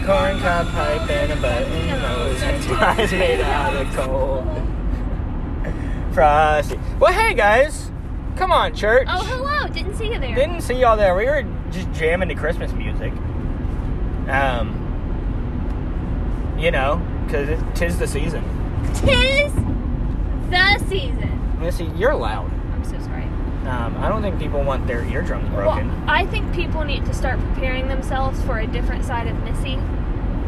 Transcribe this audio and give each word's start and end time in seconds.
a 0.00 0.06
corn 0.06 0.38
cob 0.40 0.66
pipe 0.68 1.10
and 1.10 1.32
a 1.32 1.36
button 1.36 1.86
nose 1.88 2.42
and 2.42 2.64
flies 2.64 3.12
made 3.12 3.40
out 3.40 3.74
of 3.74 3.94
coal. 3.94 4.44
Frosty. 6.12 6.78
Well, 6.98 7.12
hey 7.12 7.34
guys, 7.34 7.90
come 8.36 8.50
on, 8.50 8.74
church. 8.74 9.06
Oh, 9.10 9.24
hello. 9.24 9.68
Didn't 9.72 9.96
see 9.96 10.12
you 10.12 10.18
there. 10.18 10.34
Didn't 10.34 10.62
see 10.62 10.74
y'all 10.74 10.96
there. 10.96 11.14
We 11.14 11.26
were 11.26 11.44
just 11.70 11.92
jamming 11.92 12.28
to 12.28 12.34
Christmas 12.34 12.72
music. 12.72 13.12
Um, 14.28 14.76
you 16.58 16.70
know, 16.70 17.00
because 17.24 17.48
it, 17.48 17.60
tis 17.74 17.98
the 17.98 18.06
season. 18.06 18.42
Tis 18.94 19.52
the 20.50 20.78
season. 20.88 21.58
Missy, 21.60 21.84
you're 21.96 22.14
loud. 22.14 22.50
I'm 23.70 23.92
so 23.92 23.96
sorry. 23.96 23.96
Um, 23.96 24.04
I 24.04 24.08
don't 24.08 24.22
think 24.22 24.38
people 24.38 24.62
want 24.62 24.86
their 24.86 25.04
eardrums 25.04 25.48
broken. 25.50 25.88
Well, 25.88 26.04
I 26.08 26.26
think 26.26 26.52
people 26.54 26.84
need 26.84 27.04
to 27.06 27.14
start 27.14 27.38
preparing 27.40 27.88
themselves 27.88 28.40
for 28.42 28.58
a 28.58 28.66
different 28.66 29.04
side 29.04 29.26
of 29.26 29.38
Missy. 29.44 29.78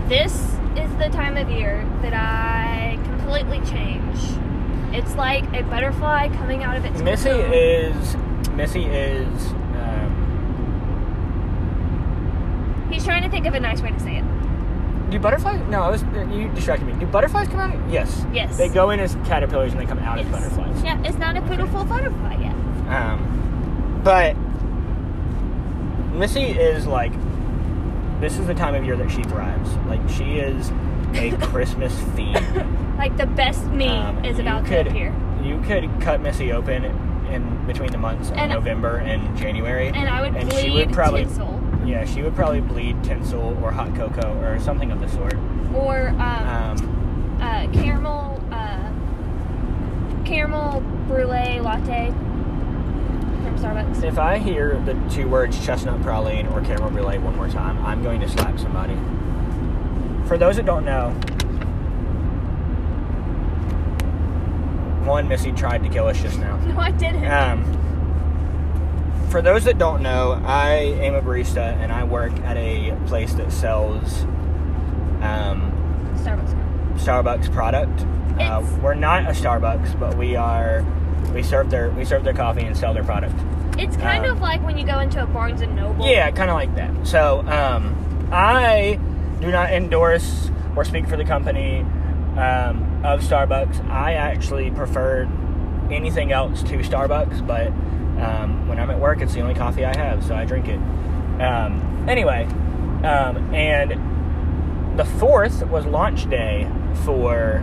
This 0.08 0.34
is 0.76 0.94
the 0.96 1.08
time 1.10 1.36
of 1.36 1.48
year 1.50 1.86
that 2.02 2.14
I 2.14 2.98
completely 3.04 3.60
change. 3.70 4.18
It's 4.94 5.14
like 5.16 5.44
a 5.54 5.62
butterfly 5.62 6.28
coming 6.28 6.62
out 6.64 6.76
of 6.76 6.84
its 6.84 7.00
Missy 7.00 7.30
cocoon. 7.30 7.52
is 7.52 8.16
Missy 8.50 8.84
is 8.84 9.52
um, 9.52 10.18
He's 12.92 13.04
trying 13.04 13.22
to 13.22 13.30
think 13.30 13.46
of 13.46 13.54
a 13.54 13.60
nice 13.60 13.80
way 13.80 13.90
to 13.90 14.00
say 14.00 14.18
it. 14.18 15.10
do 15.10 15.18
butterflies 15.18 15.60
no 15.70 15.80
I 15.82 15.90
was 15.90 16.02
you 16.30 16.50
distracted 16.54 16.86
me 16.86 16.92
do 17.00 17.06
butterflies 17.06 17.48
come 17.48 17.60
out 17.60 17.90
yes 17.90 18.26
Yes. 18.34 18.56
they 18.58 18.68
go 18.68 18.90
in 18.90 19.00
as 19.00 19.14
caterpillars 19.24 19.72
and 19.72 19.80
they 19.80 19.86
come 19.86 19.98
out 20.00 20.18
as 20.18 20.26
butterflies 20.28 20.82
Yeah, 20.82 21.00
it's 21.04 21.16
not 21.18 21.36
a 21.36 21.40
beautiful 21.42 21.84
butterfly. 21.84 22.36
Um, 22.92 24.00
but 24.04 24.36
Missy 26.16 26.40
is 26.42 26.86
like 26.86 27.12
this 28.20 28.38
is 28.38 28.46
the 28.46 28.54
time 28.54 28.74
of 28.74 28.84
year 28.84 28.96
that 28.96 29.10
she 29.10 29.22
thrives 29.24 29.70
like 29.88 30.00
she 30.08 30.36
is 30.38 30.70
a 31.14 31.32
Christmas 31.46 31.98
fiend 32.14 32.96
Like 32.98 33.16
the 33.16 33.26
best 33.26 33.64
me 33.66 33.88
Um, 33.88 34.24
is 34.24 34.38
about 34.38 34.64
could- 34.64 34.84
to 34.84 34.90
appear. 34.90 35.14
you 35.42 35.60
could 35.62 35.88
cut 36.00 36.20
Missy 36.20 36.52
open 36.52 36.84
in 36.84 37.66
between 37.66 37.90
the 37.90 37.98
months 37.98 38.30
of 38.30 38.36
And- 38.36 38.52
November 38.52 38.98
and 38.98 39.36
January 39.36 39.88
And 39.88 40.08
I 40.08 40.20
would 40.22 40.36
and 40.36 40.48
bleed 40.50 40.60
she 40.62 40.70
would 40.70 40.92
probably 40.92 41.24
tinsel. 41.24 41.58
Yeah, 41.84 42.04
she 42.04 42.22
would 42.22 42.36
probably 42.36 42.60
bleed 42.60 43.02
tinsel 43.02 43.58
or 43.62 43.72
hot 43.72 43.94
cocoa 43.96 44.38
or 44.42 44.60
something 44.60 44.92
of 44.92 45.00
the 45.00 45.08
sort. 45.08 45.34
Or 45.74 46.10
um, 46.10 46.20
Um, 46.20 47.38
uh, 47.42 47.66
caramel 47.72 48.40
uh, 48.52 48.90
caramel 50.24 50.80
brulee 51.08 51.58
latte 51.60 52.12
from 53.52 53.76
Starbucks. 53.76 54.02
if 54.04 54.18
I 54.18 54.38
hear 54.38 54.80
the 54.84 54.94
two 55.10 55.28
words 55.28 55.64
chestnut 55.64 56.00
praline 56.00 56.50
or 56.52 56.60
caramel 56.62 56.90
brulee 56.90 57.18
one 57.18 57.36
more 57.36 57.48
time, 57.48 57.84
I'm 57.84 58.02
going 58.02 58.20
to 58.20 58.28
slap 58.28 58.58
somebody. 58.58 58.94
For 60.26 60.38
those 60.38 60.56
that 60.56 60.66
don't 60.66 60.84
know, 60.84 61.10
one 65.06 65.28
Missy 65.28 65.52
tried 65.52 65.82
to 65.82 65.88
kill 65.88 66.06
us 66.06 66.20
just 66.20 66.38
now. 66.38 66.56
No, 66.66 66.78
I 66.78 66.90
didn't. 66.92 67.26
Um, 67.26 67.78
for 69.30 69.42
those 69.42 69.64
that 69.64 69.78
don't 69.78 70.02
know, 70.02 70.40
I 70.44 70.74
am 70.74 71.14
a 71.14 71.22
barista 71.22 71.74
and 71.76 71.92
I 71.92 72.04
work 72.04 72.32
at 72.40 72.56
a 72.56 72.96
place 73.06 73.34
that 73.34 73.52
sells 73.52 74.22
um, 75.22 75.72
Starbucks. 76.16 76.98
Starbucks 76.98 77.52
product. 77.52 78.06
Uh, 78.40 78.64
we're 78.82 78.94
not 78.94 79.24
a 79.24 79.30
Starbucks, 79.32 79.98
but 79.98 80.16
we 80.16 80.36
are. 80.36 80.84
We 81.32 81.42
serve 81.42 81.70
their 81.70 81.90
we 81.90 82.04
serve 82.04 82.24
their 82.24 82.34
coffee 82.34 82.62
and 82.62 82.76
sell 82.76 82.92
their 82.94 83.04
product. 83.04 83.34
It's 83.78 83.96
kind 83.96 84.26
Um, 84.26 84.32
of 84.36 84.40
like 84.42 84.62
when 84.62 84.76
you 84.76 84.84
go 84.86 84.98
into 85.00 85.22
a 85.22 85.26
Barnes 85.26 85.60
and 85.62 85.74
Noble. 85.74 86.06
Yeah, 86.06 86.30
kind 86.30 86.50
of 86.50 86.54
like 86.56 86.74
that. 86.76 87.06
So 87.06 87.40
um, 87.48 88.28
I 88.32 88.98
do 89.40 89.50
not 89.50 89.72
endorse 89.72 90.50
or 90.76 90.84
speak 90.84 91.06
for 91.08 91.16
the 91.16 91.24
company 91.24 91.80
um, 92.36 93.00
of 93.04 93.20
Starbucks. 93.22 93.84
I 93.88 94.12
actually 94.14 94.70
prefer 94.70 95.28
anything 95.90 96.32
else 96.32 96.62
to 96.64 96.78
Starbucks, 96.78 97.46
but 97.46 97.68
um, 98.22 98.68
when 98.68 98.78
I'm 98.78 98.90
at 98.90 99.00
work, 99.00 99.20
it's 99.20 99.34
the 99.34 99.40
only 99.40 99.54
coffee 99.54 99.84
I 99.84 99.96
have, 99.96 100.24
so 100.24 100.34
I 100.34 100.44
drink 100.44 100.68
it. 100.68 100.78
Um, 101.42 102.06
anyway, 102.08 102.44
um, 103.04 103.52
and 103.54 104.98
the 104.98 105.04
fourth 105.04 105.66
was 105.66 105.84
launch 105.86 106.28
day 106.30 106.70
for 107.04 107.62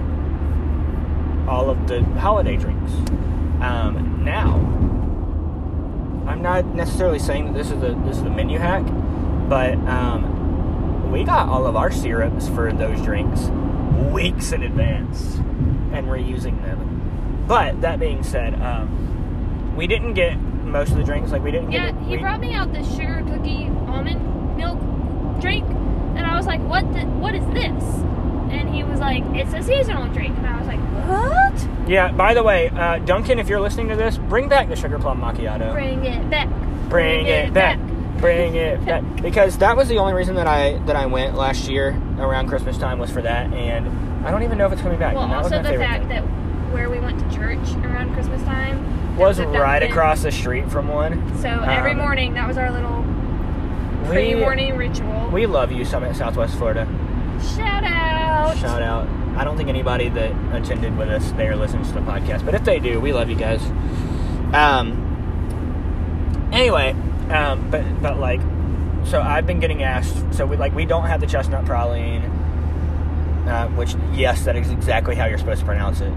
all 1.47 1.69
of 1.69 1.87
the 1.87 2.03
holiday 2.19 2.57
drinks. 2.57 2.91
Um, 3.61 4.23
now, 4.23 4.55
I'm 6.29 6.41
not 6.41 6.65
necessarily 6.75 7.19
saying 7.19 7.45
that 7.47 7.53
this 7.53 7.67
is 7.71 7.81
a 7.83 7.93
this 8.05 8.17
is 8.17 8.23
a 8.23 8.29
menu 8.29 8.57
hack, 8.59 8.83
but 9.49 9.73
um, 9.87 11.11
we 11.11 11.23
got 11.23 11.49
all 11.49 11.65
of 11.65 11.75
our 11.75 11.91
syrups 11.91 12.47
for 12.49 12.71
those 12.71 13.01
drinks 13.01 13.49
weeks 14.11 14.51
in 14.53 14.63
advance, 14.63 15.35
and 15.91 16.07
we're 16.07 16.17
using 16.17 16.61
them. 16.61 17.45
But 17.47 17.81
that 17.81 17.99
being 17.99 18.23
said, 18.23 18.53
um, 18.61 19.75
we 19.75 19.87
didn't 19.87 20.13
get 20.13 20.37
most 20.39 20.91
of 20.91 20.97
the 20.97 21.03
drinks. 21.03 21.31
Like 21.31 21.43
we 21.43 21.51
didn't 21.51 21.71
Yeah, 21.71 21.91
get. 21.91 22.01
he 22.03 22.11
we, 22.11 22.17
brought 22.17 22.39
me 22.39 22.53
out 22.53 22.71
the 22.71 22.83
sugar 22.83 23.23
cookie 23.27 23.67
almond 23.87 24.55
milk 24.55 24.79
drink, 25.41 25.65
and 26.15 26.19
I 26.25 26.37
was 26.37 26.45
like, 26.45 26.61
"What? 26.61 26.91
The, 26.93 27.01
what 27.01 27.33
is 27.35 27.45
this?" 27.47 27.83
And 28.49 28.73
he 28.73 28.83
was 28.83 28.99
like, 28.99 29.23
"It's 29.35 29.53
a 29.53 29.61
seasonal 29.61 30.07
drink," 30.13 30.37
and 30.37 30.47
I 30.47 30.57
was 30.57 30.67
like, 30.67 30.79
"What? 31.07 31.89
Yeah. 31.89 32.11
By 32.11 32.33
the 32.33 32.43
way, 32.43 32.69
uh, 32.69 32.99
Duncan, 32.99 33.39
if 33.39 33.47
you're 33.47 33.61
listening 33.61 33.89
to 33.89 33.95
this, 33.95 34.17
bring 34.17 34.49
back 34.49 34.69
the 34.69 34.75
sugar 34.75 34.99
plum 34.99 35.21
macchiato. 35.21 35.71
Bring 35.73 36.05
it 36.05 36.29
back! 36.29 36.49
Bring 36.89 37.25
it 37.27 37.53
back. 37.53 37.79
Bring 38.19 38.55
it 38.55 38.83
back. 38.85 39.03
Because 39.21 39.57
that 39.59 39.77
was 39.77 39.87
the 39.87 39.97
only 39.97 40.13
reason 40.13 40.35
that 40.35 40.47
I 40.47 40.77
that 40.85 40.95
I 40.95 41.05
went 41.05 41.35
last 41.35 41.69
year 41.69 41.89
around 42.17 42.47
Christmas 42.49 42.77
time 42.77 42.99
was 42.99 43.09
for 43.11 43.21
that, 43.21 43.53
and 43.53 43.87
I 44.25 44.31
don't 44.31 44.43
even 44.43 44.57
know 44.57 44.65
if 44.65 44.73
it's 44.73 44.81
coming 44.81 44.99
back. 44.99 45.15
Well, 45.15 45.23
and 45.23 45.31
that 45.33 45.43
was 45.43 45.51
also 45.53 45.71
the 45.71 45.77
fact 45.77 46.07
thing. 46.07 46.09
that 46.09 46.21
where 46.73 46.89
we 46.89 46.99
went 46.99 47.19
to 47.19 47.35
church 47.35 47.69
around 47.85 48.13
Christmas 48.13 48.43
time 48.43 49.17
was 49.17 49.39
right 49.39 49.83
across 49.83 50.23
the 50.23 50.31
street 50.31 50.69
from 50.69 50.87
one. 50.87 51.37
So 51.39 51.49
every 51.49 51.91
um, 51.91 51.97
morning, 51.97 52.33
that 52.33 52.47
was 52.47 52.57
our 52.57 52.71
little 52.71 53.03
pre-morning 54.05 54.75
ritual. 54.77 55.29
we 55.31 55.45
love 55.45 55.71
you, 55.71 55.85
Summit, 55.85 56.15
Southwest 56.15 56.57
Florida. 56.57 56.85
Shout 57.55 57.83
out! 57.83 58.08
Shout 58.59 58.81
out. 58.81 59.07
I 59.37 59.43
don't 59.43 59.57
think 59.57 59.69
anybody 59.69 60.09
that 60.09 60.31
attended 60.53 60.97
with 60.97 61.09
us 61.09 61.31
there 61.33 61.55
listens 61.55 61.87
to 61.89 61.93
the 61.95 62.01
podcast, 62.01 62.45
but 62.45 62.55
if 62.55 62.63
they 62.63 62.79
do, 62.79 62.99
we 62.99 63.13
love 63.13 63.29
you 63.29 63.35
guys. 63.35 63.61
Um. 64.53 65.05
Anyway, 66.51 66.95
um, 67.29 67.69
but 67.69 68.01
but 68.01 68.19
like, 68.19 68.41
so 69.05 69.21
I've 69.21 69.45
been 69.45 69.59
getting 69.59 69.83
asked. 69.83 70.33
So 70.33 70.45
we 70.45 70.57
like 70.57 70.73
we 70.73 70.85
don't 70.85 71.05
have 71.05 71.21
the 71.21 71.27
chestnut 71.27 71.65
praline, 71.65 72.25
uh, 73.47 73.67
which 73.69 73.95
yes, 74.13 74.45
that 74.45 74.55
is 74.55 74.69
exactly 74.71 75.15
how 75.15 75.25
you're 75.25 75.37
supposed 75.37 75.61
to 75.61 75.65
pronounce 75.65 76.01
it. 76.01 76.11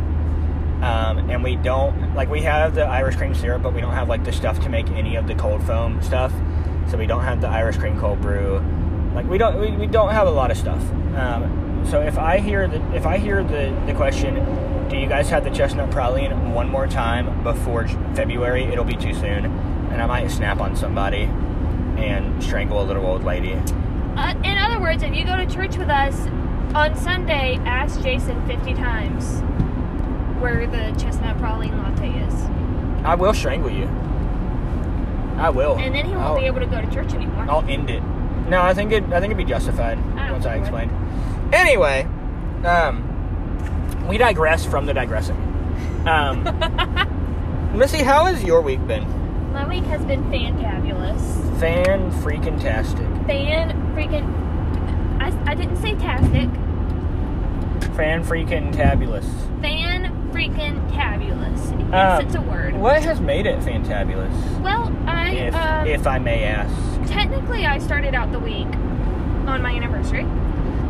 Um, 0.82 1.30
and 1.30 1.44
we 1.44 1.54
don't 1.56 2.14
like 2.14 2.28
we 2.28 2.42
have 2.42 2.74
the 2.74 2.84
Irish 2.84 3.16
cream 3.16 3.34
syrup, 3.34 3.62
but 3.62 3.72
we 3.72 3.80
don't 3.80 3.92
have 3.92 4.08
like 4.08 4.24
the 4.24 4.32
stuff 4.32 4.58
to 4.60 4.68
make 4.68 4.88
any 4.90 5.14
of 5.16 5.28
the 5.28 5.34
cold 5.34 5.62
foam 5.64 6.02
stuff. 6.02 6.32
So 6.90 6.96
we 6.98 7.06
don't 7.06 7.22
have 7.22 7.40
the 7.40 7.48
Irish 7.48 7.76
cream 7.76 8.00
cold 8.00 8.20
brew. 8.20 8.60
Like 9.14 9.26
we 9.28 9.38
don't 9.38 9.60
we, 9.60 9.70
we 9.70 9.86
don't 9.86 10.10
have 10.10 10.26
a 10.26 10.30
lot 10.30 10.50
of 10.50 10.56
stuff. 10.56 10.82
Um, 11.14 11.61
so 11.88 12.00
if 12.00 12.18
I 12.18 12.38
hear 12.38 12.68
the 12.68 12.80
if 12.94 13.06
I 13.06 13.18
hear 13.18 13.42
the 13.42 13.74
the 13.86 13.94
question, 13.94 14.34
do 14.88 14.96
you 14.96 15.06
guys 15.06 15.28
have 15.30 15.44
the 15.44 15.50
chestnut 15.50 15.90
praline 15.90 16.52
one 16.52 16.68
more 16.68 16.86
time 16.86 17.42
before 17.42 17.86
February? 18.14 18.64
It'll 18.64 18.84
be 18.84 18.96
too 18.96 19.14
soon, 19.14 19.46
and 19.46 20.00
I 20.02 20.06
might 20.06 20.28
snap 20.30 20.60
on 20.60 20.76
somebody 20.76 21.22
and 21.96 22.42
strangle 22.42 22.82
a 22.82 22.84
little 22.84 23.04
old 23.06 23.24
lady. 23.24 23.52
Uh, 24.16 24.34
in 24.44 24.58
other 24.58 24.80
words, 24.80 25.02
if 25.02 25.14
you 25.14 25.24
go 25.24 25.36
to 25.36 25.46
church 25.46 25.76
with 25.76 25.88
us 25.88 26.14
on 26.74 26.96
Sunday, 26.96 27.56
ask 27.64 28.00
Jason 28.02 28.46
50 28.46 28.74
times 28.74 29.40
where 30.40 30.66
the 30.66 30.98
chestnut 31.00 31.36
praline 31.38 31.76
latte 31.82 32.10
is. 32.26 32.34
I 33.04 33.14
will 33.14 33.34
strangle 33.34 33.70
you. 33.70 33.86
I 35.36 35.50
will. 35.50 35.76
And 35.78 35.94
then 35.94 36.04
he 36.06 36.12
won't 36.12 36.24
I'll, 36.24 36.38
be 36.38 36.46
able 36.46 36.60
to 36.60 36.66
go 36.66 36.80
to 36.80 36.90
church 36.90 37.14
anymore. 37.14 37.46
I'll 37.48 37.64
end 37.68 37.90
it. 37.90 38.02
No, 38.48 38.60
I 38.62 38.74
think 38.74 38.92
it. 38.92 39.04
I 39.04 39.20
think 39.20 39.32
it'd 39.32 39.36
be 39.36 39.44
justified 39.44 39.98
I 40.16 40.30
once 40.32 40.44
I 40.46 40.54
think 40.54 40.66
it 40.66 40.72
would. 40.72 40.82
explained. 40.82 41.41
Anyway, 41.52 42.04
um, 42.64 44.06
we 44.08 44.16
digress 44.18 44.64
from 44.64 44.86
the 44.86 44.94
digressing. 44.94 45.36
Um, 46.06 46.44
Missy, 47.78 47.98
how 47.98 48.24
has 48.26 48.42
your 48.42 48.60
week 48.60 48.84
been? 48.86 49.04
My 49.52 49.68
week 49.68 49.84
has 49.84 50.04
been 50.04 50.22
fantabulous. 50.24 51.20
Fan 51.60 52.10
freaking 52.22 52.60
tastic. 52.60 53.06
Fan 53.26 53.70
freaking. 53.94 54.26
I, 55.20 55.50
I 55.50 55.54
didn't 55.54 55.76
say 55.76 55.94
tastic. 55.96 56.48
Fan 57.96 58.24
freaking 58.24 58.72
tabulous. 58.74 59.26
Fan 59.60 60.10
freaking 60.32 60.90
tabulous. 60.92 61.70
Yes, 61.90 62.20
Um, 62.20 62.26
it's 62.26 62.34
a 62.34 62.40
word. 62.40 62.74
What 62.74 63.02
has 63.02 63.20
made 63.20 63.44
it 63.46 63.60
fantabulous? 63.60 64.32
Well, 64.62 64.90
I 65.06 65.32
If 65.34 65.54
um, 65.54 65.86
if 65.86 66.06
I 66.06 66.18
may 66.18 66.44
ask. 66.44 66.74
technically 67.12 67.66
I 67.66 67.78
started 67.78 68.14
out 68.14 68.32
the 68.32 68.38
week 68.38 68.66
on 69.46 69.60
my 69.62 69.72
anniversary. 69.74 70.24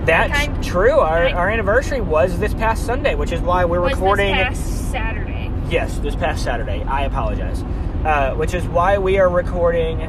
That's 0.06 0.32
kind- 0.32 0.64
true. 0.64 0.99
Our, 1.00 1.26
I- 1.28 1.32
our 1.32 1.49
anniversary 1.50 2.00
was 2.00 2.38
this 2.38 2.54
past 2.54 2.84
Sunday, 2.87 3.14
which 3.14 3.32
is 3.32 3.40
why 3.40 3.64
we're 3.64 3.81
recording. 3.81 4.34
this 4.34 4.58
past 4.58 4.90
Saturday. 4.90 5.50
Yes, 5.69 5.99
this 5.99 6.14
past 6.16 6.43
Saturday. 6.44 6.82
I 6.84 7.04
apologize. 7.04 7.62
Uh, 8.04 8.34
which 8.34 8.52
is 8.54 8.64
why 8.66 8.99
we 8.99 9.19
are 9.19 9.28
recording 9.28 10.02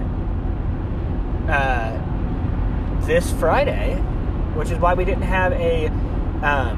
uh, 1.50 3.00
this 3.06 3.32
Friday 3.34 4.02
which 4.56 4.70
is 4.70 4.78
why 4.78 4.94
we 4.94 5.04
didn't 5.04 5.24
have 5.24 5.52
a 5.54 5.88
um, 6.44 6.78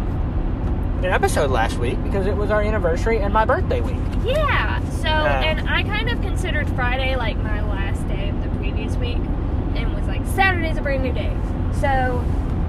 an 1.03 1.05
episode 1.11 1.51
last 1.51 1.77
week 1.77 2.01
because 2.03 2.25
it 2.25 2.35
was 2.35 2.49
our 2.49 2.61
anniversary 2.61 3.19
and 3.19 3.33
my 3.33 3.43
birthday 3.45 3.81
week. 3.81 3.97
Yeah. 4.23 4.79
So, 4.91 5.07
and 5.07 5.69
I 5.69 5.83
kind 5.83 6.09
of 6.09 6.21
considered 6.21 6.69
Friday 6.69 7.15
like 7.15 7.37
my 7.37 7.61
last 7.67 8.07
day 8.07 8.29
of 8.29 8.41
the 8.43 8.49
previous 8.57 8.95
week, 8.95 9.17
and 9.17 9.93
was 9.93 10.07
like 10.07 10.25
Saturday's 10.27 10.77
a 10.77 10.81
brand 10.81 11.03
new 11.03 11.11
day. 11.11 11.35
So, 11.81 12.23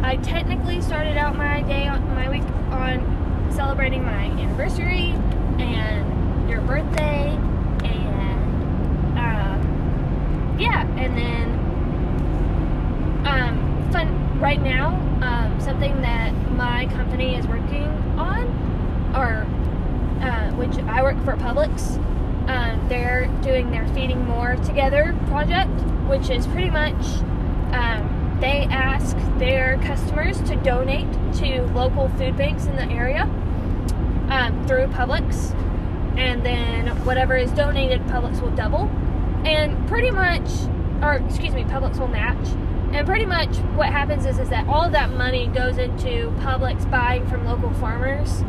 I 0.06 0.14
technically 0.18 0.80
started 0.82 1.16
out 1.16 1.34
my 1.34 1.62
day 1.62 1.90
my 1.90 2.30
week 2.30 2.44
on 2.70 3.50
celebrating 3.52 4.04
my 4.04 4.26
anniversary 4.26 5.10
and 5.58 6.48
your 6.48 6.60
birthday, 6.60 7.30
and 7.84 9.18
um, 9.18 10.56
yeah, 10.60 10.86
and 10.96 11.18
then 11.18 11.50
um, 13.26 13.90
fun 13.90 14.38
right 14.38 14.62
now. 14.62 14.90
Um, 15.22 15.60
something 15.60 16.00
that 16.02 16.32
my 16.52 16.86
company 16.86 17.34
is 17.34 17.44
working 17.48 17.88
on, 18.16 18.46
or 19.12 19.44
uh, 20.24 20.52
which 20.52 20.78
I 20.84 21.02
work 21.02 21.16
for 21.24 21.34
Publix. 21.34 21.96
Um, 22.48 22.88
they're 22.88 23.26
doing 23.42 23.72
their 23.72 23.88
Feeding 23.88 24.24
More 24.24 24.54
Together 24.64 25.18
project, 25.26 25.80
which 26.06 26.30
is 26.30 26.46
pretty 26.46 26.70
much 26.70 27.04
um, 27.72 28.15
they 28.40 28.66
ask 28.70 29.16
their 29.38 29.78
customers 29.78 30.40
to 30.42 30.56
donate 30.56 31.10
to 31.34 31.62
local 31.74 32.08
food 32.10 32.36
banks 32.36 32.66
in 32.66 32.76
the 32.76 32.84
area 32.84 33.22
um, 34.28 34.64
through 34.66 34.86
Publix, 34.88 35.54
and 36.18 36.44
then 36.44 36.88
whatever 37.04 37.36
is 37.36 37.50
donated, 37.52 38.00
Publix 38.02 38.40
will 38.40 38.50
double, 38.50 38.90
and 39.46 39.88
pretty 39.88 40.10
much, 40.10 40.48
or 41.02 41.14
excuse 41.14 41.54
me, 41.54 41.64
Publix 41.64 41.98
will 41.98 42.08
match. 42.08 42.46
And 42.92 43.06
pretty 43.06 43.26
much 43.26 43.56
what 43.74 43.88
happens 43.88 44.26
is, 44.26 44.38
is 44.38 44.48
that 44.50 44.66
all 44.68 44.88
that 44.90 45.10
money 45.10 45.48
goes 45.48 45.78
into 45.78 46.30
Publix 46.40 46.88
buying 46.90 47.26
from 47.26 47.44
local 47.44 47.72
farmers 47.74 48.42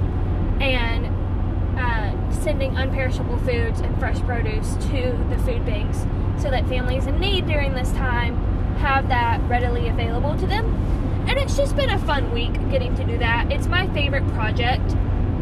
and 0.61 1.05
uh, 1.77 2.31
sending 2.31 2.71
unperishable 2.71 3.43
foods 3.45 3.79
and 3.81 3.97
fresh 3.99 4.19
produce 4.21 4.75
to 4.75 5.17
the 5.29 5.37
food 5.39 5.65
banks 5.65 6.05
so 6.41 6.49
that 6.49 6.67
families 6.67 7.07
in 7.07 7.19
need 7.19 7.45
during 7.45 7.73
this 7.73 7.91
time 7.93 8.56
have 8.77 9.09
that 9.09 9.41
readily 9.49 9.87
available 9.89 10.37
to 10.37 10.47
them. 10.47 10.65
And 11.27 11.37
it's 11.37 11.57
just 11.57 11.75
been 11.75 11.89
a 11.89 11.99
fun 11.99 12.31
week 12.31 12.53
getting 12.69 12.95
to 12.95 13.03
do 13.03 13.17
that. 13.17 13.51
It's 13.51 13.67
my 13.67 13.87
favorite 13.93 14.27
project 14.29 14.91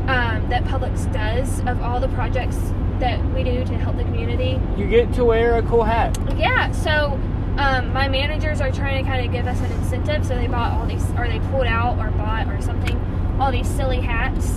um, 0.08 0.48
that 0.50 0.64
Publix 0.66 1.12
does 1.14 1.60
of 1.62 1.82
all 1.82 2.00
the 2.00 2.08
projects 2.10 2.58
that 3.00 3.24
we 3.34 3.44
do 3.44 3.64
to 3.66 3.78
help 3.78 3.98
the 3.98 4.04
community. 4.04 4.60
You 4.78 4.88
get 4.88 5.14
to 5.14 5.26
wear 5.26 5.58
a 5.58 5.64
cool 5.64 5.84
hat. 5.84 6.18
Yeah, 6.38 6.72
so 6.72 7.20
um, 7.58 7.92
my 7.94 8.08
managers 8.08 8.62
are 8.62 8.72
trying 8.72 9.04
to 9.04 9.10
kind 9.10 9.26
of 9.26 9.32
give 9.32 9.48
us 9.48 9.60
an 9.60 9.72
incentive, 9.74 10.26
so 10.26 10.36
they 10.36 10.48
bought 10.48 10.74
all 10.74 10.88
these, 10.88 11.08
or 11.12 11.28
they 11.28 11.40
pulled 11.52 11.68
out 11.68 12.00
or 12.00 12.10
bought 12.12 12.48
or 12.48 12.62
something, 12.62 12.98
all 13.40 13.52
these 13.52 13.68
silly 13.68 14.00
hats, 14.00 14.48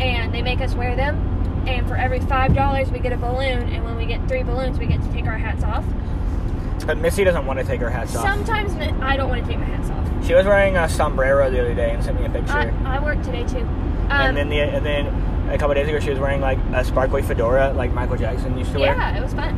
and 0.00 0.32
they 0.32 0.42
make 0.42 0.60
us 0.60 0.74
wear 0.74 0.94
them. 0.94 1.16
And 1.66 1.86
for 1.88 1.96
every 1.96 2.20
five 2.20 2.54
dollars, 2.54 2.90
we 2.90 2.98
get 2.98 3.12
a 3.12 3.16
balloon, 3.16 3.68
and 3.72 3.84
when 3.84 3.96
we 3.96 4.06
get 4.06 4.26
three 4.28 4.42
balloons, 4.42 4.78
we 4.78 4.86
get 4.86 5.02
to 5.02 5.12
take 5.12 5.26
our 5.26 5.38
hats 5.38 5.64
off. 5.64 5.84
But 6.88 6.96
Missy 6.96 7.22
doesn't 7.22 7.44
want 7.44 7.58
to 7.58 7.66
take 7.66 7.82
her 7.82 7.90
hats 7.90 8.16
off. 8.16 8.22
Sometimes 8.24 8.72
I 9.02 9.14
don't 9.18 9.28
want 9.28 9.44
to 9.44 9.50
take 9.50 9.58
my 9.58 9.66
hats 9.66 9.90
off. 9.90 10.26
She 10.26 10.32
was 10.32 10.46
wearing 10.46 10.74
a 10.78 10.88
sombrero 10.88 11.50
the 11.50 11.60
other 11.60 11.74
day 11.74 11.90
and 11.90 12.02
sent 12.02 12.18
me 12.18 12.24
a 12.24 12.30
picture. 12.30 12.50
I, 12.50 12.96
I 12.96 13.04
work 13.04 13.22
today 13.22 13.44
too. 13.44 13.58
Um, 13.58 14.10
and 14.10 14.36
then 14.38 14.48
the 14.48 14.60
and 14.60 14.86
then 14.86 15.50
a 15.50 15.58
couple 15.58 15.74
days 15.74 15.86
ago 15.86 16.00
she 16.00 16.08
was 16.08 16.18
wearing 16.18 16.40
like 16.40 16.56
a 16.72 16.82
sparkly 16.82 17.20
fedora 17.20 17.74
like 17.74 17.92
Michael 17.92 18.16
Jackson 18.16 18.56
used 18.56 18.72
to 18.72 18.78
wear. 18.78 18.96
yeah, 18.96 19.18
it 19.18 19.22
was 19.22 19.34
fun. 19.34 19.50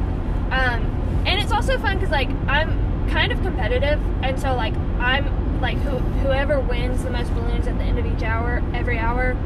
Um, 0.51 1.23
and 1.25 1.41
it's 1.41 1.53
also 1.53 1.79
fun 1.79 1.99
because 1.99 2.11
like 2.11 2.29
I'm 2.49 3.09
kind 3.11 3.31
of 3.31 3.41
competitive, 3.43 4.01
and 4.25 4.41
so 4.41 4.57
like 4.57 4.75
I'm 4.99 5.61
like 5.61 5.79
who, 5.79 5.99
whoever 5.99 6.59
wins 6.59 7.05
the 7.05 7.11
most 7.11 7.33
balloons 7.33 7.69
at 7.69 7.79
the 7.79 7.85
end 7.85 8.01
of 8.01 8.07
each 8.07 8.25
hour, 8.25 8.61
every 8.75 8.99
hour, 8.99 9.37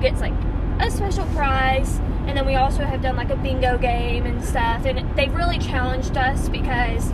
gets 0.00 0.22
like 0.22 0.32
a 0.80 0.90
special 0.90 1.26
prize. 1.34 1.98
And 2.26 2.38
then 2.38 2.46
we 2.46 2.54
also 2.54 2.84
have 2.84 3.02
done 3.02 3.16
like 3.16 3.28
a 3.28 3.36
bingo 3.36 3.76
game 3.76 4.24
and 4.24 4.42
stuff, 4.42 4.86
and 4.86 5.14
they've 5.14 5.34
really 5.34 5.58
challenged 5.58 6.16
us 6.16 6.48
because 6.48 7.12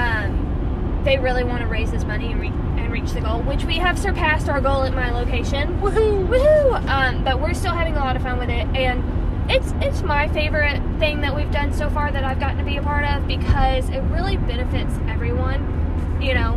um, 0.00 1.02
they 1.04 1.18
really 1.18 1.44
want 1.44 1.60
to 1.60 1.66
raise 1.66 1.90
this 1.90 2.04
money 2.04 2.32
and, 2.32 2.40
re- 2.40 2.48
and 2.48 2.92
reach 2.92 3.12
the 3.12 3.20
goal, 3.20 3.42
which 3.42 3.64
we 3.64 3.76
have 3.76 3.98
surpassed 3.98 4.48
our 4.48 4.60
goal 4.60 4.82
at 4.82 4.94
my 4.94 5.10
location. 5.10 5.80
Woohoo! 5.80 6.28
Woohoo! 6.28 6.88
Um, 6.88 7.24
but 7.24 7.40
we're 7.40 7.54
still 7.54 7.74
having 7.74 7.96
a 7.96 8.00
lot 8.00 8.16
of 8.16 8.22
fun 8.22 8.38
with 8.38 8.50
it, 8.50 8.66
and 8.74 9.02
it's 9.50 9.72
it's 9.80 10.02
my 10.02 10.28
favorite 10.28 10.80
thing 10.98 11.20
that 11.22 11.34
we've 11.34 11.50
done 11.50 11.72
so 11.72 11.90
far 11.90 12.12
that 12.12 12.24
I've 12.24 12.38
gotten 12.38 12.58
to 12.58 12.64
be 12.64 12.76
a 12.76 12.82
part 12.82 13.04
of 13.04 13.26
because 13.26 13.88
it 13.88 14.00
really 14.02 14.36
benefits 14.36 14.94
everyone. 15.08 16.18
You 16.20 16.34
know, 16.34 16.54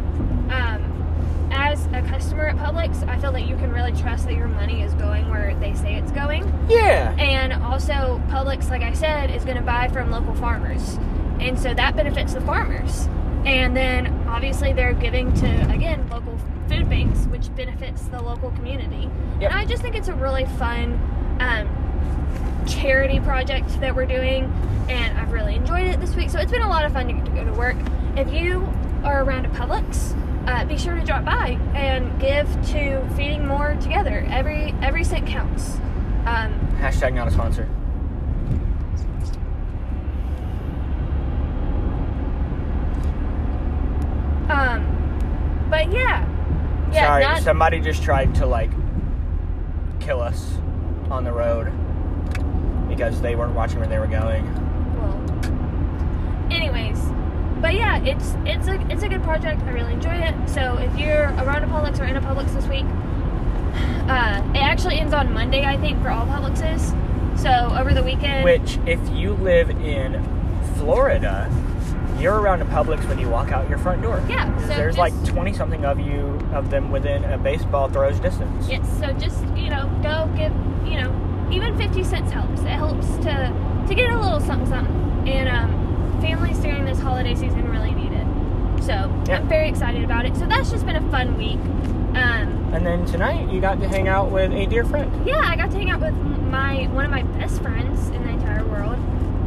um, 0.52 1.50
as 1.52 1.86
a 1.88 2.02
customer 2.02 2.48
at 2.48 2.58
Publix, 2.58 3.08
I 3.08 3.18
feel 3.20 3.32
that 3.32 3.48
you 3.48 3.56
can 3.56 3.72
really 3.72 3.94
trust 3.94 4.26
that 4.26 4.34
your 4.34 4.48
money 4.48 4.82
is 4.82 4.94
going 4.96 5.30
where 5.30 5.56
they 5.56 5.74
say 5.74 5.96
it's 5.96 6.12
going. 6.12 6.44
Yeah. 6.70 7.16
And 7.18 7.54
also, 7.54 8.22
Publix, 8.30 8.70
like 8.70 8.82
I 8.82 8.94
said, 8.94 9.32
is 9.32 9.46
going 9.46 9.58
to 9.58 9.64
buy 9.64 9.88
from 9.88 10.12
local 10.12 10.36
farmers. 10.36 10.98
And 11.40 11.58
so 11.58 11.74
that 11.74 11.96
benefits 11.96 12.34
the 12.34 12.42
farmers. 12.42 13.08
And 13.46 13.76
then 13.76 14.08
obviously 14.28 14.74
they're 14.74 14.94
giving 14.94 15.34
to, 15.34 15.70
again, 15.70 16.08
local 16.10 16.38
food 16.70 16.90
banks, 16.90 17.26
which 17.26 17.54
benefits 17.56 18.04
the 18.04 18.22
local 18.22 18.52
community. 18.52 19.10
Yep. 19.40 19.52
And 19.52 19.54
I 19.54 19.66
just 19.66 19.82
think 19.82 19.96
it's 19.96 20.08
a 20.08 20.14
really 20.14 20.46
fun 20.58 20.94
um, 21.40 22.66
charity 22.66 23.20
project 23.20 23.68
that 23.82 23.94
we're 23.96 24.06
doing. 24.06 24.46
And 24.90 25.18
I've 25.18 25.32
really 25.32 25.56
enjoyed 25.56 25.88
it 25.88 26.00
this 26.00 26.16
week. 26.16 26.30
So 26.30 26.40
it's 26.40 26.52
been 26.52 26.62
a 26.62 26.70
lot 26.70 26.86
of 26.86 26.94
fun 26.94 27.08
to, 27.08 27.14
to 27.14 27.32
go 27.32 27.44
to 27.44 27.54
work. 27.54 27.78
If 28.16 28.32
you 28.32 28.68
are 29.04 29.24
around 29.24 29.46
a 29.46 29.50
Publix, 29.50 30.18
uh, 30.48 30.66
be 30.66 30.78
sure 30.78 30.96
to 30.96 31.04
drop 31.06 31.26
by 31.26 31.58
and 31.74 32.20
give 32.20 32.48
to 32.72 33.08
Feeding 33.16 33.46
More 33.48 33.76
Together. 33.82 34.26
Every 34.30 34.74
every 34.82 35.04
cent 35.04 35.28
counts. 35.28 35.76
Um, 36.26 36.60
Hashtag 36.80 37.14
not 37.14 37.28
a 37.28 37.32
sponsor. 37.32 37.70
Um, 44.54 45.68
but 45.70 45.92
yeah, 45.92 46.28
yeah. 46.92 47.08
Sorry, 47.08 47.24
not, 47.24 47.42
somebody 47.42 47.80
just 47.80 48.04
tried 48.04 48.36
to 48.36 48.46
like 48.46 48.72
kill 50.00 50.22
us 50.22 50.58
on 51.10 51.24
the 51.24 51.32
road 51.32 51.72
because 52.88 53.22
they 53.22 53.36
weren't 53.36 53.56
watching 53.56 53.80
where 53.80 53.88
they 53.88 54.00
were 54.00 54.08
going. 54.08 54.46
well. 54.96 56.52
Anyways, 56.52 57.00
but 57.62 57.74
yeah, 57.74 58.04
it's 58.04 58.36
it's 58.46 58.68
a 58.68 58.80
it's 58.92 59.04
a 59.04 59.10
good 59.10 59.24
project. 59.24 59.62
I 59.64 59.72
really 59.72 59.94
enjoy 59.94 60.16
it. 60.16 60.50
So 60.50 60.78
if 60.78 60.98
you're 60.98 61.24
around 61.24 61.64
a 61.64 61.68
Publix 61.68 62.00
or 62.00 62.04
in 62.04 62.16
a 62.16 62.22
Publix 62.22 62.54
this 62.54 62.68
week, 62.68 62.86
uh, 64.10 64.44
it 64.54 64.62
actually 64.62 65.00
ends 65.00 65.14
on 65.14 65.34
Monday, 65.34 65.66
I 65.66 65.78
think, 65.78 66.02
for 66.02 66.10
all 66.10 66.28
Publixes. 66.28 66.92
So 67.40 67.76
over 67.76 67.94
the 67.94 68.04
weekend, 68.04 68.44
Which, 68.44 68.78
if 68.86 69.00
you 69.10 69.34
live 69.34 69.70
in 69.70 70.24
Florida, 70.76 71.50
you're 72.24 72.40
around 72.40 72.62
a 72.62 72.66
Publix 72.66 73.08
when 73.10 73.20
you 73.20 73.30
walk 73.30 73.52
out 73.52 73.70
your 73.70 73.78
front 73.78 74.02
door. 74.02 74.24
Yeah, 74.30 74.46
so 74.62 74.68
There's 74.68 74.96
just- 74.96 74.98
like 74.98 75.26
20 75.26 75.54
something 75.54 75.84
of 75.86 76.00
you 76.00 76.40
of 76.54 76.70
them 76.70 76.90
within 76.90 77.24
a 77.26 77.38
baseball 77.38 77.90
throw's 77.90 78.20
distance. 78.20 78.68
Yes, 78.70 78.88
so 79.00 79.12
just 79.14 79.44
you 79.56 79.70
know, 79.70 79.90
go 80.02 80.30
give 80.38 80.54
you 80.90 81.02
know, 81.02 81.12
even 81.52 81.78
fifty 81.78 82.04
cents 82.04 82.32
helps. 82.32 82.62
It 82.62 82.68
helps 82.70 83.08
to 83.18 83.54
to 83.88 83.94
get 83.96 84.10
a 84.12 84.18
little 84.20 84.40
something 84.40 84.68
something. 84.68 85.28
And 85.28 85.50
um, 85.50 86.20
families 86.22 86.58
during 86.60 86.86
this 86.86 87.00
holiday 87.00 87.36
season 87.36 87.70
really 87.70 87.92
need 87.92 88.12
it. 88.14 88.84
So 88.84 88.94
Yeah. 89.28 89.38
I'm 89.40 89.48
very 89.50 89.68
excited 89.70 90.04
about 90.04 90.26
it. 90.26 90.36
So 90.38 90.46
that's 90.46 90.72
just 90.72 90.86
been 90.86 90.96
a 90.96 91.12
fun 91.12 91.38
week. 91.38 91.60
Um, 92.16 92.70
And 92.74 92.86
then 92.86 93.06
tonight 93.06 93.50
you 93.50 93.60
got 93.62 93.80
to 93.82 93.88
hang 93.88 94.08
out 94.08 94.32
with 94.32 94.52
a 94.52 94.66
dear 94.66 94.84
friend. 94.86 95.12
yeah, 95.26 95.42
I 95.44 95.56
got 95.56 95.72
to 95.72 95.78
hang 95.78 95.90
out 95.90 96.00
with 96.02 96.16
my 96.50 96.88
one 96.94 97.04
of 97.06 97.12
my 97.12 97.24
best 97.24 97.62
friends 97.62 98.10
in 98.10 98.24
the 98.24 98.30
entire 98.30 98.64
world. 98.66 98.96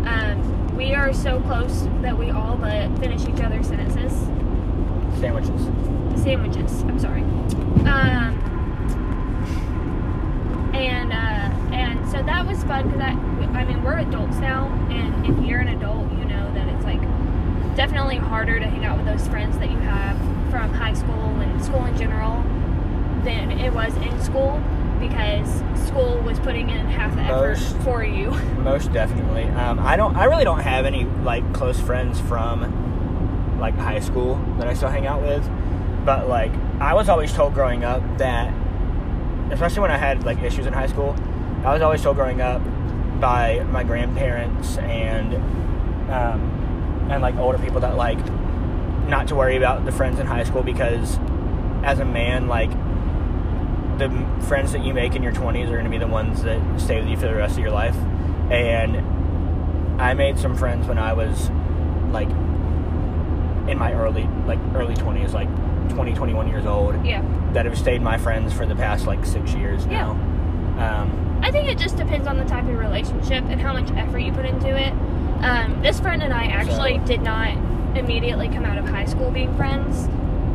Um, 0.06 0.65
we 0.76 0.95
are 0.95 1.12
so 1.14 1.40
close 1.40 1.85
that 2.02 2.16
we 2.16 2.30
all 2.30 2.56
but 2.56 2.97
finish 2.99 3.23
each 3.26 3.40
other's 3.40 3.68
sentences. 3.68 4.12
Sandwiches. 5.18 6.23
sandwiches. 6.23 6.83
I'm 6.83 6.99
sorry. 6.99 7.23
Um, 7.87 8.37
and 10.75 11.12
uh, 11.12 11.75
and 11.75 12.06
so 12.11 12.23
that 12.23 12.47
was 12.47 12.62
fun 12.64 12.90
because 12.90 13.00
I, 13.00 13.59
I 13.59 13.64
mean, 13.64 13.83
we're 13.83 13.99
adults 13.99 14.37
now, 14.37 14.66
and 14.90 15.26
if 15.26 15.49
you're 15.49 15.61
an 15.61 15.68
adult, 15.68 16.11
you 16.12 16.26
know 16.26 16.52
that 16.52 16.68
it's 16.68 16.85
like 16.85 17.00
definitely 17.75 18.16
harder 18.16 18.59
to 18.59 18.66
hang 18.66 18.85
out 18.85 18.99
with 18.99 19.06
those 19.06 19.26
friends 19.28 19.59
that 19.59 19.71
you 19.71 19.78
have 19.78 20.18
from 20.50 20.73
high 20.75 20.95
school 20.95 21.40
and 21.40 21.64
school 21.64 21.85
in 21.87 21.97
general 21.97 22.42
than 23.25 23.50
it 23.50 23.73
was 23.73 23.95
in 23.97 24.23
school 24.23 24.62
because 25.00 25.62
school 25.86 26.20
was 26.22 26.38
putting 26.40 26.70
in 26.70 26.86
half 26.86 27.14
the 27.14 27.22
effort 27.22 27.58
Most- 27.58 27.76
for 27.78 28.04
you. 28.04 28.30
Most 28.62 28.92
definitely. 28.92 29.44
Um, 29.44 29.78
I 29.78 29.96
don't. 29.96 30.16
I 30.16 30.24
really 30.24 30.44
don't 30.44 30.60
have 30.60 30.84
any 30.86 31.04
like 31.04 31.52
close 31.52 31.78
friends 31.80 32.20
from 32.20 33.58
like 33.58 33.74
high 33.76 34.00
school 34.00 34.36
that 34.58 34.68
I 34.68 34.74
still 34.74 34.88
hang 34.88 35.06
out 35.06 35.22
with. 35.22 35.48
But 36.04 36.28
like, 36.28 36.52
I 36.80 36.94
was 36.94 37.08
always 37.08 37.32
told 37.32 37.54
growing 37.54 37.84
up 37.84 38.02
that, 38.18 38.52
especially 39.50 39.80
when 39.80 39.90
I 39.90 39.96
had 39.96 40.24
like 40.24 40.42
issues 40.42 40.66
in 40.66 40.72
high 40.72 40.86
school, 40.86 41.16
I 41.64 41.72
was 41.72 41.82
always 41.82 42.02
told 42.02 42.16
growing 42.16 42.40
up 42.40 42.62
by 43.20 43.64
my 43.70 43.82
grandparents 43.82 44.76
and 44.78 45.34
um, 46.10 47.08
and 47.10 47.22
like 47.22 47.36
older 47.36 47.58
people 47.58 47.80
that 47.80 47.96
like 47.96 48.18
not 49.08 49.28
to 49.28 49.34
worry 49.34 49.56
about 49.56 49.84
the 49.84 49.92
friends 49.92 50.18
in 50.18 50.26
high 50.26 50.44
school 50.44 50.62
because 50.62 51.18
as 51.82 52.00
a 52.00 52.04
man, 52.04 52.48
like 52.48 52.70
the 53.98 54.10
friends 54.46 54.72
that 54.72 54.84
you 54.84 54.92
make 54.94 55.14
in 55.14 55.22
your 55.22 55.32
20s 55.32 55.66
are 55.68 55.72
going 55.72 55.84
to 55.84 55.90
be 55.90 55.98
the 55.98 56.06
ones 56.06 56.42
that 56.42 56.60
stay 56.80 57.00
with 57.00 57.08
you 57.08 57.16
for 57.16 57.26
the 57.26 57.34
rest 57.34 57.54
of 57.54 57.60
your 57.60 57.70
life. 57.72 57.96
And 58.50 60.00
I 60.00 60.14
made 60.14 60.38
some 60.38 60.54
friends 60.56 60.86
when 60.86 60.98
I 60.98 61.12
was 61.14 61.48
like 62.10 62.28
in 63.68 63.78
my 63.78 63.92
early 63.94 64.28
like 64.46 64.58
early 64.74 64.94
20s, 64.94 65.32
like 65.32 65.48
20, 65.90 66.14
21 66.14 66.48
years 66.48 66.66
old, 66.66 67.04
Yeah. 67.04 67.22
that 67.52 67.64
have 67.64 67.76
stayed 67.78 68.02
my 68.02 68.18
friends 68.18 68.52
for 68.52 68.66
the 68.66 68.76
past 68.76 69.06
like 69.06 69.24
six 69.24 69.54
years 69.54 69.86
Yeah. 69.86 70.14
now. 70.76 71.00
Um, 71.02 71.40
I 71.42 71.50
think 71.50 71.68
it 71.68 71.78
just 71.78 71.96
depends 71.96 72.26
on 72.26 72.36
the 72.38 72.44
type 72.44 72.64
of 72.64 72.78
relationship 72.78 73.44
and 73.48 73.60
how 73.60 73.72
much 73.72 73.90
effort 73.96 74.18
you 74.18 74.32
put 74.32 74.44
into 74.44 74.68
it. 74.68 74.92
Um, 75.42 75.78
this 75.82 75.98
friend 76.00 76.22
and 76.22 76.32
I 76.32 76.44
actually 76.46 76.98
So- 76.98 77.04
did 77.06 77.22
not 77.22 77.50
immediately 77.94 78.48
come 78.48 78.64
out 78.64 78.78
of 78.78 78.88
high 78.88 79.04
school 79.06 79.30
being 79.30 79.54
friends. 79.54 80.08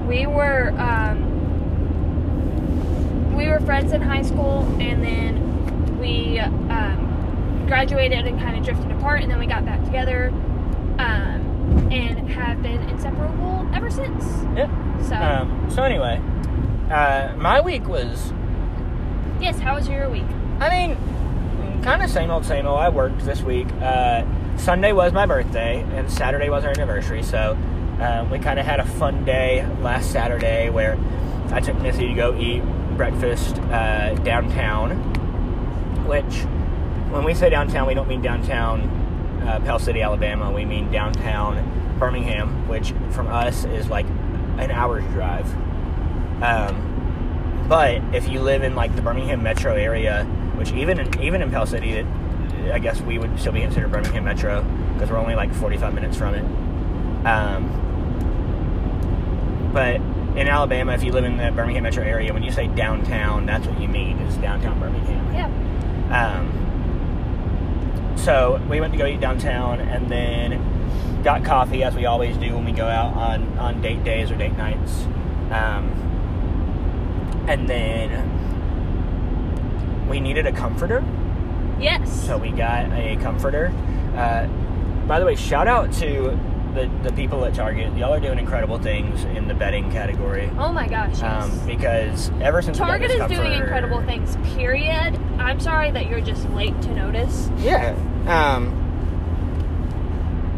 We 0.07 0.27
were 0.27 0.73
um, 0.77 1.30
we 3.41 3.47
were 3.47 3.59
friends 3.61 3.91
in 3.91 4.01
high 4.01 4.21
school, 4.21 4.61
and 4.79 5.03
then 5.03 5.97
we 5.99 6.37
um, 6.39 7.65
graduated 7.67 8.27
and 8.27 8.39
kind 8.39 8.55
of 8.55 8.63
drifted 8.63 8.91
apart, 8.91 9.21
and 9.21 9.31
then 9.31 9.39
we 9.39 9.47
got 9.47 9.65
back 9.65 9.83
together, 9.83 10.27
um, 10.99 11.89
and 11.91 12.29
have 12.29 12.61
been 12.61 12.81
inseparable 12.89 13.67
ever 13.73 13.89
since. 13.89 14.23
yeah. 14.55 14.69
So 15.01 15.15
Um, 15.15 15.71
so 15.71 15.81
anyway, 15.81 16.21
uh, 16.91 17.33
my 17.37 17.59
week 17.61 17.87
was 17.87 18.31
yes, 19.39 19.57
how 19.59 19.75
was 19.75 19.89
your 19.89 20.07
week? 20.07 20.25
I 20.59 20.69
mean, 20.69 21.81
kind 21.81 22.03
of 22.03 22.11
same 22.11 22.29
old, 22.29 22.45
same 22.45 22.67
old. 22.67 22.77
I 22.77 22.89
worked 22.89 23.25
this 23.25 23.41
week. 23.41 23.67
Uh, 23.81 24.23
Sunday 24.57 24.91
was 24.91 25.13
my 25.13 25.25
birthday, 25.25 25.81
and 25.95 26.11
Saturday 26.11 26.49
was 26.49 26.63
our 26.63 26.69
anniversary. 26.69 27.23
So 27.23 27.57
um, 27.99 28.29
we 28.29 28.37
kind 28.37 28.59
of 28.59 28.67
had 28.67 28.79
a 28.79 28.85
fun 28.85 29.25
day 29.25 29.65
last 29.81 30.11
Saturday 30.11 30.69
where 30.69 30.95
I 31.51 31.59
took 31.59 31.81
Missy 31.81 32.07
to 32.07 32.13
go 32.13 32.37
eat 32.39 32.61
breakfast 33.01 33.57
uh, 33.71 34.13
downtown. 34.23 34.91
Which, 36.05 36.35
when 37.11 37.23
we 37.23 37.33
say 37.33 37.49
downtown, 37.49 37.87
we 37.87 37.95
don't 37.95 38.07
mean 38.07 38.21
downtown 38.21 38.81
uh, 39.41 39.59
Pell 39.61 39.79
City, 39.79 40.03
Alabama. 40.03 40.51
We 40.51 40.65
mean 40.65 40.91
downtown 40.91 41.97
Birmingham, 41.97 42.67
which 42.67 42.93
from 43.09 43.25
us 43.25 43.65
is 43.65 43.89
like 43.89 44.05
an 44.59 44.69
hour's 44.69 45.03
drive. 45.05 45.51
Um, 46.43 47.65
but 47.67 48.03
if 48.13 48.29
you 48.29 48.39
live 48.39 48.61
in 48.61 48.75
like 48.75 48.95
the 48.95 49.01
Birmingham 49.01 49.41
metro 49.41 49.73
area, 49.73 50.25
which 50.55 50.71
even 50.73 50.99
in, 50.99 51.21
even 51.23 51.41
in 51.41 51.49
Pell 51.49 51.65
City, 51.65 51.93
it, 51.93 52.05
I 52.71 52.77
guess 52.77 53.01
we 53.01 53.17
would 53.17 53.39
still 53.39 53.53
be 53.53 53.61
considered 53.61 53.91
Birmingham 53.91 54.25
metro 54.25 54.61
because 54.93 55.09
we're 55.09 55.17
only 55.17 55.33
like 55.33 55.51
45 55.55 55.95
minutes 55.95 56.17
from 56.17 56.35
it. 56.35 56.45
Um, 57.25 57.79
but 59.73 59.99
in 60.35 60.47
Alabama, 60.47 60.93
if 60.93 61.03
you 61.03 61.11
live 61.11 61.25
in 61.25 61.37
the 61.37 61.51
Birmingham 61.51 61.83
metro 61.83 62.03
area, 62.03 62.33
when 62.33 62.43
you 62.43 62.51
say 62.51 62.67
downtown, 62.67 63.45
that's 63.45 63.67
what 63.67 63.79
you 63.81 63.87
mean 63.87 64.17
is 64.19 64.35
downtown 64.37 64.79
Birmingham. 64.79 65.33
Yeah. 65.33 65.49
Um, 66.37 68.17
so 68.17 68.61
we 68.69 68.79
went 68.79 68.93
to 68.93 68.97
go 68.99 69.05
eat 69.05 69.19
downtown 69.19 69.79
and 69.81 70.09
then 70.09 70.61
got 71.23 71.43
coffee 71.43 71.83
as 71.83 71.95
we 71.95 72.05
always 72.05 72.37
do 72.37 72.53
when 72.55 72.65
we 72.65 72.71
go 72.71 72.87
out 72.87 73.13
on, 73.15 73.57
on 73.57 73.81
date 73.81 74.03
days 74.03 74.31
or 74.31 74.35
date 74.35 74.55
nights. 74.57 75.03
Um, 75.51 75.91
and 77.47 77.67
then 77.67 78.27
we 80.07 80.19
needed 80.19 80.45
a 80.45 80.51
comforter, 80.51 81.03
Yes. 81.79 82.25
so 82.25 82.37
we 82.37 82.51
got 82.51 82.91
a 82.91 83.17
comforter. 83.21 83.71
Uh, 84.15 84.47
by 85.07 85.19
the 85.19 85.25
way, 85.25 85.35
shout 85.35 85.67
out 85.67 85.91
to 85.93 86.37
the, 86.73 86.89
the 87.03 87.11
people 87.13 87.43
at 87.45 87.53
Target. 87.53 87.95
Y'all 87.97 88.13
are 88.13 88.19
doing 88.19 88.39
incredible 88.39 88.79
things 88.79 89.23
in 89.25 89.47
the 89.47 89.53
bedding 89.53 89.91
category. 89.91 90.49
oh 90.57 90.71
my 90.71 90.87
gosh. 90.87 91.19
Yes. 91.19 91.43
Um, 91.43 91.67
because 91.67 92.31
ever 92.41 92.61
since 92.61 92.77
Target 92.77 93.11
is 93.11 93.27
doing 93.27 93.53
incredible 93.53 94.01
things, 94.03 94.37
period. 94.55 95.19
I'm 95.37 95.59
sorry 95.59 95.91
that 95.91 96.07
you're 96.09 96.21
just 96.21 96.49
late 96.51 96.79
to 96.83 96.93
notice. 96.93 97.49
Yeah. 97.59 97.95
Um 98.27 98.77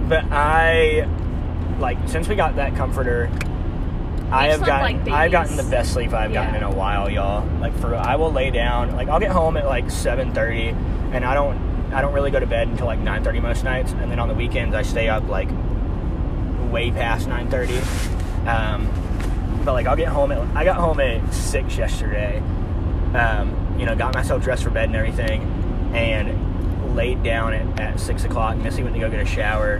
but 0.09 0.25
I 0.31 1.07
like 1.79 1.97
since 2.07 2.27
we 2.27 2.35
got 2.35 2.55
that 2.57 2.75
comforter 2.75 3.29
I 4.31 4.47
have 4.47 4.63
gotten 4.65 5.03
like 5.05 5.13
I've 5.13 5.31
gotten 5.31 5.55
the 5.57 5.63
best 5.63 5.93
sleep 5.93 6.11
I've 6.13 6.33
gotten 6.33 6.53
Yeah. 6.55 6.57
in 6.57 6.63
a 6.63 6.71
while, 6.75 7.09
y'all. 7.09 7.45
Like 7.59 7.75
for 7.79 7.95
I 7.95 8.15
will 8.15 8.31
lay 8.31 8.51
down 8.51 8.95
like 8.95 9.07
I'll 9.07 9.19
get 9.19 9.31
home 9.31 9.57
at 9.57 9.65
like 9.65 9.85
7:30 9.85 10.73
and 11.13 11.23
I 11.25 11.33
don't 11.33 11.57
I 11.93 12.01
don't 12.01 12.13
really 12.13 12.31
go 12.31 12.39
to 12.39 12.47
bed 12.47 12.67
until 12.67 12.87
like 12.87 12.99
9:30 12.99 13.41
most 13.41 13.63
nights 13.63 13.91
and 13.93 14.11
then 14.11 14.19
on 14.19 14.27
the 14.27 14.33
weekends 14.33 14.75
I 14.75 14.81
stay 14.81 15.07
up 15.07 15.27
like 15.27 15.49
way 16.73 16.91
past 16.91 17.27
9:30. 17.29 18.47
Um 18.47 18.89
but 19.63 19.73
like 19.73 19.85
I'll 19.87 19.95
get 19.95 20.09
home 20.09 20.31
at 20.33 20.39
I 20.57 20.65
got 20.65 20.75
home 20.77 20.99
at 20.99 21.33
6 21.33 21.77
yesterday. 21.77 22.39
Um 23.15 23.77
you 23.79 23.85
know, 23.85 23.95
got 23.95 24.13
myself 24.13 24.43
dressed 24.43 24.63
for 24.63 24.69
bed 24.69 24.85
and 24.89 24.95
everything 24.95 25.41
and 25.95 26.95
laid 26.95 27.23
down 27.23 27.53
at, 27.53 27.79
at 27.79 27.99
six 27.99 28.23
o'clock. 28.23 28.57
Missy 28.57 28.83
went 28.83 28.93
to 28.95 28.99
go 29.01 29.09
get 29.09 29.19
a 29.19 29.25
shower, 29.25 29.77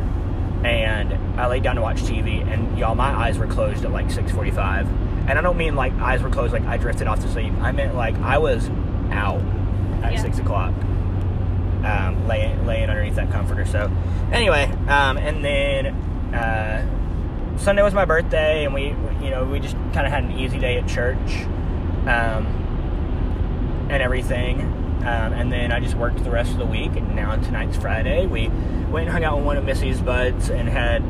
and 0.63 1.13
I 1.39 1.47
laid 1.47 1.63
down 1.63 1.75
to 1.75 1.81
watch 1.81 2.01
TV. 2.01 2.41
And 2.51 2.77
y'all, 2.77 2.95
my 2.95 3.09
eyes 3.09 3.37
were 3.37 3.47
closed 3.47 3.85
at 3.85 3.91
like 3.91 4.09
six 4.09 4.31
forty-five. 4.31 4.87
And 5.29 5.37
I 5.37 5.41
don't 5.41 5.57
mean 5.57 5.75
like 5.75 5.93
eyes 5.93 6.21
were 6.23 6.29
closed 6.29 6.53
like 6.53 6.63
I 6.65 6.77
drifted 6.77 7.07
off 7.07 7.19
to 7.21 7.29
sleep. 7.31 7.53
I 7.61 7.71
meant 7.71 7.95
like 7.95 8.15
I 8.15 8.37
was 8.39 8.69
out 9.11 9.41
at 10.01 10.13
Yeah. 10.13 10.21
six 10.21 10.39
o'clock, 10.39 10.73
um, 11.83 12.27
laying 12.27 12.65
laying 12.65 12.89
underneath 12.89 13.15
that 13.15 13.31
comforter. 13.31 13.65
So 13.65 13.91
anyway, 14.31 14.71
um, 14.87 15.17
and 15.17 15.43
then. 15.45 15.95
Uh, 16.33 17.57
Sunday 17.57 17.83
was 17.83 17.93
my 17.93 18.05
birthday, 18.05 18.65
and 18.65 18.73
we, 18.73 18.87
you 19.23 19.29
know, 19.29 19.45
we 19.45 19.59
just 19.59 19.75
kind 19.93 20.07
of 20.07 20.11
had 20.11 20.23
an 20.23 20.31
easy 20.31 20.59
day 20.59 20.77
at 20.77 20.87
church. 20.87 21.45
Um, 22.07 22.63
and 23.89 24.01
everything. 24.01 24.61
Um, 25.01 25.33
and 25.33 25.51
then 25.51 25.71
I 25.71 25.79
just 25.79 25.95
worked 25.95 26.23
the 26.23 26.31
rest 26.31 26.51
of 26.51 26.57
the 26.57 26.65
week. 26.65 26.95
And 26.95 27.15
now 27.15 27.35
tonight's 27.35 27.77
Friday. 27.77 28.25
We 28.25 28.47
went 28.89 29.05
and 29.05 29.09
hung 29.09 29.23
out 29.23 29.37
with 29.37 29.45
one 29.45 29.57
of 29.57 29.65
Missy's 29.65 30.01
buds 30.01 30.49
and 30.49 30.67
had 30.67 31.01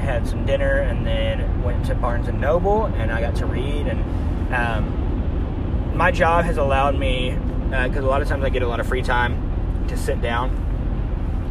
had 0.00 0.26
some 0.26 0.44
dinner, 0.44 0.80
and 0.80 1.06
then 1.06 1.62
went 1.62 1.86
to 1.86 1.94
Barnes 1.94 2.26
and 2.26 2.40
Noble, 2.40 2.86
and 2.86 3.12
I 3.12 3.20
got 3.20 3.36
to 3.36 3.46
read. 3.46 3.86
And 3.86 4.54
um, 4.54 5.96
my 5.96 6.10
job 6.10 6.44
has 6.44 6.56
allowed 6.56 6.98
me 6.98 7.38
because 7.70 8.04
a 8.04 8.08
lot 8.08 8.20
of 8.20 8.28
times 8.28 8.42
I 8.42 8.48
get 8.48 8.62
a 8.62 8.68
lot 8.68 8.80
of 8.80 8.86
free 8.88 9.02
time 9.02 9.86
to 9.88 9.96
sit 9.96 10.20
down, 10.20 10.50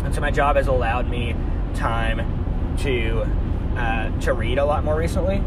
and 0.04 0.14
so 0.14 0.20
my 0.20 0.32
job 0.32 0.58
has 0.58 0.68
allowed 0.68 1.10
me 1.10 1.34
time 1.76 2.41
to 2.82 3.26
uh, 3.76 4.20
to 4.22 4.34
read 4.34 4.58
a 4.58 4.66
lot 4.66 4.84
more 4.84 4.96
recently. 4.96 5.38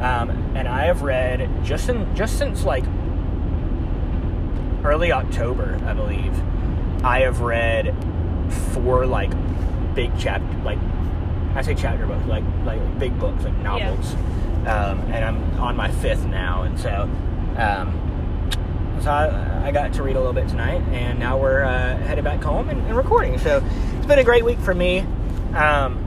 Um, 0.00 0.30
and 0.56 0.66
I 0.66 0.86
have 0.86 1.02
read 1.02 1.48
just 1.64 1.88
in 1.88 2.14
just 2.14 2.38
since 2.38 2.64
like 2.64 2.84
early 4.84 5.12
October, 5.12 5.80
I 5.86 5.94
believe, 5.94 6.34
I 7.04 7.20
have 7.20 7.40
read 7.40 7.94
four 8.72 9.06
like 9.06 9.32
big 9.94 10.12
chapter, 10.18 10.46
like 10.64 10.78
I 11.54 11.62
say 11.62 11.74
chapter 11.74 12.06
books, 12.06 12.26
like 12.26 12.44
like 12.64 12.98
big 12.98 13.18
books, 13.18 13.44
like 13.44 13.54
novels. 13.58 14.14
Um, 14.66 15.00
and 15.12 15.24
I'm 15.24 15.60
on 15.60 15.76
my 15.76 15.90
fifth 15.90 16.24
now, 16.24 16.62
and 16.62 16.78
so 16.78 17.08
um, 17.56 18.50
so 19.02 19.10
I, 19.10 19.68
I 19.68 19.70
got 19.70 19.92
to 19.94 20.02
read 20.02 20.16
a 20.16 20.18
little 20.18 20.32
bit 20.32 20.48
tonight, 20.48 20.80
and 20.92 21.18
now 21.18 21.38
we're 21.38 21.62
uh, 21.62 21.96
headed 21.98 22.24
back 22.24 22.42
home 22.42 22.68
and, 22.68 22.80
and 22.86 22.96
recording. 22.96 23.38
So 23.38 23.62
it's 23.96 24.06
been 24.06 24.18
a 24.18 24.24
great 24.24 24.44
week 24.44 24.58
for 24.58 24.74
me. 24.74 25.00
Um, 25.54 26.03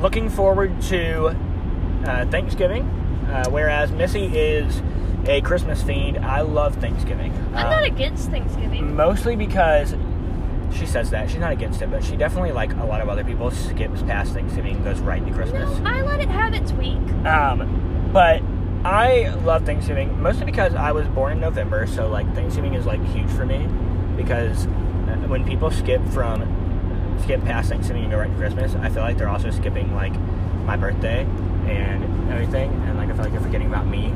looking 0.00 0.28
forward 0.28 0.80
to 0.82 1.28
uh, 2.06 2.26
Thanksgiving, 2.26 2.82
uh, 3.28 3.48
whereas 3.50 3.90
Missy 3.92 4.26
is 4.26 4.82
a 5.26 5.40
Christmas 5.40 5.82
fiend. 5.82 6.18
I 6.18 6.42
love 6.42 6.76
Thanksgiving. 6.76 7.32
I'm 7.54 7.66
Um, 7.66 7.70
not 7.70 7.84
against 7.84 8.30
Thanksgiving. 8.30 8.94
mostly 8.94 9.34
because 9.36 9.96
she 10.72 10.86
says 10.86 11.10
that 11.10 11.30
she's 11.30 11.40
not 11.40 11.52
against 11.52 11.80
it, 11.82 11.90
but 11.90 12.04
she 12.04 12.16
definitely, 12.16 12.52
like 12.52 12.72
a 12.74 12.84
lot 12.84 13.00
of 13.00 13.08
other 13.08 13.24
people, 13.24 13.50
skips 13.50 14.02
past 14.02 14.34
Thanksgiving 14.34 14.76
and 14.76 14.84
goes 14.84 15.00
right 15.00 15.24
to 15.24 15.32
Christmas. 15.32 15.78
No, 15.80 15.90
I 15.90 16.02
let 16.02 16.20
it 16.20 16.28
have 16.28 16.54
its 16.54 16.72
week. 16.72 16.98
Um, 17.24 18.10
but 18.12 18.42
I 18.84 19.30
love 19.44 19.64
Thanksgiving 19.64 20.20
mostly 20.22 20.44
because 20.44 20.74
I 20.74 20.92
was 20.92 21.08
born 21.08 21.32
in 21.32 21.40
November, 21.40 21.86
so 21.86 22.08
like 22.08 22.32
Thanksgiving 22.34 22.74
is 22.74 22.86
like 22.86 23.02
huge 23.06 23.30
for 23.30 23.44
me 23.46 23.66
because 24.16 24.66
uh, 24.66 25.16
when 25.28 25.44
people 25.44 25.70
skip 25.70 26.04
from 26.08 26.42
skip 27.22 27.42
past 27.44 27.68
Thanksgiving 27.70 28.02
and 28.04 28.12
go 28.12 28.18
right 28.18 28.30
to 28.30 28.36
Christmas, 28.36 28.74
I 28.74 28.88
feel 28.88 29.02
like 29.02 29.16
they're 29.18 29.28
also 29.28 29.50
skipping 29.50 29.94
like 29.94 30.12
my 30.64 30.76
birthday 30.76 31.22
and 31.66 32.30
everything, 32.32 32.70
and 32.86 32.96
like 32.96 33.08
I 33.10 33.12
feel 33.14 33.24
like 33.24 33.32
they're 33.32 33.40
forgetting 33.40 33.68
about 33.68 33.86
me, 33.86 34.12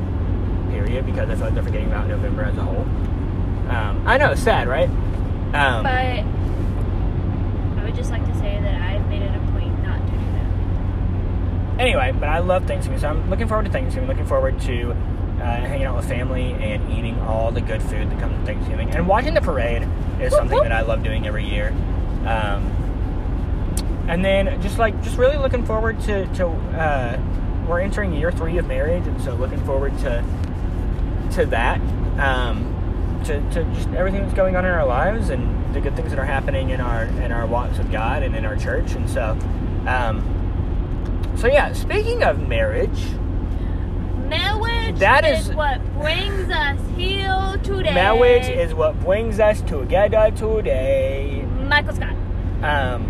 period, 0.70 1.06
because 1.06 1.28
I 1.30 1.34
feel 1.34 1.44
like 1.46 1.54
they're 1.54 1.62
forgetting 1.62 1.88
about 1.88 2.08
November 2.08 2.42
as 2.42 2.56
a 2.56 2.62
whole. 2.62 2.86
Um, 3.70 4.02
I 4.06 4.16
know, 4.18 4.32
it's 4.32 4.42
sad, 4.42 4.66
right? 4.68 4.88
Um, 5.54 5.82
But 5.82 6.24
I 7.80 7.84
would 7.84 7.94
just 7.94 8.10
like 8.10 8.24
to 8.26 8.34
say 8.38 8.58
that 8.60 8.80
I've 8.82 9.06
made 9.08 9.22
it 9.22 9.34
a 9.34 9.38
point 9.52 9.82
not 9.84 9.98
to 9.98 10.12
do 10.12 10.18
that. 10.18 11.80
anyway, 11.80 12.12
but 12.12 12.28
I 12.28 12.38
love 12.40 12.66
Thanksgiving, 12.66 13.00
so 13.00 13.08
I'm 13.08 13.30
looking 13.30 13.48
forward 13.48 13.66
to 13.66 13.72
Thanksgiving. 13.72 14.08
Looking 14.08 14.26
forward 14.26 14.60
to 14.62 14.90
uh, 15.40 15.42
hanging 15.42 15.84
out 15.86 15.96
with 15.96 16.06
family 16.08 16.52
and 16.54 16.92
eating 16.92 17.18
all 17.20 17.50
the 17.50 17.60
good 17.62 17.82
food 17.82 18.10
that 18.10 18.20
comes 18.20 18.36
with 18.36 18.46
Thanksgiving. 18.46 18.90
And 18.90 19.08
watching 19.08 19.34
the 19.34 19.40
parade 19.40 19.86
is 20.20 20.32
something 20.34 20.58
that 20.62 20.72
I 20.72 20.82
love 20.82 21.02
doing 21.02 21.26
every 21.26 21.46
year. 21.48 21.70
Um, 22.26 22.70
and 24.10 24.24
then 24.24 24.60
just 24.60 24.78
like 24.78 25.00
just 25.02 25.16
really 25.16 25.36
looking 25.36 25.64
forward 25.64 26.00
to 26.00 26.26
to 26.34 26.46
uh, 26.48 27.18
we're 27.68 27.80
entering 27.80 28.12
year 28.12 28.32
three 28.32 28.58
of 28.58 28.66
marriage, 28.66 29.06
and 29.06 29.20
so 29.22 29.34
looking 29.34 29.64
forward 29.64 29.96
to 30.00 30.24
to 31.36 31.46
that, 31.46 31.80
um, 32.18 33.20
to, 33.24 33.40
to 33.52 33.62
just 33.74 33.88
everything 33.90 34.22
that's 34.22 34.34
going 34.34 34.56
on 34.56 34.64
in 34.64 34.70
our 34.72 34.84
lives 34.84 35.30
and 35.30 35.72
the 35.74 35.80
good 35.80 35.94
things 35.94 36.10
that 36.10 36.18
are 36.18 36.24
happening 36.24 36.70
in 36.70 36.80
our 36.80 37.04
in 37.04 37.30
our 37.30 37.46
walks 37.46 37.78
with 37.78 37.90
God 37.92 38.24
and 38.24 38.34
in 38.34 38.44
our 38.44 38.56
church. 38.56 38.92
And 38.92 39.08
so, 39.08 39.38
um, 39.86 41.34
so 41.38 41.46
yeah. 41.46 41.72
Speaking 41.72 42.24
of 42.24 42.48
marriage, 42.48 43.00
Marriage 44.28 44.98
That 44.98 45.24
is, 45.24 45.48
is- 45.48 45.54
what 45.54 45.80
brings 45.94 46.50
us 46.50 46.78
here 46.96 47.56
today. 47.62 47.94
marriage 47.94 48.48
is 48.48 48.74
what 48.74 48.98
brings 49.00 49.38
us 49.40 49.60
together 49.62 50.30
today. 50.36 51.44
Michael 51.68 51.94
Scott. 51.94 52.14
Um, 52.62 53.09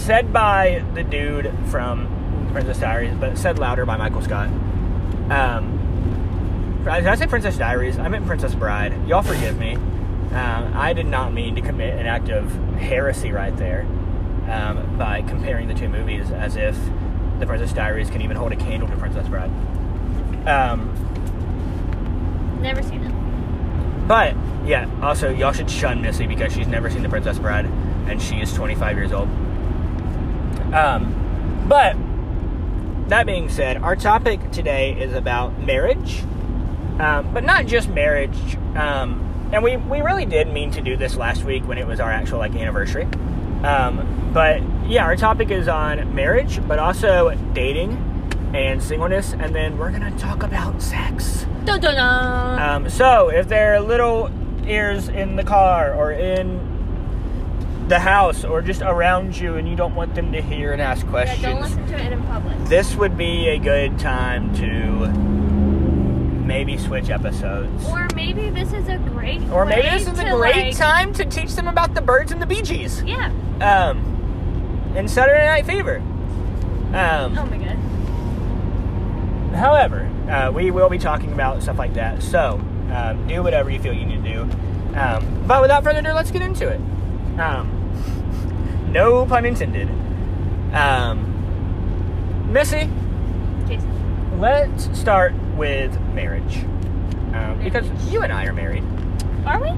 said 0.00 0.32
by 0.32 0.82
the 0.94 1.02
dude 1.02 1.52
from 1.66 2.48
Princess 2.52 2.78
Diaries, 2.78 3.14
but 3.20 3.36
said 3.36 3.58
louder 3.58 3.84
by 3.84 3.96
Michael 3.96 4.22
Scott. 4.22 4.48
Um, 5.30 5.76
did 6.84 7.06
I 7.06 7.14
say 7.14 7.26
Princess 7.26 7.58
Diaries? 7.58 7.98
I 7.98 8.08
meant 8.08 8.26
Princess 8.26 8.54
Bride. 8.54 9.06
Y'all 9.06 9.22
forgive 9.22 9.58
me. 9.58 9.74
Um, 9.74 10.72
I 10.74 10.92
did 10.94 11.06
not 11.06 11.32
mean 11.32 11.54
to 11.56 11.60
commit 11.60 11.98
an 11.98 12.06
act 12.06 12.30
of 12.30 12.50
heresy 12.76 13.30
right 13.30 13.54
there 13.56 13.82
um, 14.48 14.96
by 14.96 15.22
comparing 15.22 15.68
the 15.68 15.74
two 15.74 15.88
movies 15.88 16.30
as 16.30 16.56
if 16.56 16.76
the 17.38 17.46
Princess 17.46 17.72
Diaries 17.72 18.10
can 18.10 18.22
even 18.22 18.36
hold 18.36 18.52
a 18.52 18.56
candle 18.56 18.88
to 18.88 18.96
Princess 18.96 19.28
Bride. 19.28 19.50
Um, 20.48 20.96
Never 22.62 22.82
seen 22.82 23.02
it. 23.02 24.08
but 24.08 24.34
yeah, 24.66 24.88
also 25.02 25.30
y'all 25.30 25.52
should 25.52 25.70
shun 25.70 26.00
Missy 26.02 26.26
because 26.26 26.52
she's 26.52 26.66
never 26.66 26.90
seen 26.90 27.02
The 27.02 27.08
Princess 27.08 27.38
Bride 27.38 27.66
and 28.06 28.20
she 28.20 28.36
is 28.40 28.52
25 28.54 28.96
years 28.96 29.12
old. 29.12 29.28
Um, 30.72 31.66
but 31.68 31.96
that 33.08 33.26
being 33.26 33.48
said, 33.48 33.78
our 33.78 33.96
topic 33.96 34.50
today 34.52 34.92
is 34.92 35.14
about 35.14 35.58
marriage, 35.58 36.22
um, 36.98 37.32
but 37.34 37.44
not 37.44 37.66
just 37.66 37.88
marriage. 37.88 38.56
Um, 38.76 39.26
and 39.52 39.64
we 39.64 39.76
we 39.76 40.00
really 40.00 40.26
did 40.26 40.48
mean 40.48 40.70
to 40.72 40.80
do 40.80 40.96
this 40.96 41.16
last 41.16 41.44
week 41.44 41.66
when 41.66 41.76
it 41.76 41.86
was 41.86 41.98
our 41.98 42.10
actual 42.10 42.38
like 42.38 42.54
anniversary. 42.54 43.04
Um, 43.64 44.30
but 44.32 44.62
yeah, 44.88 45.04
our 45.04 45.16
topic 45.16 45.50
is 45.50 45.68
on 45.68 46.14
marriage, 46.14 46.66
but 46.68 46.78
also 46.78 47.34
dating 47.52 48.06
and 48.54 48.82
singleness, 48.82 49.32
and 49.32 49.54
then 49.54 49.76
we're 49.76 49.90
gonna 49.90 50.16
talk 50.18 50.42
about 50.42 50.80
sex. 50.80 51.46
Dun 51.64 51.80
dun 51.80 51.94
dun. 51.94 52.58
Um, 52.58 52.90
so, 52.90 53.28
if 53.28 53.48
there 53.48 53.74
are 53.74 53.80
little 53.80 54.30
ears 54.66 55.08
in 55.08 55.36
the 55.36 55.44
car 55.44 55.94
or 55.94 56.12
in 56.12 56.69
the 57.90 57.98
house 57.98 58.44
or 58.44 58.62
just 58.62 58.80
around 58.82 59.36
you 59.36 59.56
and 59.56 59.68
you 59.68 59.74
don't 59.76 59.94
want 59.96 60.14
them 60.14 60.32
to 60.32 60.40
hear 60.40 60.72
and 60.72 60.80
ask 60.80 61.06
questions. 61.08 61.42
yeah, 61.42 61.52
don't 61.52 61.62
listen 61.62 61.86
to 61.88 61.98
it 61.98 62.12
in 62.12 62.22
public. 62.22 62.56
this 62.68 62.94
would 62.94 63.18
be 63.18 63.48
a 63.48 63.58
good 63.58 63.98
time 63.98 64.54
to 64.54 65.08
maybe 66.46 66.78
switch 66.78 67.10
episodes. 67.10 67.84
Or 67.88 68.08
maybe 68.14 68.48
this 68.50 68.72
is 68.72 68.88
a 68.88 68.96
great. 68.98 69.42
Or 69.50 69.66
maybe 69.66 69.88
this 69.90 70.06
is 70.06 70.18
a 70.20 70.30
great 70.30 70.66
like- 70.66 70.76
time 70.76 71.12
to 71.14 71.24
teach 71.24 71.54
them 71.54 71.66
about 71.68 71.94
the 71.94 72.00
birds 72.00 72.30
and 72.32 72.40
the 72.40 72.46
Bee 72.46 72.62
Gees. 72.62 73.02
Yeah. 73.02 73.26
Um, 73.60 74.92
and 74.96 75.10
Saturday 75.10 75.44
Night 75.46 75.66
Fever. 75.66 75.98
Um, 76.94 77.36
Oh 77.38 77.46
my 77.46 77.58
god. 77.58 77.76
However, 79.56 80.08
uh, 80.28 80.52
we 80.52 80.70
will 80.70 80.88
be 80.88 80.98
talking 80.98 81.32
about 81.32 81.60
stuff 81.62 81.78
like 81.78 81.94
that. 81.94 82.22
So, 82.22 82.60
um, 82.92 83.26
do 83.26 83.42
whatever 83.42 83.68
you 83.68 83.80
feel 83.80 83.92
you 83.92 84.06
need 84.06 84.24
to 84.24 84.32
do. 84.32 84.40
Um, 84.96 85.44
but 85.46 85.60
without 85.60 85.82
further 85.84 85.98
ado, 86.00 86.12
let's 86.12 86.30
get 86.30 86.42
into 86.42 86.68
it. 86.68 86.80
Um, 87.38 87.76
no 88.90 89.26
pun 89.26 89.44
intended. 89.44 89.88
Um, 90.74 91.26
Missy, 92.52 92.88
Jason. 93.68 94.40
let's 94.40 94.98
start 94.98 95.32
with 95.56 95.98
marriage. 96.14 96.64
Um, 97.34 97.60
because 97.62 97.86
you 98.12 98.22
and 98.22 98.32
I 98.32 98.44
are 98.46 98.52
married. 98.52 98.84
Are 99.46 99.60
we? 99.60 99.70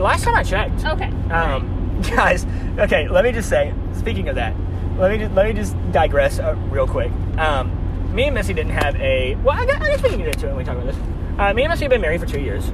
Last 0.00 0.24
time 0.24 0.34
I 0.34 0.42
checked. 0.42 0.84
Okay. 0.84 1.10
Um, 1.30 2.02
guys, 2.02 2.44
okay, 2.78 3.08
let 3.08 3.24
me 3.24 3.30
just 3.32 3.48
say. 3.48 3.72
Speaking 3.94 4.28
of 4.28 4.34
that, 4.34 4.54
let 4.98 5.12
me 5.12 5.18
just 5.18 5.34
let 5.34 5.46
me 5.46 5.52
just 5.52 5.76
digress 5.92 6.38
uh, 6.40 6.56
real 6.70 6.86
quick. 6.86 7.12
Um, 7.38 8.14
me 8.14 8.24
and 8.24 8.34
Missy 8.34 8.52
didn't 8.52 8.72
have 8.72 8.96
a. 8.96 9.36
Well, 9.36 9.56
I 9.58 9.64
guess, 9.66 9.80
I 9.80 9.88
guess 9.90 10.02
we 10.02 10.08
can 10.10 10.18
get 10.18 10.34
into 10.34 10.46
it 10.46 10.50
when 10.50 10.58
we 10.58 10.64
talk 10.64 10.76
about 10.76 10.86
this. 10.86 10.96
Uh, 11.38 11.52
me 11.52 11.62
and 11.62 11.70
Missy 11.70 11.84
have 11.84 11.90
been 11.90 12.00
married 12.00 12.20
for 12.20 12.26
two 12.26 12.40
years. 12.40 12.66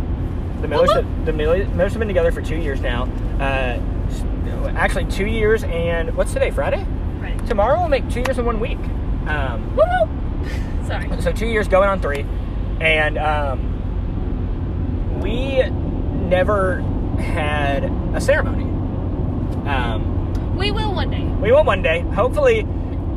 The 0.62 0.68
Millers, 0.68 0.90
the 1.24 1.32
Miller- 1.32 1.66
Millers 1.68 1.92
have 1.92 1.98
been 1.98 2.08
together 2.08 2.32
for 2.32 2.42
two 2.42 2.56
years 2.56 2.80
now. 2.80 3.04
Uh, 3.38 3.78
actually, 4.76 5.06
two 5.06 5.26
years 5.26 5.62
and 5.64 6.16
what's 6.16 6.32
today? 6.32 6.50
Friday. 6.50 6.86
Tomorrow 7.46 7.80
will 7.80 7.88
make 7.88 8.08
two 8.10 8.20
years 8.20 8.38
in 8.38 8.44
one 8.44 8.60
week. 8.60 8.78
Um, 9.26 9.78
Sorry. 10.86 11.20
so 11.22 11.32
two 11.32 11.46
years 11.46 11.68
going 11.68 11.88
on 11.88 12.00
three, 12.00 12.24
and 12.80 13.18
um, 13.18 15.20
we 15.20 15.62
never 15.68 16.80
had 17.18 17.84
a 18.14 18.20
ceremony. 18.20 18.64
Um, 19.68 20.56
We 20.56 20.70
will 20.70 20.94
one 20.94 21.10
day. 21.10 21.24
we 21.24 21.52
will 21.52 21.64
one 21.64 21.82
day. 21.82 22.00
Hopefully, 22.00 22.62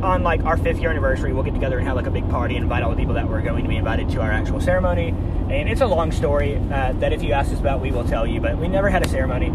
on 0.01 0.23
like 0.23 0.43
our 0.43 0.57
fifth 0.57 0.79
year 0.79 0.89
anniversary, 0.89 1.31
we'll 1.33 1.43
get 1.43 1.53
together 1.53 1.77
and 1.77 1.87
have 1.87 1.95
like 1.95 2.07
a 2.07 2.11
big 2.11 2.29
party 2.29 2.55
and 2.55 2.63
invite 2.63 2.83
all 2.83 2.89
the 2.91 2.97
people 2.97 3.13
that 3.15 3.27
were 3.27 3.41
going 3.41 3.63
to 3.63 3.69
be 3.69 3.77
invited 3.77 4.09
to 4.09 4.21
our 4.21 4.31
actual 4.31 4.59
ceremony. 4.59 5.09
And 5.49 5.69
it's 5.69 5.81
a 5.81 5.87
long 5.87 6.11
story 6.11 6.57
uh, 6.57 6.93
that 6.93 7.13
if 7.13 7.21
you 7.23 7.31
ask 7.33 7.51
us 7.53 7.59
about, 7.59 7.79
we 7.81 7.91
will 7.91 8.05
tell 8.07 8.25
you. 8.27 8.41
But 8.41 8.57
we 8.57 8.67
never 8.67 8.89
had 8.89 9.05
a 9.05 9.09
ceremony, 9.09 9.51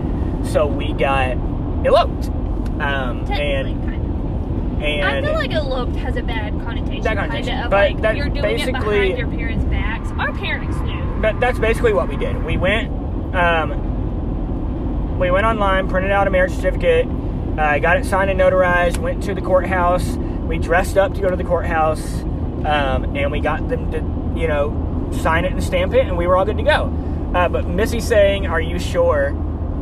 so 0.48 0.66
we 0.66 0.92
got 0.92 1.36
eloped. 1.84 2.26
Um, 2.80 3.24
and 3.30 3.82
kind 3.84 3.94
of. 3.96 4.82
and 4.82 5.04
I 5.04 5.20
feel 5.22 5.34
like 5.34 5.52
eloped 5.52 5.96
has 5.96 6.16
a 6.16 6.22
bad 6.22 6.52
connotation. 6.62 7.02
Bad 7.02 7.16
connotation, 7.16 7.44
Kinda 7.46 7.64
of 7.64 7.70
but 7.70 7.90
like 7.92 8.00
that's 8.02 8.16
you're 8.16 8.28
doing 8.28 8.44
it 8.44 8.66
basically- 8.66 9.12
behind 9.12 9.18
your 9.18 9.28
parents' 9.28 9.64
backs. 9.64 10.10
Our 10.18 10.32
parents 10.32 10.76
knew. 10.80 11.02
But 11.20 11.40
that's 11.40 11.58
basically 11.58 11.92
what 11.92 12.08
we 12.08 12.16
did. 12.16 12.44
We 12.44 12.56
went, 12.56 12.88
um, 13.34 15.18
we 15.18 15.30
went 15.32 15.46
online, 15.46 15.88
printed 15.88 16.12
out 16.12 16.26
a 16.28 16.30
marriage 16.30 16.52
certificate, 16.52 17.06
uh, 17.58 17.78
got 17.80 17.96
it 17.96 18.04
signed 18.06 18.30
and 18.30 18.38
notarized, 18.38 18.98
went 18.98 19.22
to 19.24 19.34
the 19.34 19.40
courthouse. 19.40 20.16
We 20.46 20.58
dressed 20.58 20.96
up 20.96 21.14
to 21.14 21.20
go 21.20 21.28
to 21.28 21.36
the 21.36 21.44
courthouse, 21.44 22.22
um, 22.64 23.16
and 23.16 23.32
we 23.32 23.40
got 23.40 23.68
them 23.68 23.90
to, 23.90 23.98
you 24.40 24.46
know, 24.46 25.08
sign 25.10 25.44
it 25.44 25.52
and 25.52 25.62
stamp 25.62 25.92
it, 25.94 26.06
and 26.06 26.16
we 26.16 26.26
were 26.28 26.36
all 26.36 26.44
good 26.44 26.56
to 26.58 26.62
go. 26.62 26.92
Uh, 27.34 27.48
but 27.48 27.66
Missy 27.66 27.98
saying, 28.00 28.46
"Are 28.46 28.60
you 28.60 28.78
sure?" 28.78 29.30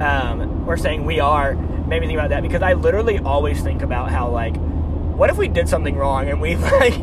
Um, 0.01 0.56
or 0.67 0.77
saying 0.77 1.05
we 1.05 1.21
are 1.21 1.55
made 1.55 2.01
me 2.01 2.09
think 2.09 2.19
about 2.19 2.31
that 2.31 2.43
because 2.43 2.63
I 2.63 2.73
literally 2.75 3.19
always 3.19 3.63
think 3.63 3.83
about 3.83 4.11
how 4.11 4.29
like, 4.31 4.57
what 4.57 5.31
if 5.31 5.37
we 5.37 5.49
did 5.49 5.69
something 5.69 5.97
wrong 5.97 6.29
and 6.29 6.41
we 6.41 6.57
like 6.57 6.95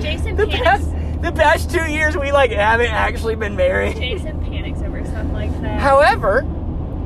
Jason 0.00 0.36
the 0.36 0.46
panics. 0.46 0.62
past 0.62 1.22
the 1.22 1.32
past 1.32 1.70
two 1.70 1.84
years 1.90 2.16
we 2.16 2.32
like 2.32 2.50
haven't 2.50 2.90
actually 2.90 3.36
been 3.36 3.56
married. 3.56 3.96
Jason 3.96 4.42
panics 4.44 4.80
over 4.80 5.04
stuff 5.04 5.26
like 5.32 5.50
that. 5.60 5.80
However, 5.80 6.46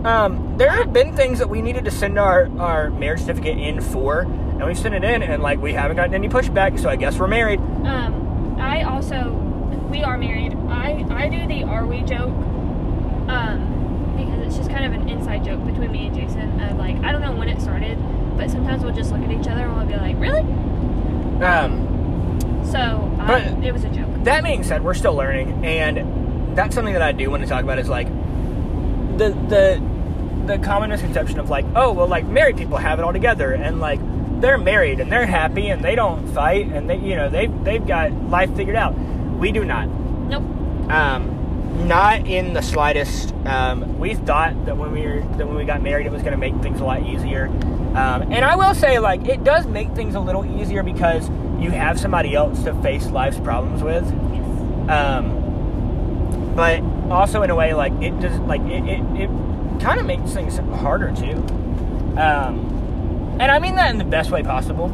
um, 0.05 0.57
there 0.59 0.71
have 0.71 0.93
been 0.93 1.15
things 1.17 1.39
that 1.39 1.49
we 1.49 1.63
needed 1.63 1.85
to 1.85 1.91
send 1.91 2.19
our, 2.19 2.49
our 2.59 2.91
marriage 2.91 3.21
certificate 3.21 3.59
in 3.59 3.81
for, 3.81 4.23
and 4.23 4.65
we've 4.67 4.79
sent 4.79 4.95
it 4.95 5.05
in, 5.05 5.23
and 5.23 5.43
like 5.43 5.61
we 5.61 5.73
haven't 5.73 5.97
gotten 5.97 6.15
any 6.15 6.29
pushback, 6.29 6.79
so 6.81 6.89
I 6.89 6.97
guess 6.97 7.19
we're 7.19 7.29
married. 7.29 7.61
Um, 7.61 8.57
I 8.61 8.83
also, 8.83 9.31
we 9.91 10.03
are 10.03 10.19
married. 10.19 10.55
I, 10.69 11.07
I 11.09 11.29
do 11.29 11.47
the 11.47 11.63
are 11.65 11.87
we 11.87 12.03
joke, 12.03 12.31
um, 13.29 13.72
it's 14.53 14.59
just 14.59 14.71
kind 14.71 14.85
of 14.85 14.93
an 15.01 15.09
inside 15.09 15.45
joke 15.45 15.65
between 15.65 15.91
me 15.91 16.07
and 16.09 16.15
Jason. 16.15 16.61
Of 16.61 16.77
like, 16.77 16.97
I 17.03 17.11
don't 17.11 17.23
know 17.23 17.33
when 17.33 17.49
it 17.49 17.61
started, 17.61 17.97
but 18.37 18.51
sometimes 18.51 18.85
we'll 18.85 18.95
just 18.95 19.11
look 19.11 19.23
at 19.23 19.31
each 19.31 19.49
other 19.49 19.63
and 19.63 19.77
we'll 19.77 19.87
be 19.87 19.97
like, 19.97 20.19
really? 20.21 20.41
Um, 21.43 21.89
So, 22.71 23.17
I, 23.19 23.27
But- 23.27 23.65
it 23.65 23.73
was 23.73 23.85
a 23.85 23.89
joke. 23.89 24.09
that 24.25 24.45
being 24.45 24.63
said, 24.63 24.83
we're 24.85 24.95
still 24.95 25.15
learning, 25.15 25.65
and 25.65 26.57
that's 26.57 26.75
something 26.75 26.93
that 26.93 27.03
I 27.03 27.13
do 27.13 27.31
want 27.31 27.43
to 27.43 27.49
talk 27.49 27.63
about. 27.65 27.79
Is 27.79 27.89
like 27.89 28.09
the 29.19 29.31
the 29.49 29.83
the 30.47 30.59
common 30.59 30.91
misconception 30.91 31.39
of 31.39 31.49
like, 31.51 31.65
oh 31.75 31.93
well, 31.93 32.07
like 32.07 32.27
married 32.27 32.57
people 32.57 32.77
have 32.77 32.99
it 32.99 33.03
all 33.05 33.13
together, 33.13 33.53
and 33.53 33.81
like 33.81 34.01
they're 34.41 34.59
married 34.59 35.01
and 35.01 35.11
they're 35.13 35.27
happy 35.27 35.69
and 35.69 35.85
they 35.85 35.95
don't 35.95 36.27
fight 36.35 36.67
and 36.67 36.91
they 36.91 36.97
you 36.97 37.15
know 37.15 37.29
they 37.29 37.47
they've 37.47 37.87
got 37.87 38.13
life 38.13 38.55
figured 38.57 38.77
out. 38.77 38.95
We 39.39 39.53
do 39.53 39.65
not. 39.65 39.89
Nope. 39.89 40.43
Um, 40.91 41.42
not 41.73 42.27
in 42.27 42.53
the 42.53 42.63
slightest. 42.63 43.35
Um, 43.47 43.99
we 43.99 44.15
thought 44.15 44.67
that 44.67 44.77
when 44.77 44.93
we 44.93 45.03
were 45.03 45.21
that 45.37 45.47
when 45.47 45.57
we 45.57 45.65
got 45.65 45.83
married, 45.83 46.07
it 46.07 46.13
was 46.13 46.23
going 46.23 46.33
to 46.33 46.39
make 46.39 46.55
things 46.63 46.81
a 46.81 46.85
lot 46.85 47.03
easier. 47.03 47.47
Um, 47.47 48.23
and 48.33 48.45
I 48.45 48.57
will 48.57 48.75
say, 48.75 48.99
like, 48.99 49.27
it 49.27 49.45
does 49.45 49.67
make 49.67 49.91
things 49.95 50.15
a 50.15 50.21
little 50.21 50.45
easier 50.61 50.83
because 50.83 51.29
you 51.59 51.71
have 51.71 51.99
somebody 52.01 52.35
else 52.35 52.63
to 52.65 52.75
face 52.83 53.07
life's 53.09 53.39
problems 53.39 53.83
with. 53.83 54.05
Yes. 54.05 54.91
Um, 54.91 56.55
but 56.55 56.83
also 57.11 57.43
in 57.43 57.51
a 57.51 57.55
way, 57.55 57.75
like 57.75 57.93
it 58.03 58.19
does, 58.21 58.39
like 58.41 58.61
it 58.63 58.85
it, 58.85 59.23
it 59.23 59.31
kind 59.81 60.01
of 60.01 60.07
makes 60.07 60.33
things 60.33 60.59
harder 60.59 61.15
too. 61.15 61.37
Um, 62.19 63.37
and 63.41 63.51
I 63.51 63.59
mean 63.59 63.77
that 63.77 63.91
in 63.91 63.99
the 63.99 64.05
best 64.05 64.31
way 64.31 64.43
possible. 64.43 64.87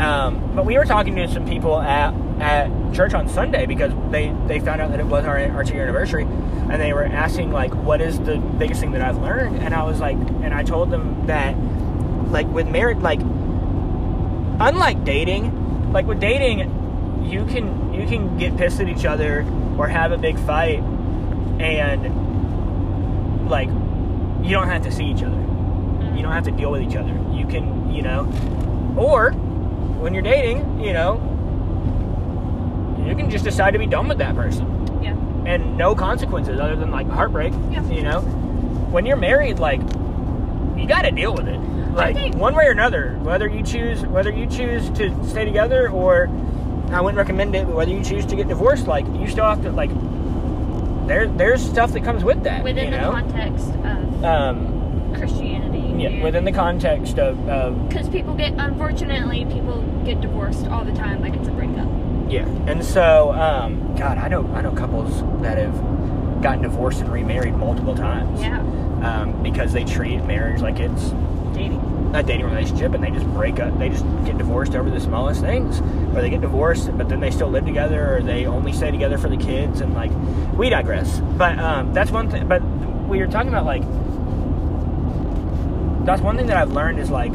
Um, 0.00 0.52
but 0.54 0.66
we 0.66 0.76
were 0.78 0.84
talking 0.84 1.16
to 1.16 1.28
some 1.28 1.46
people 1.46 1.80
at 1.80 2.12
at 2.40 2.70
church 2.94 3.14
on 3.14 3.28
Sunday 3.28 3.66
because 3.66 3.92
they 4.10 4.34
they 4.46 4.60
found 4.60 4.80
out 4.80 4.90
that 4.90 5.00
it 5.00 5.06
was 5.06 5.24
our 5.24 5.38
our 5.38 5.64
two 5.64 5.74
year 5.74 5.84
anniversary, 5.84 6.24
and 6.24 6.80
they 6.80 6.92
were 6.92 7.04
asking 7.04 7.50
like, 7.50 7.74
what 7.74 8.00
is 8.00 8.18
the 8.20 8.36
biggest 8.36 8.80
thing 8.80 8.92
that 8.92 9.02
I've 9.02 9.18
learned? 9.18 9.62
And 9.62 9.74
I 9.74 9.82
was 9.84 10.00
like, 10.00 10.16
and 10.16 10.52
I 10.52 10.62
told 10.62 10.90
them 10.90 11.26
that 11.26 11.56
like 12.30 12.46
with 12.48 12.68
marriage, 12.68 12.98
like 12.98 13.20
unlike 13.20 15.04
dating, 15.04 15.92
like 15.92 16.06
with 16.06 16.20
dating, 16.20 17.24
you 17.24 17.44
can 17.46 17.92
you 17.92 18.06
can 18.06 18.36
get 18.38 18.56
pissed 18.56 18.80
at 18.80 18.88
each 18.88 19.04
other 19.04 19.44
or 19.78 19.88
have 19.88 20.12
a 20.12 20.18
big 20.18 20.38
fight 20.40 20.80
and 21.60 23.48
like 23.48 23.68
you 24.42 24.52
don't 24.52 24.68
have 24.68 24.82
to 24.82 24.92
see 24.92 25.04
each 25.04 25.22
other. 25.22 25.36
You 26.14 26.22
don't 26.22 26.32
have 26.32 26.44
to 26.44 26.50
deal 26.50 26.70
with 26.70 26.82
each 26.82 26.96
other. 26.96 27.12
You 27.32 27.46
can, 27.46 27.92
you 27.92 28.02
know, 28.02 28.24
or 28.96 29.32
when 29.32 30.14
you're 30.14 30.22
dating, 30.22 30.80
you 30.80 30.92
know, 30.92 31.16
you 33.06 33.14
can 33.16 33.30
just 33.30 33.44
decide 33.44 33.72
to 33.72 33.78
be 33.78 33.86
done 33.86 34.08
with 34.08 34.18
that 34.18 34.34
person 34.34 34.66
Yeah. 35.02 35.12
and 35.46 35.76
no 35.78 35.94
consequences 35.94 36.58
other 36.60 36.76
than 36.76 36.90
like 36.90 37.08
heartbreak. 37.08 37.52
Yeah. 37.70 37.84
You 37.88 38.02
know, 38.02 38.20
when 38.90 39.06
you're 39.06 39.16
married, 39.16 39.58
like 39.58 39.80
you 40.76 40.86
got 40.86 41.02
to 41.02 41.10
deal 41.10 41.34
with 41.34 41.48
it, 41.48 41.58
like 41.94 42.16
think- 42.16 42.36
one 42.36 42.54
way 42.54 42.66
or 42.66 42.70
another. 42.72 43.16
Whether 43.22 43.48
you 43.48 43.62
choose 43.62 44.04
whether 44.06 44.30
you 44.30 44.46
choose 44.46 44.90
to 44.90 45.24
stay 45.26 45.44
together 45.44 45.88
or 45.90 46.28
I 46.90 47.00
wouldn't 47.00 47.18
recommend 47.18 47.54
it, 47.56 47.66
but 47.66 47.74
whether 47.74 47.90
you 47.90 48.02
choose 48.04 48.26
to 48.26 48.36
get 48.36 48.48
divorced, 48.48 48.86
like 48.86 49.06
you 49.18 49.26
still 49.28 49.44
have 49.44 49.62
to 49.62 49.72
like 49.72 49.90
there 51.06 51.26
there's 51.28 51.64
stuff 51.64 51.92
that 51.92 52.04
comes 52.04 52.24
with 52.24 52.42
that. 52.44 52.62
Within 52.64 52.86
you 52.92 52.98
the 52.98 52.98
context 52.98 53.68
of 53.68 54.24
um, 54.24 55.14
Christianity. 55.14 56.02
yeah, 56.02 56.22
within 56.22 56.44
the 56.44 56.52
context 56.52 57.18
of, 57.18 57.48
of 57.48 57.88
Because 57.88 58.08
people 58.08 58.34
get, 58.34 58.52
unfortunately, 58.58 59.44
people 59.46 59.82
get 60.04 60.20
divorced 60.20 60.66
all 60.66 60.84
the 60.84 60.92
time 60.92 61.20
like 61.22 61.34
it's 61.34 61.48
a 61.48 61.52
breakup. 61.52 61.88
Yeah, 62.28 62.46
and 62.66 62.84
so, 62.84 63.32
um, 63.32 63.94
God, 63.96 64.18
I 64.18 64.28
know 64.28 64.46
I 64.54 64.60
know 64.60 64.72
couples 64.72 65.22
that 65.42 65.58
have 65.58 66.42
gotten 66.42 66.62
divorced 66.62 67.00
and 67.00 67.12
remarried 67.12 67.54
multiple 67.54 67.94
times. 67.94 68.40
Yeah. 68.40 68.60
Um, 69.02 69.42
because 69.42 69.72
they 69.72 69.84
treat 69.84 70.24
marriage 70.24 70.60
like 70.62 70.80
it's 70.80 71.10
Dating. 71.54 72.10
a 72.14 72.22
dating 72.22 72.46
relationship, 72.46 72.92
and 72.94 73.04
they 73.04 73.10
just 73.10 73.26
break 73.28 73.60
up. 73.60 73.78
They 73.78 73.88
just 73.88 74.04
get 74.24 74.36
divorced 74.38 74.74
over 74.74 74.90
the 74.90 75.00
smallest 75.00 75.40
things, 75.40 75.80
or 76.14 76.20
they 76.22 76.30
get 76.30 76.40
divorced, 76.40 76.96
but 76.98 77.08
then 77.08 77.20
they 77.20 77.30
still 77.30 77.48
live 77.48 77.64
together, 77.64 78.16
or 78.16 78.22
they 78.22 78.46
only 78.46 78.72
stay 78.72 78.90
together 78.90 79.16
for 79.18 79.28
the 79.28 79.36
kids, 79.36 79.80
and 79.80 79.94
like, 79.94 80.10
we 80.58 80.68
digress. 80.68 81.20
But 81.38 81.58
um, 81.58 81.92
that's 81.94 82.10
one 82.10 82.30
thing. 82.30 82.48
But 82.48 82.62
we 83.08 83.20
were 83.20 83.26
talking 83.26 83.48
about 83.48 83.64
like, 83.64 83.82
that's 86.04 86.20
one 86.22 86.36
thing 86.36 86.46
that 86.46 86.56
I've 86.56 86.72
learned 86.72 86.98
is 86.98 87.10
like, 87.10 87.32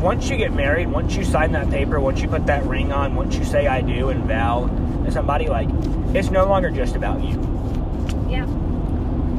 once 0.00 0.28
you 0.28 0.36
get 0.36 0.52
married, 0.52 0.88
once 0.88 1.14
you 1.14 1.24
sign 1.24 1.52
that 1.52 1.68
paper, 1.70 2.00
once 2.00 2.20
you 2.20 2.28
put 2.28 2.46
that 2.46 2.64
ring 2.64 2.92
on, 2.92 3.14
once 3.14 3.36
you 3.36 3.44
say 3.44 3.66
I 3.66 3.80
do 3.80 4.08
and 4.08 4.24
vow 4.24 4.66
to 5.04 5.10
somebody, 5.10 5.46
like, 5.48 5.68
it's 6.14 6.30
no 6.30 6.46
longer 6.46 6.70
just 6.70 6.96
about 6.96 7.22
you. 7.22 7.38
Yeah. 8.28 8.46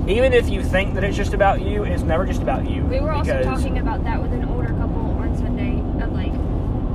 Even 0.07 0.33
if 0.33 0.49
you 0.49 0.63
think 0.63 0.93
that 0.95 1.03
it's 1.03 1.17
just 1.17 1.33
about 1.33 1.61
you, 1.61 1.83
it's 1.83 2.03
never 2.03 2.25
just 2.25 2.41
about 2.41 2.69
you. 2.69 2.83
We 2.85 2.99
were 2.99 3.11
also 3.11 3.41
talking 3.43 3.77
about 3.79 4.03
that 4.03 4.21
with 4.21 4.33
an 4.33 4.45
older 4.45 4.67
couple 4.67 5.01
on 5.19 5.37
Sunday 5.37 5.79
of 6.03 6.11
like, 6.13 6.31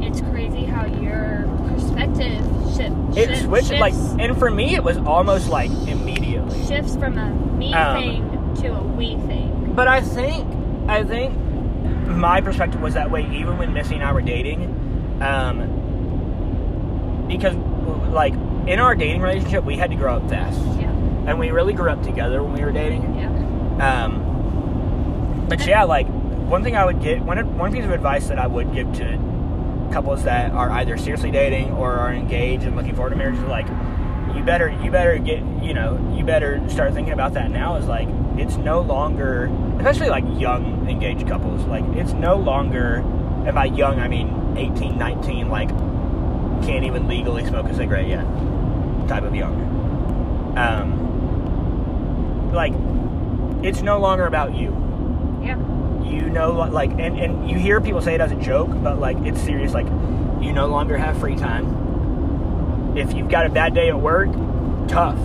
it's 0.02 0.20
crazy 0.20 0.64
how 0.64 0.86
your 0.86 1.48
perspective 1.68 2.44
shift, 2.76 2.94
It 3.16 3.36
switched 3.44 3.68
shifts, 3.68 3.80
like, 3.80 3.94
and 4.20 4.36
for 4.38 4.50
me, 4.50 4.74
it 4.74 4.84
was 4.84 4.98
almost 4.98 5.48
like 5.48 5.70
immediately. 5.88 6.64
shifts 6.66 6.96
from 6.96 7.16
a 7.18 7.30
me 7.56 7.72
Um, 7.72 8.02
thing 8.02 8.54
to 8.62 8.74
a 8.74 8.82
we 8.82 9.16
thing. 9.26 9.72
But 9.74 9.88
I 9.88 10.00
think, 10.00 10.46
I 10.88 11.02
think 11.04 11.32
my 12.06 12.40
perspective 12.40 12.80
was 12.80 12.94
that 12.94 13.10
way 13.10 13.22
even 13.36 13.58
when 13.58 13.72
Missy 13.74 13.94
and 13.96 14.04
I 14.04 14.12
were 14.12 14.22
dating, 14.22 14.62
um, 15.20 15.66
because 17.28 17.54
like 18.12 18.34
in 18.66 18.78
our 18.78 18.94
dating 18.94 19.20
relationship, 19.20 19.64
we 19.64 19.76
had 19.76 19.90
to 19.90 19.96
grow 19.96 20.16
up 20.16 20.28
fast, 20.28 20.60
Yeah. 20.78 20.90
and 21.26 21.38
we 21.38 21.50
really 21.50 21.72
grew 21.72 21.90
up 21.90 22.02
together 22.02 22.42
when 22.42 22.52
we 22.52 22.64
were 22.64 22.72
dating. 22.72 23.14
Yeah. 23.16 24.04
Um, 24.04 25.46
but 25.48 25.64
yeah, 25.66 25.84
like 25.84 26.06
one 26.08 26.62
thing 26.62 26.76
I 26.76 26.84
would 26.84 27.00
get 27.02 27.20
one 27.22 27.38
one 27.58 27.72
piece 27.72 27.84
of 27.84 27.90
advice 27.90 28.28
that 28.28 28.38
I 28.38 28.46
would 28.46 28.72
give 28.72 28.92
to 28.94 29.18
couples 29.92 30.24
that 30.24 30.50
are 30.52 30.70
either 30.70 30.96
seriously 30.96 31.30
dating 31.30 31.72
or 31.72 31.92
are 31.92 32.12
engaged 32.12 32.64
and 32.64 32.74
looking 32.76 32.94
forward 32.94 33.10
to 33.10 33.16
marriage 33.16 33.36
is 33.36 33.42
like 33.44 33.66
you 34.36 34.42
better 34.42 34.68
you 34.82 34.90
better 34.90 35.18
get 35.18 35.38
you 35.62 35.72
know 35.74 36.14
you 36.16 36.24
better 36.24 36.68
start 36.68 36.92
thinking 36.92 37.12
about 37.12 37.34
that 37.34 37.50
now 37.50 37.76
is 37.76 37.86
like 37.86 38.08
it's 38.36 38.56
no 38.56 38.80
longer 38.80 39.46
especially 39.76 40.08
like 40.08 40.24
young 40.38 40.88
engaged 40.88 41.26
couples 41.26 41.64
like 41.66 41.84
it's 41.96 42.12
no 42.12 42.36
longer 42.36 42.96
and 43.46 43.54
by 43.54 43.64
young 43.64 43.98
I 43.98 44.08
mean 44.08 44.56
18 44.56 44.98
19 44.98 45.48
like 45.48 45.68
can't 46.64 46.84
even 46.84 47.06
legally 47.08 47.44
smoke 47.46 47.66
a 47.66 47.74
cigarette 47.74 48.08
yet 48.08 48.24
type 49.08 49.22
of 49.22 49.34
young. 49.34 49.54
Um 50.56 51.06
like 52.52 52.72
it's 53.64 53.82
no 53.82 53.98
longer 53.98 54.26
about 54.26 54.54
you. 54.54 54.70
Yeah. 55.42 55.58
you 56.02 56.22
know 56.28 56.52
like 56.52 56.90
and, 56.90 57.18
and 57.18 57.48
you 57.48 57.58
hear 57.58 57.80
people 57.80 58.00
say 58.00 58.14
it 58.14 58.20
as 58.20 58.32
a 58.32 58.36
joke 58.36 58.70
but 58.82 58.98
like 58.98 59.16
it's 59.18 59.40
serious 59.40 59.72
like 59.72 59.86
you 60.40 60.52
no 60.52 60.66
longer 60.66 60.96
have 60.96 61.18
free 61.20 61.36
time 61.36 61.85
if 62.96 63.12
you've 63.14 63.28
got 63.28 63.46
a 63.46 63.48
bad 63.48 63.74
day 63.74 63.88
at 63.88 64.00
work 64.00 64.28
tough. 64.88 65.18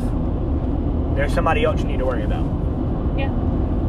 There's 1.15 1.33
somebody 1.33 1.63
else 1.63 1.81
you 1.81 1.87
need 1.87 1.99
to 1.99 2.05
worry 2.05 2.23
about. 2.23 2.45
Yeah. 3.17 3.29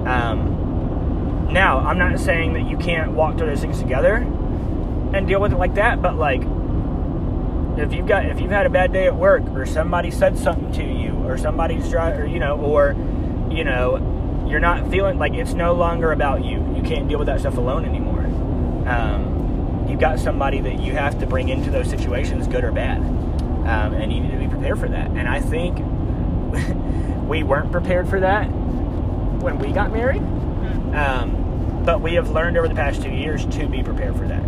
um, 0.06 1.52
now 1.52 1.78
i'm 1.78 1.98
not 1.98 2.18
saying 2.18 2.54
that 2.54 2.66
you 2.68 2.76
can't 2.76 3.12
walk 3.12 3.36
through 3.36 3.46
those 3.46 3.60
things 3.60 3.78
together 3.78 4.16
and 4.16 5.26
deal 5.28 5.40
with 5.40 5.52
it 5.52 5.58
like 5.58 5.74
that 5.74 6.00
but 6.00 6.16
like 6.16 6.40
if 7.78 7.92
you've 7.92 8.06
got 8.06 8.24
if 8.26 8.40
you've 8.40 8.50
had 8.50 8.66
a 8.66 8.70
bad 8.70 8.92
day 8.92 9.06
at 9.06 9.14
work 9.14 9.42
or 9.50 9.64
somebody 9.66 10.10
said 10.10 10.38
something 10.38 10.72
to 10.72 10.82
you 10.82 11.12
or 11.26 11.38
somebody's 11.38 11.88
driving 11.88 12.20
or 12.20 12.26
you 12.26 12.38
know 12.38 12.56
or 12.56 12.96
you 13.50 13.64
know 13.64 13.96
you're 14.46 14.60
not 14.60 14.90
feeling 14.90 15.18
like 15.18 15.32
it's 15.32 15.54
no 15.54 15.72
longer 15.72 16.12
about 16.12 16.44
you. 16.44 16.58
You 16.76 16.82
can't 16.82 17.08
deal 17.08 17.18
with 17.18 17.26
that 17.26 17.40
stuff 17.40 17.56
alone 17.56 17.86
anymore. 17.86 18.20
Um, 18.86 19.86
you've 19.88 20.00
got 20.00 20.18
somebody 20.18 20.60
that 20.60 20.78
you 20.80 20.92
have 20.92 21.18
to 21.20 21.26
bring 21.26 21.48
into 21.48 21.70
those 21.70 21.88
situations 21.88 22.46
good 22.48 22.62
or 22.62 22.70
bad 22.70 23.00
um, 23.66 23.94
and 23.94 24.12
you 24.12 24.20
need 24.20 24.30
to 24.32 24.38
be 24.38 24.48
prepared 24.48 24.78
for 24.78 24.88
that 24.88 25.10
and 25.10 25.28
i 25.28 25.40
think 25.40 25.78
we 27.28 27.42
weren't 27.42 27.70
prepared 27.72 28.08
for 28.08 28.20
that 28.20 28.44
when 28.46 29.58
we 29.58 29.72
got 29.72 29.92
married 29.92 30.22
um, 30.94 31.82
but 31.84 32.00
we 32.00 32.14
have 32.14 32.30
learned 32.30 32.56
over 32.56 32.68
the 32.68 32.74
past 32.74 33.02
two 33.02 33.10
years 33.10 33.44
to 33.46 33.66
be 33.68 33.82
prepared 33.82 34.16
for 34.16 34.26
that 34.28 34.42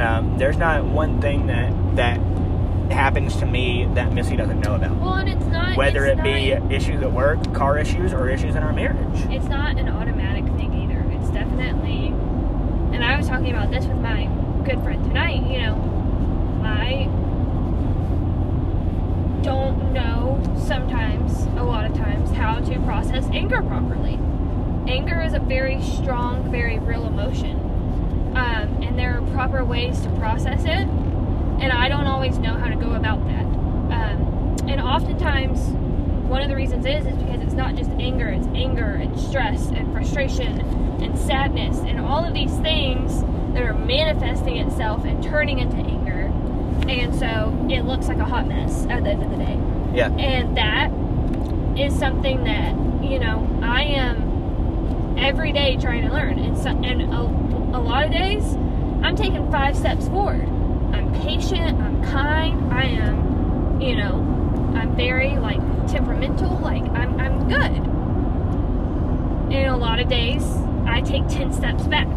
um, 0.00 0.38
there's 0.38 0.56
not 0.56 0.84
one 0.84 1.20
thing 1.20 1.46
that 1.48 1.72
that 1.96 2.18
happens 2.90 3.36
to 3.36 3.46
me 3.46 3.86
that 3.94 4.12
Missy 4.12 4.36
doesn't 4.36 4.60
know 4.60 4.74
about. 4.74 4.96
Well, 5.00 5.14
and 5.14 5.28
it's 5.28 5.46
not 5.46 5.76
Whether 5.78 6.04
it's 6.06 6.18
it 6.20 6.22
be 6.22 6.54
not- 6.54 6.72
issues 6.72 7.00
at 7.02 7.10
work, 7.12 7.54
car 7.54 7.78
issues, 7.78 8.12
or 8.12 8.28
issues 8.28 8.54
in 8.54 8.62
our 8.62 8.72
marriage. 8.72 9.20
it's 9.30 9.46
not 9.46 9.78
an 9.78 9.88
automatic 9.88 10.44
thing 10.56 10.72
either. 10.74 11.00
It's 11.18 11.30
definitely, 11.30 12.08
and 12.94 13.02
I 13.04 13.16
was 13.16 13.28
talking 13.28 13.50
about 13.50 13.70
this 13.70 13.86
with 13.86 13.96
my 13.98 14.26
good 14.64 14.82
friend 14.82 15.02
tonight. 15.04 15.42
You 15.46 15.60
know, 15.60 16.62
I 16.64 17.08
don't 19.42 19.92
know 19.92 20.40
sometimes, 20.66 21.46
a 21.58 21.64
lot 21.64 21.84
of 21.84 21.96
times, 21.96 22.30
how 22.30 22.60
to 22.60 22.78
process 22.80 23.24
anger 23.32 23.60
properly. 23.62 24.18
Anger 24.86 25.20
is 25.20 25.34
a 25.34 25.40
very 25.40 25.82
strong, 25.82 26.48
very 26.50 26.78
real 26.78 27.06
emotion, 27.06 27.58
um, 28.36 28.82
and 28.82 28.98
there 28.98 29.18
are 29.18 29.22
proper 29.32 29.64
ways 29.64 30.00
to 30.00 30.08
process 30.18 30.62
it. 30.62 30.88
And 31.60 31.72
I 31.72 31.88
don't 31.88 32.06
always 32.06 32.38
know 32.38 32.54
how 32.54 32.68
to 32.68 32.76
go 32.76 32.92
about 32.94 33.24
that. 33.26 33.44
Um, 33.44 34.56
and 34.68 34.80
oftentimes, 34.80 35.60
one 36.28 36.40
of 36.40 36.48
the 36.48 36.56
reasons 36.56 36.86
is 36.86 37.04
is 37.04 37.16
because 37.16 37.42
it's 37.42 37.54
not 37.54 37.74
just 37.74 37.90
anger; 37.92 38.28
it's 38.28 38.46
anger 38.54 38.92
and 38.94 39.18
stress 39.18 39.68
and 39.68 39.92
frustration 39.92 40.60
and 41.02 41.18
sadness 41.18 41.78
and 41.78 42.00
all 42.00 42.24
of 42.24 42.32
these 42.32 42.54
things 42.58 43.22
that 43.54 43.62
are 43.64 43.74
manifesting 43.74 44.56
itself 44.58 45.04
and 45.04 45.22
turning 45.22 45.58
into 45.58 45.76
anger. 45.76 46.01
And 46.88 47.14
so 47.14 47.66
it 47.70 47.84
looks 47.84 48.08
like 48.08 48.18
a 48.18 48.24
hot 48.24 48.46
mess 48.46 48.86
at 48.86 49.04
the 49.04 49.10
end 49.10 49.22
of 49.22 49.30
the 49.30 49.36
day. 49.36 49.58
Yeah. 49.94 50.10
And 50.12 50.56
that 50.56 50.90
is 51.78 51.96
something 51.98 52.44
that, 52.44 52.74
you 53.02 53.18
know, 53.18 53.48
I 53.62 53.82
am 53.84 55.16
every 55.18 55.52
day 55.52 55.76
trying 55.76 56.06
to 56.06 56.12
learn. 56.12 56.38
And, 56.38 56.56
so, 56.56 56.70
and 56.70 57.02
a, 57.02 57.20
a 57.76 57.80
lot 57.80 58.04
of 58.04 58.12
days, 58.12 58.54
I'm 59.02 59.16
taking 59.16 59.50
five 59.50 59.76
steps 59.76 60.08
forward. 60.08 60.48
I'm 60.92 61.12
patient, 61.22 61.80
I'm 61.80 62.02
kind, 62.04 62.72
I 62.72 62.84
am, 62.84 63.80
you 63.80 63.96
know, 63.96 64.14
I'm 64.74 64.94
very, 64.96 65.36
like, 65.38 65.60
temperamental, 65.88 66.58
like, 66.58 66.82
I'm, 66.82 67.18
I'm 67.18 67.48
good. 67.48 67.88
And 69.54 69.70
a 69.70 69.76
lot 69.76 70.00
of 70.00 70.08
days, 70.08 70.44
I 70.86 71.00
take 71.00 71.26
10 71.28 71.52
steps 71.52 71.86
back. 71.86 72.08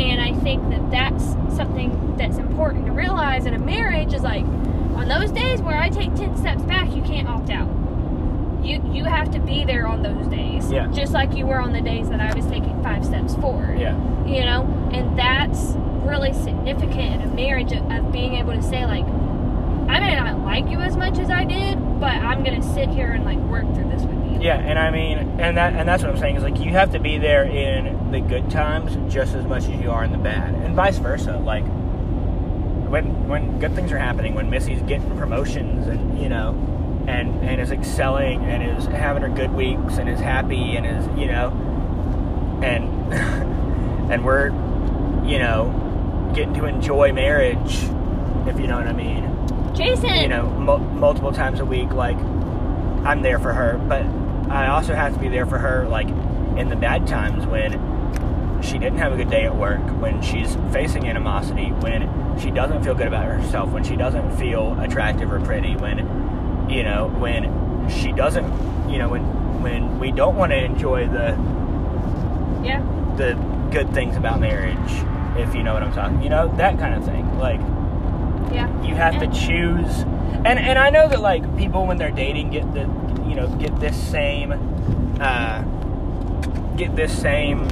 And 0.00 0.20
I 0.20 0.32
think 0.40 0.68
that 0.70 0.90
that's 0.90 1.24
something 1.54 2.16
that's 2.16 2.38
important 2.38 2.86
to 2.86 2.92
realize 2.92 3.44
in 3.44 3.52
a 3.52 3.58
marriage 3.58 4.14
is 4.14 4.22
like, 4.22 4.44
on 4.44 5.08
those 5.08 5.30
days 5.30 5.60
where 5.60 5.76
I 5.76 5.90
take 5.90 6.14
10 6.14 6.38
steps 6.38 6.62
back, 6.62 6.94
you 6.94 7.02
can't 7.02 7.28
opt 7.28 7.50
out. 7.50 7.68
You, 8.64 8.82
you 8.92 9.04
have 9.04 9.30
to 9.32 9.38
be 9.38 9.64
there 9.64 9.86
on 9.86 10.02
those 10.02 10.26
days. 10.28 10.70
Yeah. 10.70 10.86
Just 10.90 11.12
like 11.12 11.34
you 11.34 11.46
were 11.46 11.60
on 11.60 11.72
the 11.72 11.82
days 11.82 12.08
that 12.08 12.20
I 12.20 12.34
was 12.34 12.46
taking 12.46 12.82
five 12.82 13.04
steps 13.04 13.34
forward. 13.36 13.78
Yeah. 13.78 13.94
You 14.24 14.44
know? 14.44 14.90
And 14.92 15.18
that's 15.18 15.74
really 16.06 16.32
significant 16.32 17.22
in 17.22 17.22
a 17.22 17.34
marriage 17.34 17.72
of, 17.72 17.90
of 17.90 18.10
being 18.10 18.34
able 18.34 18.54
to 18.54 18.62
say, 18.62 18.86
like, 18.86 19.04
I 19.04 20.00
may 20.00 20.14
not 20.16 20.40
like 20.40 20.68
you 20.68 20.78
as 20.80 20.96
much 20.96 21.18
as 21.18 21.30
I 21.30 21.44
did, 21.44 21.78
but 22.00 22.12
I'm 22.12 22.42
going 22.42 22.60
to 22.60 22.66
sit 22.74 22.88
here 22.88 23.12
and, 23.12 23.24
like, 23.24 23.38
work 23.38 23.64
through 23.74 23.88
this 23.90 24.02
with 24.02 24.12
you. 24.14 24.19
Yeah, 24.40 24.56
and 24.56 24.78
I 24.78 24.90
mean, 24.90 25.18
and 25.38 25.56
that 25.58 25.74
and 25.74 25.86
that's 25.86 26.02
what 26.02 26.12
I'm 26.12 26.18
saying 26.18 26.36
is 26.36 26.42
like 26.42 26.58
you 26.58 26.70
have 26.70 26.92
to 26.92 26.98
be 26.98 27.18
there 27.18 27.44
in 27.44 28.10
the 28.10 28.20
good 28.20 28.50
times 28.50 28.96
just 29.12 29.34
as 29.34 29.44
much 29.44 29.64
as 29.64 29.80
you 29.80 29.90
are 29.90 30.02
in 30.02 30.12
the 30.12 30.18
bad, 30.18 30.54
and 30.54 30.74
vice 30.74 30.96
versa. 30.96 31.36
Like 31.36 31.64
when 32.88 33.28
when 33.28 33.58
good 33.60 33.74
things 33.74 33.92
are 33.92 33.98
happening, 33.98 34.34
when 34.34 34.48
Missy's 34.48 34.80
getting 34.82 35.16
promotions 35.18 35.86
and 35.88 36.18
you 36.18 36.30
know, 36.30 36.54
and 37.06 37.44
and 37.44 37.60
is 37.60 37.70
excelling 37.70 38.42
and 38.44 38.78
is 38.78 38.86
having 38.86 39.22
her 39.22 39.28
good 39.28 39.52
weeks 39.52 39.98
and 39.98 40.08
is 40.08 40.20
happy 40.20 40.76
and 40.76 40.86
is 40.86 41.18
you 41.18 41.26
know, 41.26 41.50
and 42.62 43.12
and 44.10 44.24
we're 44.24 44.46
you 45.26 45.38
know 45.38 46.32
getting 46.34 46.54
to 46.54 46.64
enjoy 46.64 47.12
marriage, 47.12 47.74
if 48.46 48.58
you 48.58 48.66
know 48.66 48.78
what 48.78 48.86
I 48.86 48.92
mean. 48.94 49.26
Jason. 49.74 50.16
You 50.16 50.28
know, 50.28 50.48
mu- 50.50 50.78
multiple 50.98 51.32
times 51.32 51.60
a 51.60 51.64
week, 51.64 51.90
like 51.92 52.16
I'm 53.04 53.20
there 53.22 53.38
for 53.38 53.52
her, 53.52 53.78
but 53.78 54.04
I 54.50 54.66
also 54.66 54.94
have 54.94 55.14
to 55.14 55.20
be 55.20 55.28
there 55.28 55.46
for 55.46 55.58
her, 55.58 55.86
like 55.88 56.08
in 56.08 56.68
the 56.68 56.76
bad 56.76 57.06
times 57.06 57.46
when 57.46 57.72
she 58.62 58.78
didn't 58.78 58.98
have 58.98 59.12
a 59.12 59.16
good 59.16 59.30
day 59.30 59.44
at 59.44 59.56
work, 59.56 59.80
when 60.00 60.20
she's 60.20 60.56
facing 60.72 61.06
animosity, 61.06 61.66
when 61.66 62.38
she 62.38 62.50
doesn't 62.50 62.82
feel 62.82 62.94
good 62.94 63.06
about 63.06 63.24
herself, 63.24 63.70
when 63.70 63.84
she 63.84 63.96
doesn't 63.96 64.36
feel 64.36 64.78
attractive 64.80 65.32
or 65.32 65.40
pretty, 65.40 65.76
when 65.76 65.98
you 66.68 66.82
know, 66.82 67.08
when 67.18 67.88
she 67.88 68.12
doesn't, 68.12 68.44
you 68.90 68.98
know, 68.98 69.08
when 69.08 69.22
when 69.62 69.98
we 69.98 70.10
don't 70.10 70.36
want 70.36 70.52
to 70.52 70.62
enjoy 70.64 71.06
the 71.06 71.28
yeah. 72.64 72.82
the 73.16 73.34
good 73.70 73.92
things 73.94 74.16
about 74.16 74.40
marriage, 74.40 74.76
if 75.38 75.54
you 75.54 75.62
know 75.62 75.74
what 75.74 75.82
I'm 75.82 75.92
talking, 75.92 76.22
you 76.22 76.28
know, 76.28 76.48
that 76.56 76.78
kind 76.78 76.94
of 76.94 77.04
thing. 77.04 77.38
Like 77.38 77.60
Yeah. 78.52 78.68
you 78.82 78.94
have 78.94 79.18
to 79.20 79.26
choose, 79.28 80.04
and 80.44 80.58
and 80.58 80.78
I 80.78 80.90
know 80.90 81.08
that 81.08 81.20
like 81.20 81.42
people 81.56 81.86
when 81.86 81.98
they're 81.98 82.10
dating 82.10 82.50
get 82.50 82.72
the, 82.72 82.80
you 83.28 83.34
know, 83.34 83.48
get 83.58 83.78
this 83.80 83.96
same, 83.96 84.52
uh, 85.20 85.62
get 86.76 86.96
this 86.96 87.16
same 87.20 87.68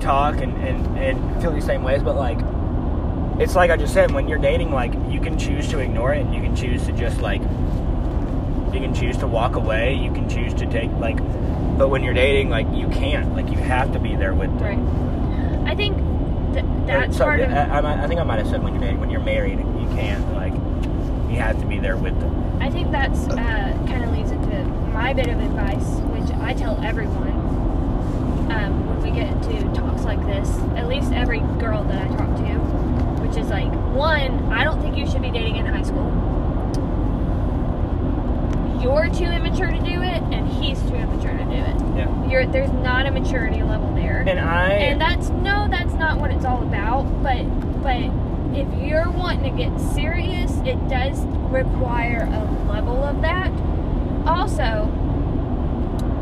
talk 0.00 0.36
and 0.36 0.52
and 0.58 0.98
and 0.98 1.42
feel 1.42 1.52
these 1.52 1.64
same 1.66 1.82
ways, 1.82 2.02
but 2.02 2.16
like. 2.16 2.38
It's 3.36 3.56
like 3.56 3.72
I 3.72 3.76
just 3.76 3.92
said, 3.92 4.12
when 4.12 4.28
you're 4.28 4.38
dating, 4.38 4.70
like 4.70 4.94
you 5.10 5.20
can 5.20 5.36
choose 5.36 5.66
to 5.70 5.80
ignore 5.80 6.14
it, 6.14 6.20
and 6.24 6.32
you 6.32 6.40
can 6.40 6.54
choose 6.54 6.86
to 6.86 6.92
just 6.92 7.20
like 7.20 7.40
you 8.72 8.78
can 8.80 8.94
choose 8.94 9.16
to 9.18 9.26
walk 9.26 9.56
away. 9.56 9.94
You 9.94 10.12
can 10.12 10.28
choose 10.28 10.54
to 10.54 10.66
take 10.66 10.88
like, 11.00 11.16
but 11.76 11.88
when 11.88 12.04
you're 12.04 12.14
dating, 12.14 12.48
like 12.48 12.68
you 12.72 12.86
can't. 12.90 13.34
Like 13.34 13.48
you 13.48 13.56
have 13.58 13.92
to 13.92 13.98
be 13.98 14.14
there 14.14 14.34
with 14.34 14.56
them. 14.60 14.86
Right. 15.64 15.72
I 15.72 15.74
think 15.74 15.96
th- 16.52 17.12
sorry, 17.12 17.40
part 17.40 17.50
of. 17.50 17.56
I, 17.72 17.78
I, 17.78 17.80
might- 17.80 17.98
I 18.04 18.06
think 18.06 18.20
I 18.20 18.22
might 18.22 18.38
have 18.38 18.46
said 18.46 18.62
when 18.62 18.74
you're 18.74 18.82
dating. 18.82 19.00
When 19.00 19.10
you're 19.10 19.18
married, 19.20 19.58
you 19.58 19.88
can't. 19.96 20.32
Like 20.32 20.52
you 21.28 21.40
have 21.40 21.58
to 21.58 21.66
be 21.66 21.73
there 21.84 21.96
with 21.98 22.18
them. 22.18 22.62
I 22.62 22.70
think 22.70 22.90
that's 22.90 23.28
uh, 23.28 23.84
kind 23.86 24.04
of 24.04 24.10
leads 24.12 24.30
into 24.30 24.64
my 24.94 25.12
bit 25.12 25.28
of 25.28 25.38
advice, 25.38 25.84
which 26.16 26.30
I 26.40 26.54
tell 26.54 26.82
everyone 26.82 27.28
um, 28.50 28.88
when 28.88 29.02
we 29.02 29.10
get 29.10 29.30
into 29.30 29.62
talks 29.78 30.04
like 30.04 30.24
this. 30.26 30.48
At 30.76 30.88
least 30.88 31.12
every 31.12 31.40
girl 31.60 31.84
that 31.84 32.00
I 32.02 32.08
talk 32.16 32.36
to, 32.38 33.22
which 33.22 33.36
is 33.36 33.48
like 33.48 33.70
one, 33.92 34.50
I 34.50 34.64
don't 34.64 34.80
think 34.80 34.96
you 34.96 35.06
should 35.06 35.20
be 35.20 35.30
dating 35.30 35.56
in 35.56 35.66
high 35.66 35.82
school. 35.82 36.10
You're 38.82 39.10
too 39.10 39.24
immature 39.24 39.70
to 39.70 39.78
do 39.80 40.02
it, 40.02 40.22
and 40.32 40.48
he's 40.48 40.80
too 40.82 40.94
immature 40.94 41.36
to 41.36 41.44
do 41.44 41.50
it. 41.52 41.98
Yeah. 41.98 42.28
You're 42.30 42.46
there's 42.46 42.72
not 42.72 43.04
a 43.04 43.10
maturity 43.10 43.62
level 43.62 43.94
there. 43.94 44.24
And 44.26 44.40
I. 44.40 44.70
and 44.72 45.00
that's 45.00 45.28
no 45.28 45.68
that's 45.68 45.92
not 45.94 46.18
what 46.18 46.30
it's 46.30 46.46
all 46.46 46.62
about 46.62 47.04
but 47.22 47.44
but 47.82 47.98
if 48.56 48.66
you're 48.82 49.10
wanting 49.10 49.52
to 49.52 49.62
get 49.62 49.78
serious 49.92 50.50
it 50.64 50.76
does 50.88 51.24
require 51.54 52.22
a 52.22 52.70
level 52.70 53.02
of 53.04 53.22
that 53.22 53.50
also 54.26 54.90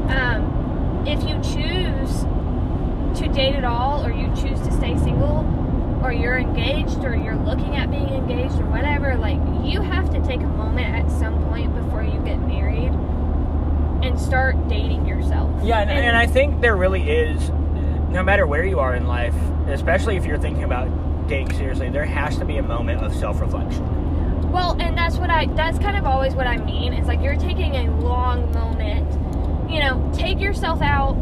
um, 0.09 1.05
if 1.07 1.21
you 1.23 1.35
choose 1.43 2.23
to 3.19 3.29
date 3.33 3.55
at 3.55 3.65
all 3.65 4.05
or 4.05 4.13
you 4.13 4.27
choose 4.37 4.61
to 4.61 4.73
stay 4.73 4.97
single 4.99 5.41
or 6.03 6.13
you're 6.13 6.39
engaged 6.39 7.05
or 7.05 7.17
you're 7.17 7.37
looking 7.37 7.77
at 7.77 7.91
being 7.91 8.09
engaged 8.09 8.55
or 8.57 8.67
whatever 8.67 9.17
like 9.17 9.39
you 9.65 9.81
have 9.81 10.11
to 10.11 10.21
take 10.27 10.41
a 10.41 10.47
moment 10.47 10.87
at 10.95 11.11
some 11.19 11.43
point 11.49 11.75
before 11.75 12.03
you 12.03 12.19
get 12.25 12.39
married 12.41 12.93
and 14.05 14.21
start 14.21 14.57
dating 14.69 15.07
yourself 15.07 15.23
yeah, 15.63 15.81
and, 15.81 15.91
and 15.91 16.17
I 16.17 16.27
think 16.27 16.61
there 16.61 16.77
really 16.77 17.09
is, 17.09 17.51
no 18.11 18.23
matter 18.23 18.47
where 18.47 18.65
you 18.65 18.81
are 18.81 18.97
in 18.97 19.07
life, 19.07 19.35
especially 19.69 20.17
if 20.17 20.25
you're 20.25 20.39
thinking 20.39 20.65
about 20.65 20.89
dating 21.29 21.53
seriously, 21.53 21.89
there 21.89 22.05
has 22.05 22.37
to 22.39 22.45
be 22.45 22.57
a 22.57 22.63
moment 22.63 23.01
of 23.03 23.15
self-reflection. 23.15 24.02
Well, 24.53 24.77
and 24.79 24.97
that's 24.97 25.17
what 25.17 25.31
I 25.31 25.47
that's 25.47 25.79
kind 25.79 25.97
of 25.97 26.05
always 26.05 26.35
what 26.35 26.47
I 26.47 26.59
mean. 26.59 26.93
It's 26.93 27.09
like 27.09 27.23
you're 27.23 27.37
taking 27.37 27.75
a 27.75 28.01
long 28.01 28.53
moment. 28.53 29.11
You 29.71 29.81
know, 29.81 30.13
take 30.15 30.41
yourself 30.41 30.83
out 30.83 31.17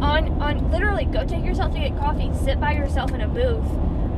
on 0.00 0.40
on 0.40 0.70
literally 0.70 1.04
go 1.04 1.26
take 1.26 1.44
yourself 1.44 1.74
to 1.74 1.78
get 1.78 1.96
coffee, 1.98 2.30
sit 2.42 2.58
by 2.58 2.72
yourself 2.72 3.12
in 3.12 3.20
a 3.20 3.28
booth 3.28 3.66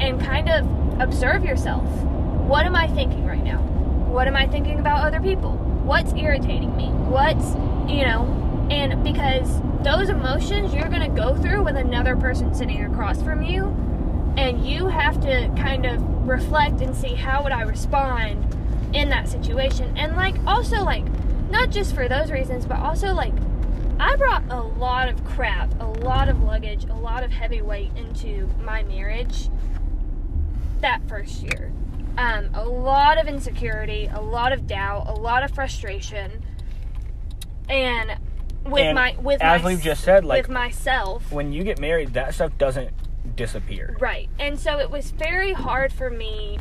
and 0.00 0.20
kind 0.20 0.48
of 0.48 1.00
observe 1.00 1.44
yourself. 1.44 1.84
What 2.46 2.64
am 2.64 2.76
I 2.76 2.86
thinking 2.86 3.26
right 3.26 3.42
now? 3.42 3.58
What 3.58 4.28
am 4.28 4.36
I 4.36 4.46
thinking 4.46 4.78
about 4.78 5.04
other 5.04 5.20
people? 5.20 5.52
What's 5.82 6.12
irritating 6.12 6.76
me? 6.76 6.86
What's, 6.86 7.54
you 7.90 8.04
know, 8.04 8.68
and 8.70 9.02
because 9.02 9.60
those 9.82 10.08
emotions 10.08 10.72
you're 10.72 10.88
going 10.88 11.02
to 11.02 11.20
go 11.20 11.34
through 11.34 11.64
with 11.64 11.76
another 11.76 12.14
person 12.14 12.54
sitting 12.54 12.84
across 12.84 13.20
from 13.22 13.42
you 13.42 13.74
and 14.36 14.66
you 14.66 14.86
have 14.88 15.20
to 15.22 15.48
kind 15.56 15.84
of 15.86 16.00
reflect 16.26 16.80
and 16.80 16.94
see 16.94 17.14
how 17.14 17.42
would 17.42 17.52
I 17.52 17.62
respond 17.62 18.56
in 18.94 19.08
that 19.10 19.28
situation. 19.28 19.96
And 19.96 20.16
like 20.16 20.34
also 20.46 20.82
like 20.82 21.04
not 21.50 21.70
just 21.70 21.94
for 21.94 22.08
those 22.08 22.30
reasons, 22.30 22.66
but 22.66 22.78
also 22.78 23.12
like 23.14 23.34
I 24.00 24.16
brought 24.16 24.42
a 24.50 24.60
lot 24.60 25.08
of 25.08 25.22
crap, 25.24 25.72
a 25.80 25.86
lot 25.86 26.28
of 26.28 26.42
luggage, 26.42 26.84
a 26.84 26.94
lot 26.94 27.22
of 27.22 27.30
heavy 27.30 27.62
weight 27.62 27.90
into 27.96 28.48
my 28.62 28.82
marriage 28.84 29.48
that 30.80 31.06
first 31.08 31.42
year. 31.42 31.72
Um, 32.18 32.50
a 32.52 32.64
lot 32.64 33.18
of 33.18 33.26
insecurity, 33.26 34.10
a 34.12 34.20
lot 34.20 34.52
of 34.52 34.66
doubt, 34.66 35.08
a 35.08 35.12
lot 35.14 35.42
of 35.44 35.50
frustration, 35.52 36.42
and 37.68 38.18
with 38.64 38.82
And 38.82 38.94
my 38.94 39.16
with 39.18 39.40
as 39.40 39.62
my, 39.62 39.68
we've 39.70 39.80
just 39.82 40.04
said, 40.04 40.24
like- 40.24 40.42
with 40.42 40.50
myself, 40.50 41.32
When 41.32 41.52
you 41.52 41.64
get 41.64 41.78
married, 41.80 42.12
that 42.14 42.34
stuff 42.34 42.56
doesn't 42.58 42.90
disappear. 43.46 43.96
Right. 44.00 44.28
And 44.38 44.58
so 44.58 44.78
it 44.78 44.90
was 44.90 45.10
very 45.10 45.52
hard 45.52 45.92
for 45.92 46.10
me. 46.10 46.58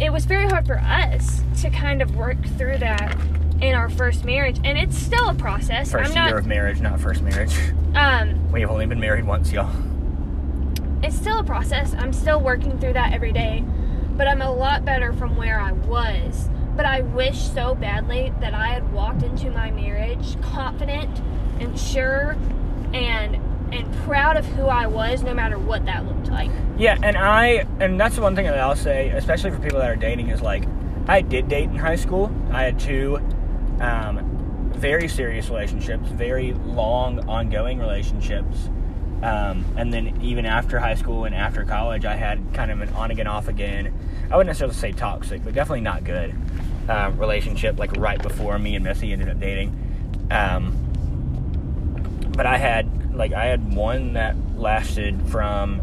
It 0.00 0.12
was 0.12 0.24
very 0.24 0.48
hard 0.48 0.66
for 0.66 0.78
us 0.78 1.42
to 1.62 1.70
kind 1.70 2.02
of 2.02 2.16
work 2.16 2.42
through 2.58 2.78
that 2.78 3.16
in 3.60 3.74
our 3.74 3.88
first 3.88 4.24
marriage, 4.24 4.58
and 4.64 4.76
it's 4.76 4.96
still 4.98 5.28
a 5.28 5.34
process. 5.34 5.92
1st 5.92 6.06
I'm 6.08 6.14
not. 6.14 6.28
year 6.30 6.38
of 6.38 6.46
marriage, 6.46 6.80
not 6.80 6.98
first 7.00 7.22
marriage. 7.22 7.54
um, 7.94 8.50
We 8.50 8.60
have 8.62 8.70
only 8.70 8.86
been 8.86 8.98
married 8.98 9.24
once, 9.24 9.52
y'all. 9.52 9.70
it's 11.04 11.14
still 11.16 11.38
a 11.38 11.44
process. 11.44 11.94
I'm 11.94 12.12
still 12.12 12.40
working 12.40 12.78
through 12.80 12.94
that 12.94 13.12
every 13.12 13.32
day, 13.32 13.64
but 14.16 14.26
I'm 14.26 14.42
a 14.42 14.50
lot 14.52 14.84
better 14.84 15.12
from 15.12 15.36
where 15.36 15.60
I 15.60 15.70
was. 15.72 16.48
But 16.76 16.86
I 16.86 17.02
wish 17.02 17.38
so 17.38 17.74
badly 17.76 18.32
that 18.40 18.54
I 18.54 18.68
had 18.68 18.92
walked 18.92 19.22
into 19.22 19.50
my 19.50 19.70
marriage 19.70 20.40
confident 20.40 21.20
and 21.60 21.78
sure 21.78 22.36
and 22.92 23.36
and 23.72 23.92
proud 24.04 24.36
of 24.36 24.44
who 24.46 24.66
I 24.66 24.86
was, 24.86 25.22
no 25.22 25.34
matter 25.34 25.58
what 25.58 25.84
that 25.86 26.06
looked 26.06 26.28
like. 26.28 26.50
Yeah, 26.78 26.98
and 27.02 27.16
I 27.16 27.66
and 27.80 27.98
that's 27.98 28.16
the 28.16 28.22
one 28.22 28.36
thing 28.36 28.44
that 28.46 28.58
I'll 28.58 28.76
say, 28.76 29.10
especially 29.10 29.50
for 29.50 29.58
people 29.58 29.78
that 29.78 29.90
are 29.90 29.96
dating, 29.96 30.28
is 30.28 30.42
like 30.42 30.64
I 31.06 31.20
did 31.20 31.48
date 31.48 31.64
in 31.64 31.76
high 31.76 31.96
school. 31.96 32.32
I 32.50 32.62
had 32.62 32.78
two 32.78 33.16
um, 33.80 34.70
very 34.74 35.08
serious 35.08 35.48
relationships, 35.48 36.08
very 36.10 36.52
long, 36.52 37.28
ongoing 37.28 37.78
relationships, 37.78 38.68
um, 39.22 39.64
and 39.76 39.92
then 39.92 40.20
even 40.22 40.46
after 40.46 40.78
high 40.78 40.94
school 40.94 41.24
and 41.24 41.34
after 41.34 41.64
college, 41.64 42.04
I 42.04 42.16
had 42.16 42.52
kind 42.52 42.70
of 42.70 42.80
an 42.80 42.88
on 42.90 43.10
again, 43.10 43.26
off 43.26 43.48
again. 43.48 43.92
I 44.30 44.36
wouldn't 44.36 44.48
necessarily 44.48 44.74
say 44.74 44.92
toxic, 44.92 45.44
but 45.44 45.54
definitely 45.54 45.82
not 45.82 46.04
good 46.04 46.34
um, 46.88 47.18
relationship. 47.18 47.78
Like 47.78 47.96
right 47.96 48.20
before 48.20 48.58
me 48.58 48.74
and 48.74 48.84
Missy 48.84 49.12
ended 49.12 49.28
up 49.28 49.38
dating. 49.38 49.78
Um, 50.30 50.78
but 52.34 52.46
I 52.46 52.56
had 52.56 52.88
like 53.12 53.32
I 53.32 53.46
had 53.46 53.74
one 53.74 54.14
that 54.14 54.36
lasted 54.56 55.20
from 55.28 55.82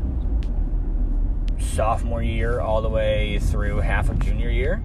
sophomore 1.60 2.24
year 2.24 2.60
all 2.60 2.82
the 2.82 2.89
way 2.89 3.39
through 3.39 3.80
half 3.80 4.10
of 4.10 4.20
junior 4.20 4.50
year, 4.50 4.82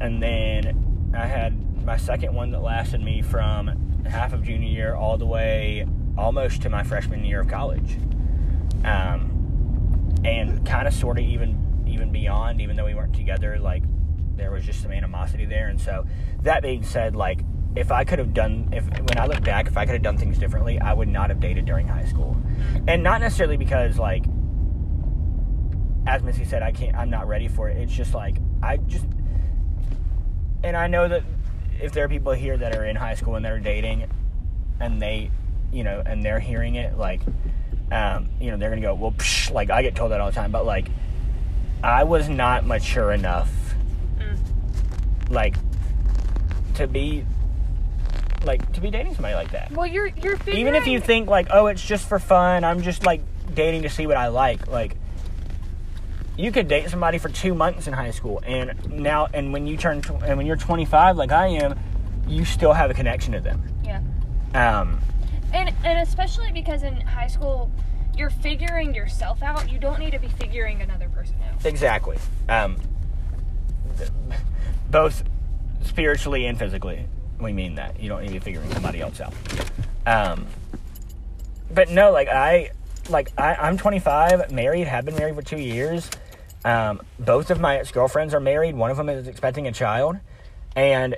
and 0.00 0.22
then 0.22 1.12
I 1.14 1.26
had 1.26 1.84
my 1.84 1.96
second 1.96 2.34
one 2.34 2.50
that 2.50 2.62
lasted 2.62 3.00
me 3.00 3.22
from 3.22 4.04
half 4.04 4.32
of 4.32 4.42
junior 4.42 4.68
year 4.68 4.94
all 4.94 5.16
the 5.18 5.26
way 5.26 5.86
almost 6.16 6.62
to 6.62 6.68
my 6.68 6.82
freshman 6.82 7.24
year 7.24 7.40
of 7.40 7.48
college, 7.48 7.96
um, 8.84 10.14
and 10.24 10.64
kind 10.66 10.88
of 10.88 10.94
sort 10.94 11.18
of 11.18 11.24
even 11.24 11.84
even 11.86 12.12
beyond, 12.12 12.60
even 12.60 12.76
though 12.76 12.84
we 12.84 12.94
weren't 12.94 13.14
together, 13.14 13.58
like 13.58 13.82
there 14.36 14.50
was 14.50 14.64
just 14.64 14.82
some 14.82 14.92
animosity 14.92 15.44
there, 15.44 15.68
and 15.68 15.80
so 15.80 16.06
that 16.42 16.62
being 16.62 16.82
said, 16.82 17.16
like 17.16 17.40
if 17.78 17.92
I 17.92 18.02
could 18.04 18.18
have 18.18 18.34
done, 18.34 18.68
if 18.72 18.84
when 18.88 19.18
I 19.18 19.26
look 19.26 19.42
back, 19.44 19.68
if 19.68 19.76
I 19.76 19.84
could 19.86 19.92
have 19.92 20.02
done 20.02 20.18
things 20.18 20.36
differently, 20.36 20.80
I 20.80 20.92
would 20.92 21.08
not 21.08 21.30
have 21.30 21.38
dated 21.38 21.64
during 21.64 21.86
high 21.86 22.04
school, 22.06 22.36
and 22.88 23.02
not 23.04 23.20
necessarily 23.20 23.56
because 23.56 23.98
like, 23.98 24.24
as 26.06 26.22
Missy 26.22 26.44
said, 26.44 26.62
I 26.62 26.72
can't, 26.72 26.96
I'm 26.96 27.08
not 27.08 27.28
ready 27.28 27.46
for 27.46 27.68
it. 27.68 27.76
It's 27.76 27.92
just 27.92 28.14
like 28.14 28.36
I 28.62 28.78
just, 28.78 29.06
and 30.64 30.76
I 30.76 30.88
know 30.88 31.06
that 31.06 31.22
if 31.80 31.92
there 31.92 32.04
are 32.04 32.08
people 32.08 32.32
here 32.32 32.56
that 32.56 32.74
are 32.74 32.84
in 32.84 32.96
high 32.96 33.14
school 33.14 33.36
and 33.36 33.44
they're 33.44 33.60
dating, 33.60 34.10
and 34.80 35.00
they, 35.00 35.30
you 35.72 35.84
know, 35.84 36.02
and 36.04 36.24
they're 36.24 36.40
hearing 36.40 36.74
it, 36.74 36.98
like, 36.98 37.20
um, 37.92 38.28
you 38.40 38.50
know, 38.50 38.56
they're 38.56 38.70
gonna 38.70 38.80
go, 38.80 38.94
well, 38.94 39.12
psh, 39.12 39.52
like 39.52 39.70
I 39.70 39.82
get 39.82 39.94
told 39.94 40.10
that 40.10 40.20
all 40.20 40.30
the 40.30 40.34
time, 40.34 40.50
but 40.50 40.66
like, 40.66 40.88
I 41.84 42.02
was 42.02 42.28
not 42.28 42.66
mature 42.66 43.12
enough, 43.12 43.52
Mm. 44.18 44.36
like, 45.30 45.54
to 46.74 46.88
be, 46.88 47.24
like, 48.44 48.72
to 48.72 48.80
be 48.80 48.90
dating 48.90 49.14
somebody 49.14 49.34
like 49.34 49.50
that. 49.52 49.70
Well, 49.72 49.86
you're 49.86 50.06
you're 50.08 50.36
figuring. 50.36 50.60
Even 50.60 50.74
if 50.74 50.86
you 50.86 51.00
think 51.00 51.28
like, 51.28 51.48
oh, 51.50 51.66
it's 51.66 51.84
just 51.84 52.08
for 52.08 52.18
fun, 52.18 52.64
I'm 52.64 52.82
just 52.82 53.04
like 53.04 53.20
dating 53.54 53.82
to 53.82 53.88
see 53.88 54.06
what 54.06 54.16
I 54.16 54.28
like. 54.28 54.66
Like, 54.68 54.96
you 56.36 56.52
could 56.52 56.68
date 56.68 56.88
somebody 56.90 57.18
for 57.18 57.28
two 57.28 57.54
months 57.54 57.86
in 57.86 57.92
high 57.92 58.12
school, 58.12 58.40
and 58.46 58.90
now, 58.90 59.28
and 59.32 59.52
when 59.52 59.66
you 59.66 59.76
turn, 59.76 60.02
tw- 60.02 60.22
and 60.22 60.36
when 60.38 60.46
you're 60.46 60.56
25, 60.56 61.16
like 61.16 61.32
I 61.32 61.48
am, 61.48 61.78
you 62.26 62.44
still 62.44 62.72
have 62.72 62.90
a 62.90 62.94
connection 62.94 63.32
to 63.32 63.40
them. 63.40 63.62
yeah, 63.84 64.00
Um, 64.54 65.00
and 65.52 65.74
and 65.84 65.98
especially 66.06 66.52
because 66.52 66.82
in 66.82 67.00
high 67.00 67.26
school 67.26 67.70
you're 68.16 68.30
figuring 68.30 68.94
yourself 68.94 69.42
out. 69.44 69.70
You 69.70 69.78
don't 69.78 70.00
need 70.00 70.10
to 70.10 70.18
be 70.18 70.28
figuring 70.28 70.82
another 70.82 71.08
person 71.08 71.36
out. 71.48 71.64
exactly. 71.64 72.18
Um, 72.48 72.76
both 74.90 75.22
spiritually 75.82 76.46
and 76.46 76.58
physically, 76.58 77.06
we 77.40 77.52
mean 77.52 77.76
that. 77.76 78.00
You 78.00 78.08
don't 78.08 78.20
need 78.22 78.28
to 78.28 78.34
be 78.34 78.38
figuring 78.38 78.70
somebody 78.72 79.00
else 79.00 79.20
out. 79.20 79.34
Um, 80.06 80.46
but 81.70 81.90
no, 81.90 82.10
like 82.10 82.28
I, 82.28 82.70
like 83.08 83.32
I, 83.38 83.54
I'm 83.54 83.76
25, 83.76 84.50
married, 84.50 84.86
have 84.86 85.04
been 85.04 85.14
married 85.16 85.34
for 85.34 85.42
two 85.42 85.58
years. 85.60 86.10
Um, 86.64 87.00
both 87.18 87.50
of 87.50 87.60
my 87.60 87.78
ex 87.78 87.90
girlfriends 87.90 88.34
are 88.34 88.40
married. 88.40 88.74
One 88.74 88.90
of 88.90 88.96
them 88.96 89.08
is 89.08 89.28
expecting 89.28 89.66
a 89.66 89.72
child, 89.72 90.16
and 90.74 91.16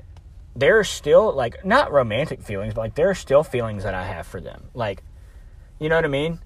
there 0.55 0.79
are 0.79 0.85
still 0.85 1.33
like 1.33 1.65
not 1.65 1.93
romantic 1.93 2.43
feelings, 2.43 2.75
but 2.75 2.83
like 2.83 2.95
there 2.95 3.09
are 3.11 3.15
still 3.15 3.43
feelings 3.43 3.85
that 3.85 3.95
I 3.95 4.05
have 4.05 4.27
for 4.27 4.41
them. 4.41 4.65
Like, 4.75 5.03
you 5.79 5.89
know 5.89 5.97
what 5.97 6.05
I 6.05 6.09
mean? 6.09 6.39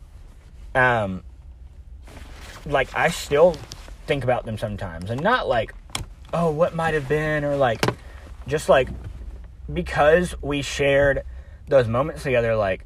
Um, 0.74 1.22
like 2.66 2.94
I 2.94 3.08
still 3.08 3.56
think 4.06 4.24
about 4.24 4.44
them 4.44 4.58
sometimes, 4.58 5.10
and 5.10 5.20
not 5.22 5.48
like, 5.48 5.74
oh, 6.32 6.50
what 6.50 6.74
might 6.74 6.94
have 6.94 7.08
been, 7.08 7.44
or 7.44 7.56
like, 7.56 7.84
just 8.46 8.68
like 8.68 8.88
because 9.72 10.34
we 10.42 10.62
shared 10.62 11.22
those 11.68 11.88
moments 11.88 12.22
together, 12.22 12.56
like, 12.56 12.84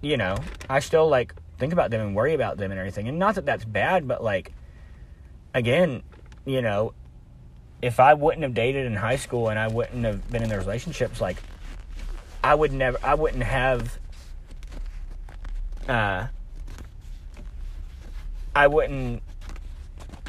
you 0.00 0.16
know, 0.16 0.36
I 0.68 0.80
still 0.80 1.08
like 1.08 1.34
think 1.58 1.72
about 1.72 1.90
them 1.90 2.00
and 2.00 2.16
worry 2.16 2.34
about 2.34 2.56
them 2.56 2.70
and 2.70 2.78
everything. 2.78 3.08
And 3.08 3.18
not 3.18 3.34
that 3.36 3.46
that's 3.46 3.64
bad, 3.64 4.08
but 4.08 4.24
like, 4.24 4.52
again, 5.54 6.02
you 6.44 6.62
know, 6.62 6.94
if 7.82 8.00
I 8.00 8.14
wouldn't 8.14 8.42
have 8.42 8.54
dated 8.54 8.86
in 8.86 8.94
high 8.94 9.16
school 9.16 9.48
and 9.48 9.58
I 9.58 9.68
wouldn't 9.68 10.04
have 10.04 10.30
been 10.30 10.42
in 10.42 10.48
those 10.48 10.64
relationships, 10.64 11.20
like, 11.20 11.36
I 12.42 12.54
would 12.54 12.72
never, 12.72 12.98
I 13.02 13.14
wouldn't 13.14 13.42
have, 13.42 13.98
uh, 15.88 16.26
I 18.54 18.66
wouldn't, 18.66 19.22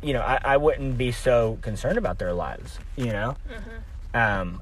you 0.04 0.13
know, 0.13 0.21
I, 0.21 0.39
I 0.43 0.58
wouldn't 0.58 0.97
be 0.97 1.12
so 1.12 1.58
concerned 1.62 1.97
about 1.97 2.19
their 2.19 2.34
lives, 2.34 2.77
you 2.95 3.08
know? 3.08 3.36
Um, 4.13 4.62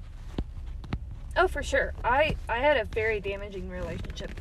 Oh, 1.40 1.48
for 1.48 1.64
sure. 1.64 1.94
I 2.04 2.36
I 2.50 2.58
had 2.58 2.76
a 2.76 2.84
very 2.84 3.22
damaging 3.22 3.70
relationship. 3.70 4.32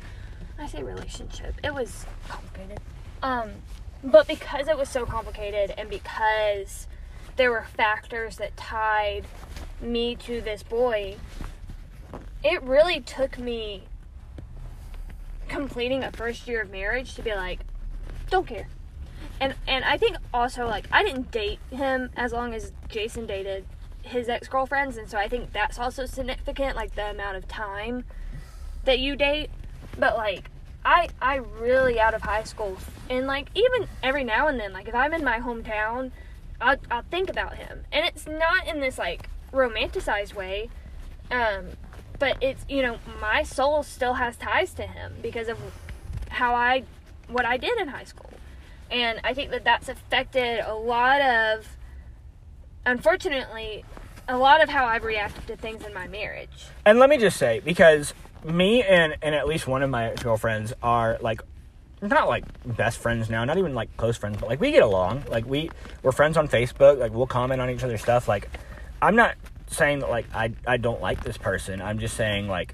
I 0.59 0.67
say 0.67 0.83
relationship. 0.83 1.55
It 1.63 1.73
was 1.73 2.05
complicated. 2.27 2.81
Um, 3.23 3.51
but 4.03 4.27
because 4.27 4.67
it 4.67 4.77
was 4.77 4.89
so 4.89 5.05
complicated 5.05 5.73
and 5.77 5.89
because 5.89 6.87
there 7.37 7.51
were 7.51 7.65
factors 7.77 8.35
that 8.35 8.57
tied 8.57 9.23
me 9.79 10.17
to 10.17 10.41
this 10.41 10.61
boy, 10.61 11.15
it 12.43 12.61
really 12.63 12.99
took 12.99 13.39
me 13.39 13.85
completing 15.47 16.03
a 16.03 16.11
first 16.11 16.49
year 16.49 16.63
of 16.63 16.69
marriage 16.69 17.15
to 17.15 17.21
be 17.21 17.33
like, 17.33 17.61
don't 18.29 18.45
care. 18.45 18.67
And 19.39 19.55
and 19.69 19.85
I 19.85 19.97
think 19.97 20.17
also 20.33 20.67
like 20.67 20.85
I 20.91 21.01
didn't 21.05 21.31
date 21.31 21.59
him 21.71 22.09
as 22.17 22.33
long 22.33 22.53
as 22.53 22.73
Jason 22.89 23.25
dated 23.25 23.63
his 24.09 24.29
ex-girlfriends 24.29 24.97
and 24.97 25.09
so 25.09 25.17
I 25.17 25.27
think 25.27 25.53
that's 25.53 25.79
also 25.79 26.05
significant 26.05 26.75
like 26.75 26.95
the 26.95 27.09
amount 27.09 27.37
of 27.37 27.47
time 27.47 28.03
that 28.85 28.99
you 28.99 29.15
date. 29.15 29.49
But 29.97 30.17
like 30.17 30.49
I 30.83 31.09
I 31.21 31.35
really 31.35 31.99
out 31.99 32.13
of 32.13 32.21
high 32.21 32.43
school 32.43 32.77
and 33.09 33.27
like 33.27 33.49
even 33.55 33.87
every 34.03 34.23
now 34.23 34.47
and 34.47 34.59
then 34.59 34.73
like 34.73 34.87
if 34.87 34.95
I'm 34.95 35.13
in 35.13 35.23
my 35.23 35.39
hometown 35.39 36.11
I'll, 36.61 36.77
I'll 36.91 37.03
think 37.03 37.29
about 37.29 37.55
him. 37.55 37.85
And 37.91 38.05
it's 38.05 38.27
not 38.27 38.67
in 38.67 38.79
this 38.79 38.97
like 38.97 39.29
romanticized 39.51 40.33
way 40.33 40.69
um 41.31 41.67
but 42.19 42.37
it's 42.41 42.65
you 42.69 42.81
know 42.81 42.97
my 43.21 43.43
soul 43.43 43.81
still 43.81 44.15
has 44.15 44.35
ties 44.35 44.73
to 44.73 44.83
him 44.83 45.13
because 45.21 45.47
of 45.47 45.57
how 46.29 46.53
I 46.53 46.83
what 47.27 47.45
I 47.45 47.57
did 47.57 47.77
in 47.79 47.89
high 47.89 48.03
school. 48.03 48.31
And 48.91 49.19
I 49.23 49.33
think 49.33 49.51
that 49.51 49.63
that's 49.63 49.87
affected 49.87 50.61
a 50.65 50.73
lot 50.73 51.21
of 51.21 51.77
unfortunately 52.85 53.85
a 54.29 54.37
lot 54.37 54.61
of 54.61 54.69
how 54.69 54.85
I've 54.85 55.03
reacted 55.03 55.47
to 55.47 55.57
things 55.57 55.85
in 55.85 55.93
my 55.93 56.07
marriage. 56.07 56.67
and 56.85 56.99
let 56.99 57.09
me 57.09 57.17
just 57.17 57.37
say, 57.37 57.59
because 57.59 58.13
me 58.45 58.83
and, 58.83 59.15
and 59.21 59.35
at 59.35 59.47
least 59.47 59.67
one 59.67 59.83
of 59.83 59.89
my 59.89 60.13
girlfriends 60.21 60.71
are 60.81 61.17
like, 61.19 61.41
not 62.01 62.29
like 62.29 62.45
best 62.77 62.99
friends 62.99 63.29
now, 63.29 63.43
not 63.43 63.57
even 63.57 63.73
like 63.73 63.95
close 63.97 64.15
friends, 64.15 64.37
but 64.39 64.47
like 64.47 64.61
we 64.61 64.71
get 64.71 64.83
along. 64.83 65.23
Like 65.29 65.45
we, 65.45 65.69
we're 66.03 66.13
friends 66.13 66.37
on 66.37 66.47
Facebook. 66.47 66.97
Like 66.97 67.11
we'll 67.11 67.27
comment 67.27 67.59
on 67.59 67.69
each 67.69 67.83
other's 67.83 68.01
stuff. 68.01 68.27
Like, 68.27 68.49
I'm 69.01 69.15
not 69.15 69.35
saying 69.67 69.99
that 69.99 70.09
like 70.09 70.25
I, 70.33 70.53
I 70.65 70.77
don't 70.77 71.01
like 71.01 71.23
this 71.23 71.37
person. 71.37 71.81
I'm 71.81 71.99
just 71.99 72.15
saying 72.15 72.47
like, 72.47 72.73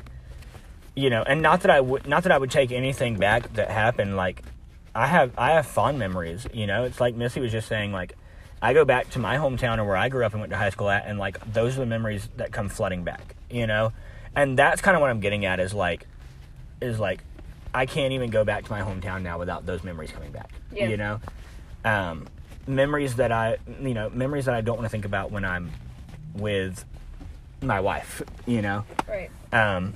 you 0.96 1.10
know, 1.10 1.24
and 1.24 1.42
not 1.42 1.62
that 1.62 1.72
I 1.72 1.82
would, 1.82 2.08
not 2.08 2.24
that 2.24 2.32
I 2.32 2.38
would 2.38 2.52
take 2.52 2.72
anything 2.72 3.18
back 3.18 3.52
that 3.54 3.72
happened. 3.72 4.16
Like, 4.16 4.44
I 4.94 5.08
have, 5.08 5.32
I 5.38 5.52
have 5.52 5.66
fond 5.66 5.98
memories. 6.00 6.48
You 6.54 6.68
know, 6.68 6.84
it's 6.84 7.02
like 7.02 7.16
Missy 7.16 7.40
was 7.40 7.52
just 7.52 7.68
saying. 7.68 7.92
Like, 7.92 8.16
I 8.66 8.74
go 8.74 8.84
back 8.84 9.12
to 9.12 9.20
my 9.20 9.38
hometown 9.38 9.78
or 9.78 9.84
where 9.84 9.96
I 9.96 10.10
grew 10.10 10.26
up 10.26 10.32
and 10.32 10.42
went 10.42 10.50
to 10.50 10.58
high 10.58 10.72
school 10.72 10.90
at, 10.90 11.06
and 11.06 11.20
like 11.20 11.54
those 11.54 11.78
are 11.78 11.82
the 11.82 11.86
memories 11.86 12.28
that 12.38 12.52
come 12.52 12.68
flooding 12.68 13.04
back. 13.04 13.36
You 13.48 13.68
know, 13.68 13.94
and 14.36 14.58
that's 14.58 14.82
kind 14.82 14.96
of 14.96 15.02
what 15.02 15.12
I'm 15.12 15.20
getting 15.20 15.46
at 15.46 15.60
is 15.60 15.72
like, 15.72 16.08
is 16.82 17.00
like, 17.00 17.22
I 17.76 17.86
can't 17.86 18.14
even 18.14 18.32
go 18.32 18.44
back 18.44 18.66
to 18.66 18.72
my 18.72 18.82
hometown 18.82 19.22
now 19.22 19.38
without 19.38 19.68
those 19.68 19.84
memories 19.84 20.10
coming 20.12 20.32
back. 20.32 20.50
Yeah. 20.72 20.88
You 20.88 20.98
know, 20.98 21.20
um, 21.84 22.26
memories 22.66 23.18
that 23.18 23.32
I, 23.32 23.58
you 23.80 23.94
know, 23.94 24.10
memories 24.10 24.46
that 24.46 24.56
I 24.56 24.62
don't 24.62 24.78
want 24.78 24.86
to 24.86 24.90
think 24.90 25.06
about 25.06 25.30
when 25.30 25.46
I'm 25.46 25.70
with 26.34 26.84
my 27.62 27.80
wife. 27.82 28.24
You 28.48 28.64
know. 28.64 28.84
Right. 29.08 29.30
Um, 29.54 29.94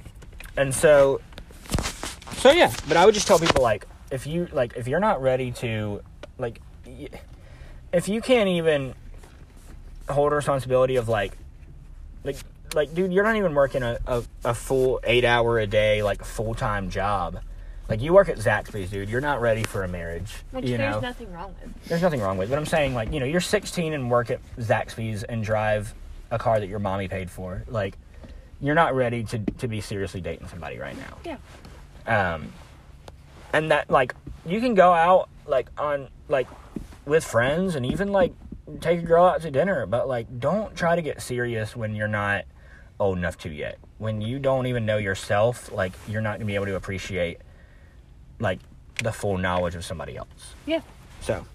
and 0.55 0.75
so, 0.75 1.21
so 2.33 2.51
yeah. 2.51 2.71
But 2.87 2.97
I 2.97 3.05
would 3.05 3.15
just 3.15 3.25
tell 3.25 3.39
people 3.39 3.63
like, 3.63 3.87
if 4.11 4.27
you 4.27 4.47
like, 4.51 4.75
if 4.75 4.87
you're 4.87 4.99
not 4.99 5.23
ready 5.23 5.51
to, 5.53 6.03
like, 6.37 6.61
y- 6.85 7.09
if 7.91 8.07
you 8.07 8.21
can't 8.21 8.49
even 8.49 8.93
hold 10.09 10.31
a 10.31 10.35
responsibility 10.35 10.95
of 10.95 11.09
like, 11.09 11.37
like, 12.23 12.37
like, 12.73 12.93
dude, 12.93 13.11
you're 13.11 13.23
not 13.23 13.35
even 13.35 13.53
working 13.53 13.83
a, 13.83 13.97
a, 14.05 14.23
a 14.45 14.53
full 14.53 14.99
eight 15.03 15.25
hour 15.25 15.59
a 15.59 15.67
day 15.67 16.03
like 16.03 16.23
full 16.23 16.53
time 16.53 16.89
job. 16.89 17.39
Like 17.87 18.01
you 18.01 18.13
work 18.13 18.29
at 18.29 18.37
Zaxby's, 18.37 18.91
dude. 18.91 19.09
You're 19.09 19.21
not 19.21 19.41
ready 19.41 19.63
for 19.63 19.83
a 19.83 19.87
marriage. 19.87 20.31
Which 20.51 20.65
you 20.65 20.77
there's 20.77 20.95
know, 20.95 20.99
nothing 20.99 21.31
wrong 21.33 21.55
with. 21.59 21.85
there's 21.85 22.03
nothing 22.03 22.21
wrong 22.21 22.37
with. 22.37 22.49
it. 22.49 22.51
But 22.51 22.59
I'm 22.59 22.67
saying 22.67 22.93
like, 22.93 23.11
you 23.11 23.19
know, 23.19 23.25
you're 23.25 23.41
16 23.41 23.93
and 23.93 24.11
work 24.11 24.29
at 24.29 24.39
Zaxby's 24.59 25.23
and 25.23 25.43
drive 25.43 25.93
a 26.29 26.37
car 26.37 26.59
that 26.59 26.67
your 26.67 26.77
mommy 26.77 27.07
paid 27.07 27.31
for. 27.31 27.63
Like, 27.67 27.97
you're 28.61 28.75
not 28.75 28.93
ready 28.93 29.23
to 29.23 29.39
to 29.39 29.67
be 29.67 29.81
seriously 29.81 30.21
dating 30.21 30.47
somebody 30.49 30.77
right 30.77 30.95
now. 30.97 31.37
Yeah. 32.05 32.33
Um, 32.33 32.53
and 33.53 33.71
that 33.71 33.89
like 33.89 34.13
you 34.45 34.59
can 34.59 34.75
go 34.75 34.93
out 34.93 35.29
like 35.47 35.69
on 35.79 36.09
like 36.27 36.47
with 37.09 37.25
friends 37.25 37.75
and 37.75 37.85
even 37.85 38.11
like 38.11 38.33
take 38.79 38.99
a 38.99 39.03
girl 39.03 39.25
out 39.25 39.41
to 39.41 39.51
dinner, 39.51 39.85
but 39.85 40.07
like 40.07 40.39
don't 40.39 40.75
try 40.75 40.95
to 40.95 41.01
get 41.01 41.21
serious 41.21 41.75
when 41.75 41.95
you're 41.95 42.07
not 42.07 42.45
old 42.99 43.17
enough 43.17 43.37
to 43.39 43.49
yet. 43.49 43.79
When 43.97 44.21
you 44.21 44.39
don't 44.39 44.67
even 44.67 44.85
know 44.85 44.97
yourself, 44.97 45.71
like 45.71 45.91
you're 46.07 46.21
not 46.21 46.37
gonna 46.37 46.45
be 46.45 46.55
able 46.55 46.67
to 46.67 46.75
appreciate 46.75 47.39
like 48.39 48.59
the 49.03 49.11
full 49.11 49.37
knowledge 49.37 49.75
of 49.75 49.83
somebody 49.83 50.15
else. 50.15 50.53
Yeah. 50.65 50.81
So, 51.21 51.45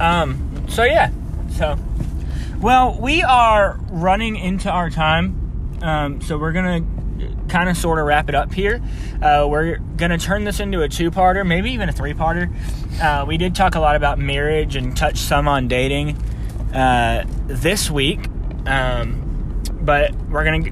um, 0.00 0.64
so 0.68 0.84
yeah, 0.84 1.10
so, 1.50 1.78
well, 2.60 2.98
we 3.00 3.22
are 3.22 3.78
running 3.90 4.36
into 4.36 4.70
our 4.70 4.90
time, 4.90 5.78
um, 5.82 6.20
so 6.22 6.38
we're 6.38 6.52
gonna 6.52 6.80
kind 7.48 7.68
of 7.68 7.76
sort 7.76 7.98
of 7.98 8.06
wrap 8.06 8.28
it 8.28 8.34
up 8.34 8.52
here. 8.52 8.82
Uh, 9.22 9.46
we're 9.48 9.78
gonna 9.96 10.18
turn 10.18 10.44
this 10.44 10.60
into 10.60 10.82
a 10.82 10.88
two-parter, 10.88 11.46
maybe 11.46 11.70
even 11.70 11.88
a 11.88 11.92
three-parter. 11.92 12.50
Uh, 13.00 13.24
we 13.26 13.36
did 13.36 13.54
talk 13.54 13.74
a 13.74 13.80
lot 13.80 13.96
about 13.96 14.18
marriage 14.18 14.76
and 14.76 14.96
touch 14.96 15.18
some 15.18 15.48
on 15.48 15.68
dating 15.68 16.16
uh, 16.74 17.24
this 17.46 17.90
week, 17.90 18.20
um, 18.66 19.62
but 19.80 20.14
we're 20.30 20.44
gonna 20.44 20.70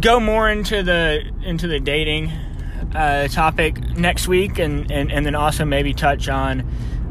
go 0.00 0.18
more 0.18 0.48
into 0.50 0.82
the 0.82 1.22
into 1.44 1.68
the 1.68 1.78
dating 1.78 2.30
uh, 2.94 3.28
topic 3.28 3.96
next 3.96 4.28
week, 4.28 4.58
and, 4.58 4.90
and, 4.90 5.10
and 5.12 5.24
then 5.24 5.34
also 5.34 5.64
maybe 5.64 5.94
touch 5.94 6.28
on 6.28 6.66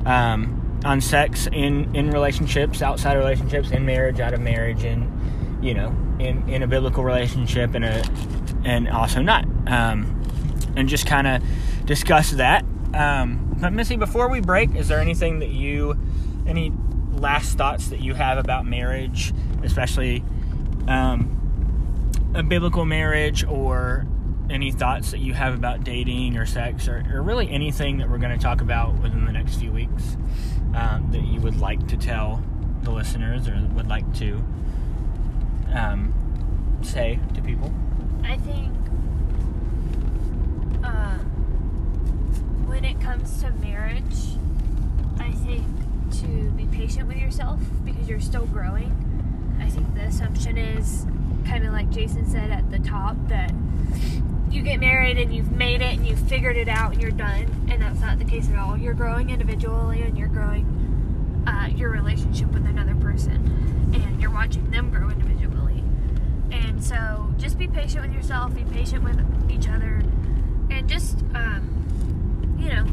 um, 0.05 0.79
on 0.83 0.99
sex 1.01 1.47
in, 1.47 1.95
in 1.95 2.11
relationships, 2.11 2.81
outside 2.81 3.15
relationships, 3.15 3.71
in 3.71 3.85
marriage, 3.85 4.19
out 4.19 4.33
of 4.33 4.39
marriage, 4.39 4.83
and 4.83 5.11
you 5.61 5.73
know, 5.73 5.95
in, 6.19 6.47
in 6.49 6.63
a 6.63 6.67
biblical 6.67 7.03
relationship, 7.03 7.73
and 7.75 7.85
a 7.85 8.03
and 8.63 8.87
also 8.89 9.21
not, 9.21 9.45
um, 9.67 10.21
and 10.75 10.87
just 10.87 11.05
kind 11.05 11.27
of 11.27 11.43
discuss 11.85 12.31
that. 12.31 12.63
Um, 12.93 13.55
but 13.59 13.73
Missy, 13.73 13.95
before 13.95 14.29
we 14.29 14.39
break, 14.39 14.75
is 14.75 14.87
there 14.87 14.99
anything 14.99 15.39
that 15.39 15.49
you, 15.49 15.97
any 16.45 16.71
last 17.11 17.57
thoughts 17.57 17.87
that 17.89 18.01
you 18.01 18.13
have 18.13 18.37
about 18.37 18.65
marriage, 18.65 19.33
especially 19.63 20.23
um, 20.87 21.37
a 22.33 22.43
biblical 22.43 22.85
marriage, 22.85 23.43
or 23.45 24.05
any 24.49 24.71
thoughts 24.71 25.11
that 25.11 25.19
you 25.19 25.33
have 25.33 25.53
about 25.53 25.83
dating 25.83 26.37
or 26.37 26.45
sex, 26.45 26.87
or, 26.87 27.03
or 27.13 27.21
really 27.21 27.49
anything 27.49 27.97
that 27.97 28.09
we're 28.09 28.17
going 28.17 28.35
to 28.35 28.41
talk 28.43 28.61
about 28.61 28.93
within 28.99 29.25
the 29.25 29.31
next 29.31 29.55
few 29.55 29.71
weeks 29.71 30.17
um, 30.75 31.07
that 31.11 31.21
you 31.21 31.39
would 31.39 31.59
like 31.59 31.87
to 31.87 31.97
tell 31.97 32.43
the 32.83 32.91
listeners 32.91 33.47
or 33.47 33.59
would 33.73 33.87
like 33.87 34.11
to 34.15 34.43
um, 35.73 36.13
say 36.81 37.19
to 37.33 37.41
people? 37.41 37.73
I 38.23 38.37
think 38.37 38.73
uh, 40.83 41.17
when 42.67 42.85
it 42.85 42.99
comes 43.01 43.41
to 43.41 43.51
marriage, 43.51 44.37
I 45.19 45.31
think 45.31 45.65
to 46.21 46.51
be 46.51 46.65
patient 46.65 47.07
with 47.07 47.17
yourself 47.17 47.59
because 47.85 48.07
you're 48.07 48.19
still 48.19 48.45
growing. 48.47 48.91
I 49.59 49.69
think 49.69 49.93
the 49.95 50.01
assumption 50.01 50.57
is 50.57 51.05
kind 51.45 51.65
of 51.65 51.73
like 51.73 51.89
Jason 51.89 52.29
said 52.29 52.51
at 52.51 52.69
the 52.71 52.79
top 52.79 53.15
that 53.27 53.51
you 54.49 54.61
get 54.61 54.79
married 54.79 55.17
and 55.17 55.33
you've 55.33 55.51
made 55.51 55.81
it 55.81 55.97
and 55.97 56.05
you've 56.05 56.19
figured 56.19 56.57
it 56.57 56.67
out 56.67 56.93
and 56.93 57.01
you're 57.01 57.11
done. 57.11 57.67
And 57.69 57.81
that's 57.81 57.99
not 57.99 58.19
the 58.19 58.25
case 58.25 58.49
at 58.49 58.57
all. 58.57 58.77
You're 58.77 58.93
growing 58.93 59.29
individually 59.29 60.01
and 60.01 60.17
you're 60.17 60.27
growing 60.27 61.43
uh, 61.47 61.69
your 61.73 61.89
relationship 61.89 62.51
with 62.51 62.65
another 62.65 62.95
person 62.95 63.91
and 63.93 64.21
you're 64.21 64.31
watching 64.31 64.69
them 64.71 64.89
grow 64.89 65.09
individually. 65.09 65.40
And 66.51 66.83
so 66.83 67.33
just 67.37 67.57
be 67.57 67.67
patient 67.67 68.03
with 68.05 68.13
yourself, 68.13 68.53
be 68.53 68.63
patient 68.65 69.03
with 69.03 69.19
each 69.51 69.67
other, 69.69 70.03
and 70.69 70.87
just, 70.87 71.19
um, 71.33 72.57
you 72.59 72.69
know, 72.69 72.85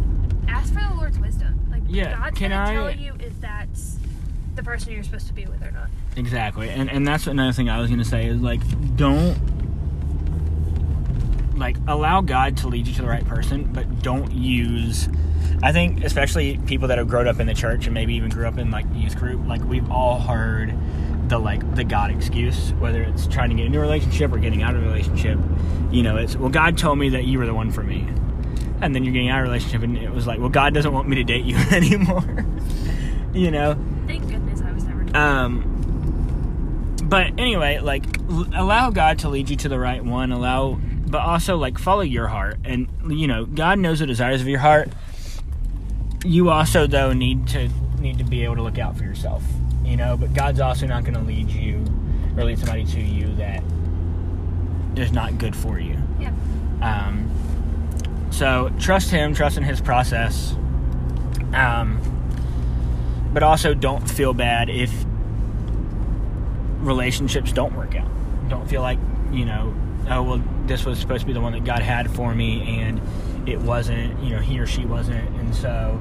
ask 0.49 0.73
for 0.73 0.81
the 0.81 0.95
Lord's 0.95 1.19
wisdom. 1.19 1.59
Like, 1.71 1.83
Yeah, 1.89 2.17
God's 2.19 2.39
can 2.39 2.51
going 2.51 2.65
to 2.65 2.71
I- 2.71 2.75
tell 2.75 2.91
you 3.01 3.15
if 3.21 3.41
that's 3.41 3.99
the 4.55 4.63
person 4.63 4.93
you're 4.93 5.03
supposed 5.03 5.27
to 5.29 5.33
be 5.33 5.45
with 5.47 5.63
or 5.63 5.71
not. 5.71 5.89
Exactly, 6.17 6.69
and 6.71 6.91
and 6.91 7.07
that's 7.07 7.29
another 7.29 7.53
thing 7.53 7.69
I 7.71 7.81
was 7.81 7.89
gonna 7.91 8.05
say 8.05 8.27
is 8.27 8.41
like 8.41 8.61
don't 8.97 9.39
like 11.57 11.77
allow 11.87 12.21
God 12.23 12.57
to 12.59 12.69
lead 12.69 12.89
you 12.89 12.95
to 12.95 13.03
the 13.03 13.09
right 13.09 13.25
person, 13.25 13.71
but 13.73 14.03
don't 14.03 14.33
use. 14.33 15.09
I 15.63 15.71
think 15.73 16.03
especially 16.05 16.59
people 16.67 16.89
that 16.89 16.99
have 16.99 17.07
grown 17.09 17.29
up 17.29 17.39
in 17.39 17.47
the 17.47 17.55
church 17.55 17.87
and 17.87 17.95
maybe 17.95 18.15
even 18.15 18.31
grew 18.31 18.47
up 18.49 18.59
in 18.59 18.71
like 18.73 18.87
youth 18.95 19.17
group, 19.17 19.47
like 19.47 19.63
we've 19.65 19.89
all 19.93 20.19
heard 20.19 20.75
the 21.29 21.39
like 21.39 21.74
the 21.74 21.85
God 21.85 22.11
excuse, 22.11 22.72
whether 22.74 23.03
it's 23.03 23.26
trying 23.26 23.51
to 23.51 23.57
get 23.57 23.66
into 23.66 23.79
a 23.79 23.83
relationship 23.83 24.33
or 24.33 24.39
getting 24.39 24.62
out 24.62 24.74
of 24.74 24.83
a 24.83 24.87
relationship. 24.87 25.39
You 25.91 26.03
know, 26.03 26.16
it's 26.16 26.37
well, 26.37 26.49
God 26.51 26.76
told 26.79 26.99
me 26.99 27.11
that 27.11 27.24
you 27.24 27.39
were 27.39 27.47
the 27.47 27.55
one 27.55 27.70
for 27.70 27.83
me, 27.83 28.07
and 28.81 28.95
then 28.95 29.05
you're 29.05 29.12
getting 29.12 29.29
out 29.31 29.41
of 29.41 29.47
a 29.47 29.49
relationship, 29.49 29.83
and 29.83 29.97
it 29.97 30.11
was 30.11 30.26
like, 30.26 30.39
well, 30.41 30.49
God 30.49 30.74
doesn't 30.74 30.93
want 30.93 31.09
me 31.09 31.16
to 31.16 31.24
date 31.24 31.45
you 31.45 31.57
anymore. 31.70 32.45
you 33.33 33.51
know, 33.51 33.76
Thank 34.07 34.29
goodness 34.29 34.61
I 34.62 34.72
was 34.72 34.85
never. 34.85 35.16
um, 35.16 35.74
but 37.05 37.26
anyway, 37.39 37.79
like 37.79 38.05
l- 38.29 38.49
allow 38.55 38.91
God 38.91 39.18
to 39.20 39.29
lead 39.29 39.49
you 39.51 39.57
to 39.57 39.68
the 39.68 39.79
right 39.79 40.05
one. 40.05 40.31
Allow, 40.33 40.79
but 41.07 41.20
also 41.20 41.57
like 41.57 41.79
follow 41.79 42.03
your 42.03 42.26
heart, 42.29 42.59
and 42.64 42.89
you 43.09 43.26
know 43.26 43.45
God 43.47 43.79
knows 43.79 44.01
the 44.01 44.07
desires 44.07 44.41
of 44.41 44.49
your 44.49 44.59
heart. 44.61 44.91
You 46.24 46.51
also 46.51 46.87
though 46.87 47.12
need 47.12 47.47
to 47.49 47.68
need 48.01 48.18
to 48.18 48.24
be 48.24 48.45
able 48.45 48.57
to 48.57 48.62
look 48.62 48.79
out 48.79 48.97
for 48.97 49.05
yourself, 49.05 49.43
you 49.89 49.97
know. 49.97 50.16
But 50.16 50.34
God's 50.34 50.61
also 50.61 50.86
not 50.86 51.05
going 51.05 51.14
to 51.14 51.22
lead 51.22 51.49
you 51.49 51.84
or 52.36 52.45
lead 52.45 52.59
somebody 52.59 52.84
to 52.84 53.01
you 53.01 53.34
that 53.36 53.62
is 54.97 55.12
not 55.12 55.39
good 55.39 55.55
for 55.55 55.78
you. 55.78 55.97
yeah. 56.20 56.32
Um, 56.82 57.30
so 58.30 58.70
trust 58.78 59.11
him, 59.11 59.34
trust 59.34 59.57
in 59.57 59.62
his 59.62 59.80
process. 59.80 60.55
Um, 61.53 62.01
but 63.32 63.43
also 63.43 63.74
don't 63.74 64.09
feel 64.09 64.34
bad 64.34 64.68
if 64.68 64.93
relationships 66.80 67.53
don't 67.53 67.74
work 67.74 67.97
out. 67.97 68.09
Don't 68.49 68.68
feel 68.68 68.82
like, 68.82 68.99
you 69.32 69.45
know, 69.45 69.74
oh, 70.11 70.22
well, 70.22 70.43
this 70.66 70.84
was 70.84 70.99
supposed 70.99 71.22
to 71.22 71.26
be 71.26 71.32
the 71.32 71.41
one 71.41 71.53
that 71.53 71.64
God 71.64 71.80
had 71.80 72.11
for 72.11 72.34
me 72.34 72.80
and 72.80 73.01
it 73.49 73.59
wasn't, 73.61 74.22
you 74.22 74.30
know, 74.30 74.41
he 74.41 74.59
or 74.59 74.66
she 74.66 74.84
wasn't. 74.84 75.28
And 75.36 75.55
so, 75.55 76.01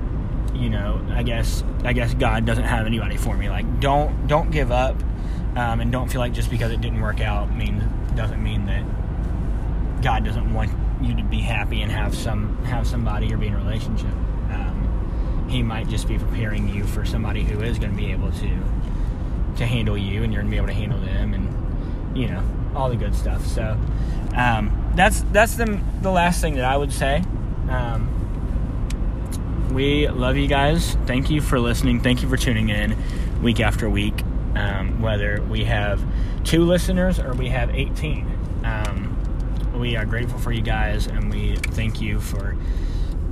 you 0.56 0.70
know, 0.70 1.06
I 1.12 1.24
guess, 1.24 1.64
I 1.84 1.94
guess 1.94 2.14
God 2.14 2.46
doesn't 2.46 2.64
have 2.64 2.86
anybody 2.86 3.18
for 3.18 3.36
me. 3.36 3.50
Like, 3.50 3.80
don't, 3.80 4.28
don't 4.28 4.52
give 4.52 4.72
up. 4.72 4.96
Um, 5.56 5.80
and 5.80 5.92
don't 5.92 6.08
feel 6.08 6.22
like 6.22 6.34
just 6.34 6.52
because 6.52 6.72
it 6.72 6.82
didn't 6.82 7.02
work 7.02 7.20
out 7.20 7.56
means, 7.56 7.84
doesn't 8.16 8.44
mean 8.44 8.68
that 8.68 8.84
God 10.04 10.24
doesn't 10.24 10.54
want 10.54 10.72
you 11.02 11.16
to 11.16 11.24
be 11.24 11.40
happy 11.40 11.82
and 11.82 11.92
have 11.92 12.16
some 12.16 12.64
have 12.66 12.88
somebody 12.88 13.34
or 13.34 13.38
be 13.38 13.48
in 13.48 13.54
a 13.54 13.58
relationship. 13.58 14.12
Um, 14.52 15.46
he 15.50 15.62
might 15.64 15.88
just 15.88 16.08
be 16.08 16.18
preparing 16.18 16.70
you 16.70 16.84
for 16.84 17.06
somebody 17.06 17.44
who 17.44 17.62
is 17.62 17.80
going 17.80 17.92
to 17.92 17.98
be 17.98 18.12
able 18.12 18.32
to 18.32 18.60
to 19.58 19.66
handle 19.66 19.98
you, 19.98 20.24
and 20.24 20.32
you're 20.34 20.44
going 20.44 20.52
to 20.52 20.52
be 20.52 20.58
able 20.58 20.68
to 20.68 20.74
handle 20.74 21.00
them, 21.00 21.34
and 21.34 22.18
you 22.18 22.28
know 22.28 22.44
all 22.76 22.90
the 22.90 22.96
good 22.96 23.16
stuff. 23.16 23.46
So 23.46 23.78
um, 24.36 24.92
that's 24.96 25.22
that's 25.32 25.56
the 25.56 25.80
the 26.02 26.12
last 26.12 26.42
thing 26.42 26.56
that 26.56 26.66
I 26.66 26.78
would 26.78 26.92
say. 26.92 27.24
Um, 27.70 28.14
we 29.72 30.08
love 30.08 30.38
you 30.38 30.48
guys. 30.48 30.96
Thank 31.06 31.30
you 31.30 31.42
for 31.42 31.60
listening. 31.60 32.02
Thank 32.02 32.22
you 32.22 32.30
for 32.30 32.38
tuning 32.38 32.70
in 32.70 32.96
week 33.42 33.60
after 33.60 33.90
week. 33.90 34.24
Um, 34.56 35.02
whether 35.02 35.42
we 35.44 35.66
have 35.66 36.04
two 36.44 36.64
listeners 36.64 37.20
or 37.20 37.34
we 37.34 37.50
have 37.50 37.70
18. 37.70 38.26
Um, 38.64 39.18
we 39.78 39.96
are 39.96 40.06
grateful 40.06 40.40
for 40.40 40.52
you 40.52 40.62
guys 40.62 41.08
and 41.08 41.32
we 41.32 41.56
thank 41.56 42.02
you 42.02 42.20
for 42.20 42.58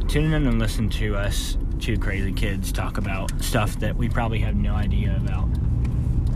tuning 0.07 0.31
in 0.33 0.45
and 0.45 0.59
listening 0.59 0.89
to 0.89 1.15
us 1.15 1.57
two 1.79 1.97
crazy 1.97 2.31
kids 2.31 2.71
talk 2.71 2.97
about 2.97 3.31
stuff 3.41 3.79
that 3.79 3.95
we 3.95 4.07
probably 4.07 4.39
have 4.39 4.55
no 4.55 4.73
idea 4.75 5.19
about 5.19 5.45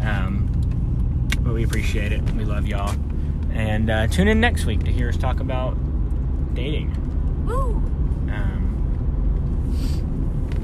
um, 0.01 0.49
but 1.41 1.53
we 1.53 1.63
appreciate 1.63 2.11
it 2.11 2.21
we 2.31 2.43
love 2.43 2.65
y'all 2.67 2.95
and 3.51 3.89
uh, 3.89 4.07
tune 4.07 4.27
in 4.27 4.39
next 4.39 4.65
week 4.65 4.83
to 4.83 4.91
hear 4.91 5.09
us 5.09 5.17
talk 5.17 5.39
about 5.39 5.77
dating 6.55 6.91
Woo! 7.45 7.88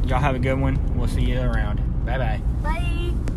Y'all 0.08 0.20
have 0.20 0.36
a 0.36 0.39
good 0.39 0.60
one. 0.60 0.80
We'll 0.95 1.08
see 1.08 1.24
you 1.24 1.39
around. 1.39 1.78
Bye 2.06 2.18
bye 2.18 2.41
Bye. 2.62 3.32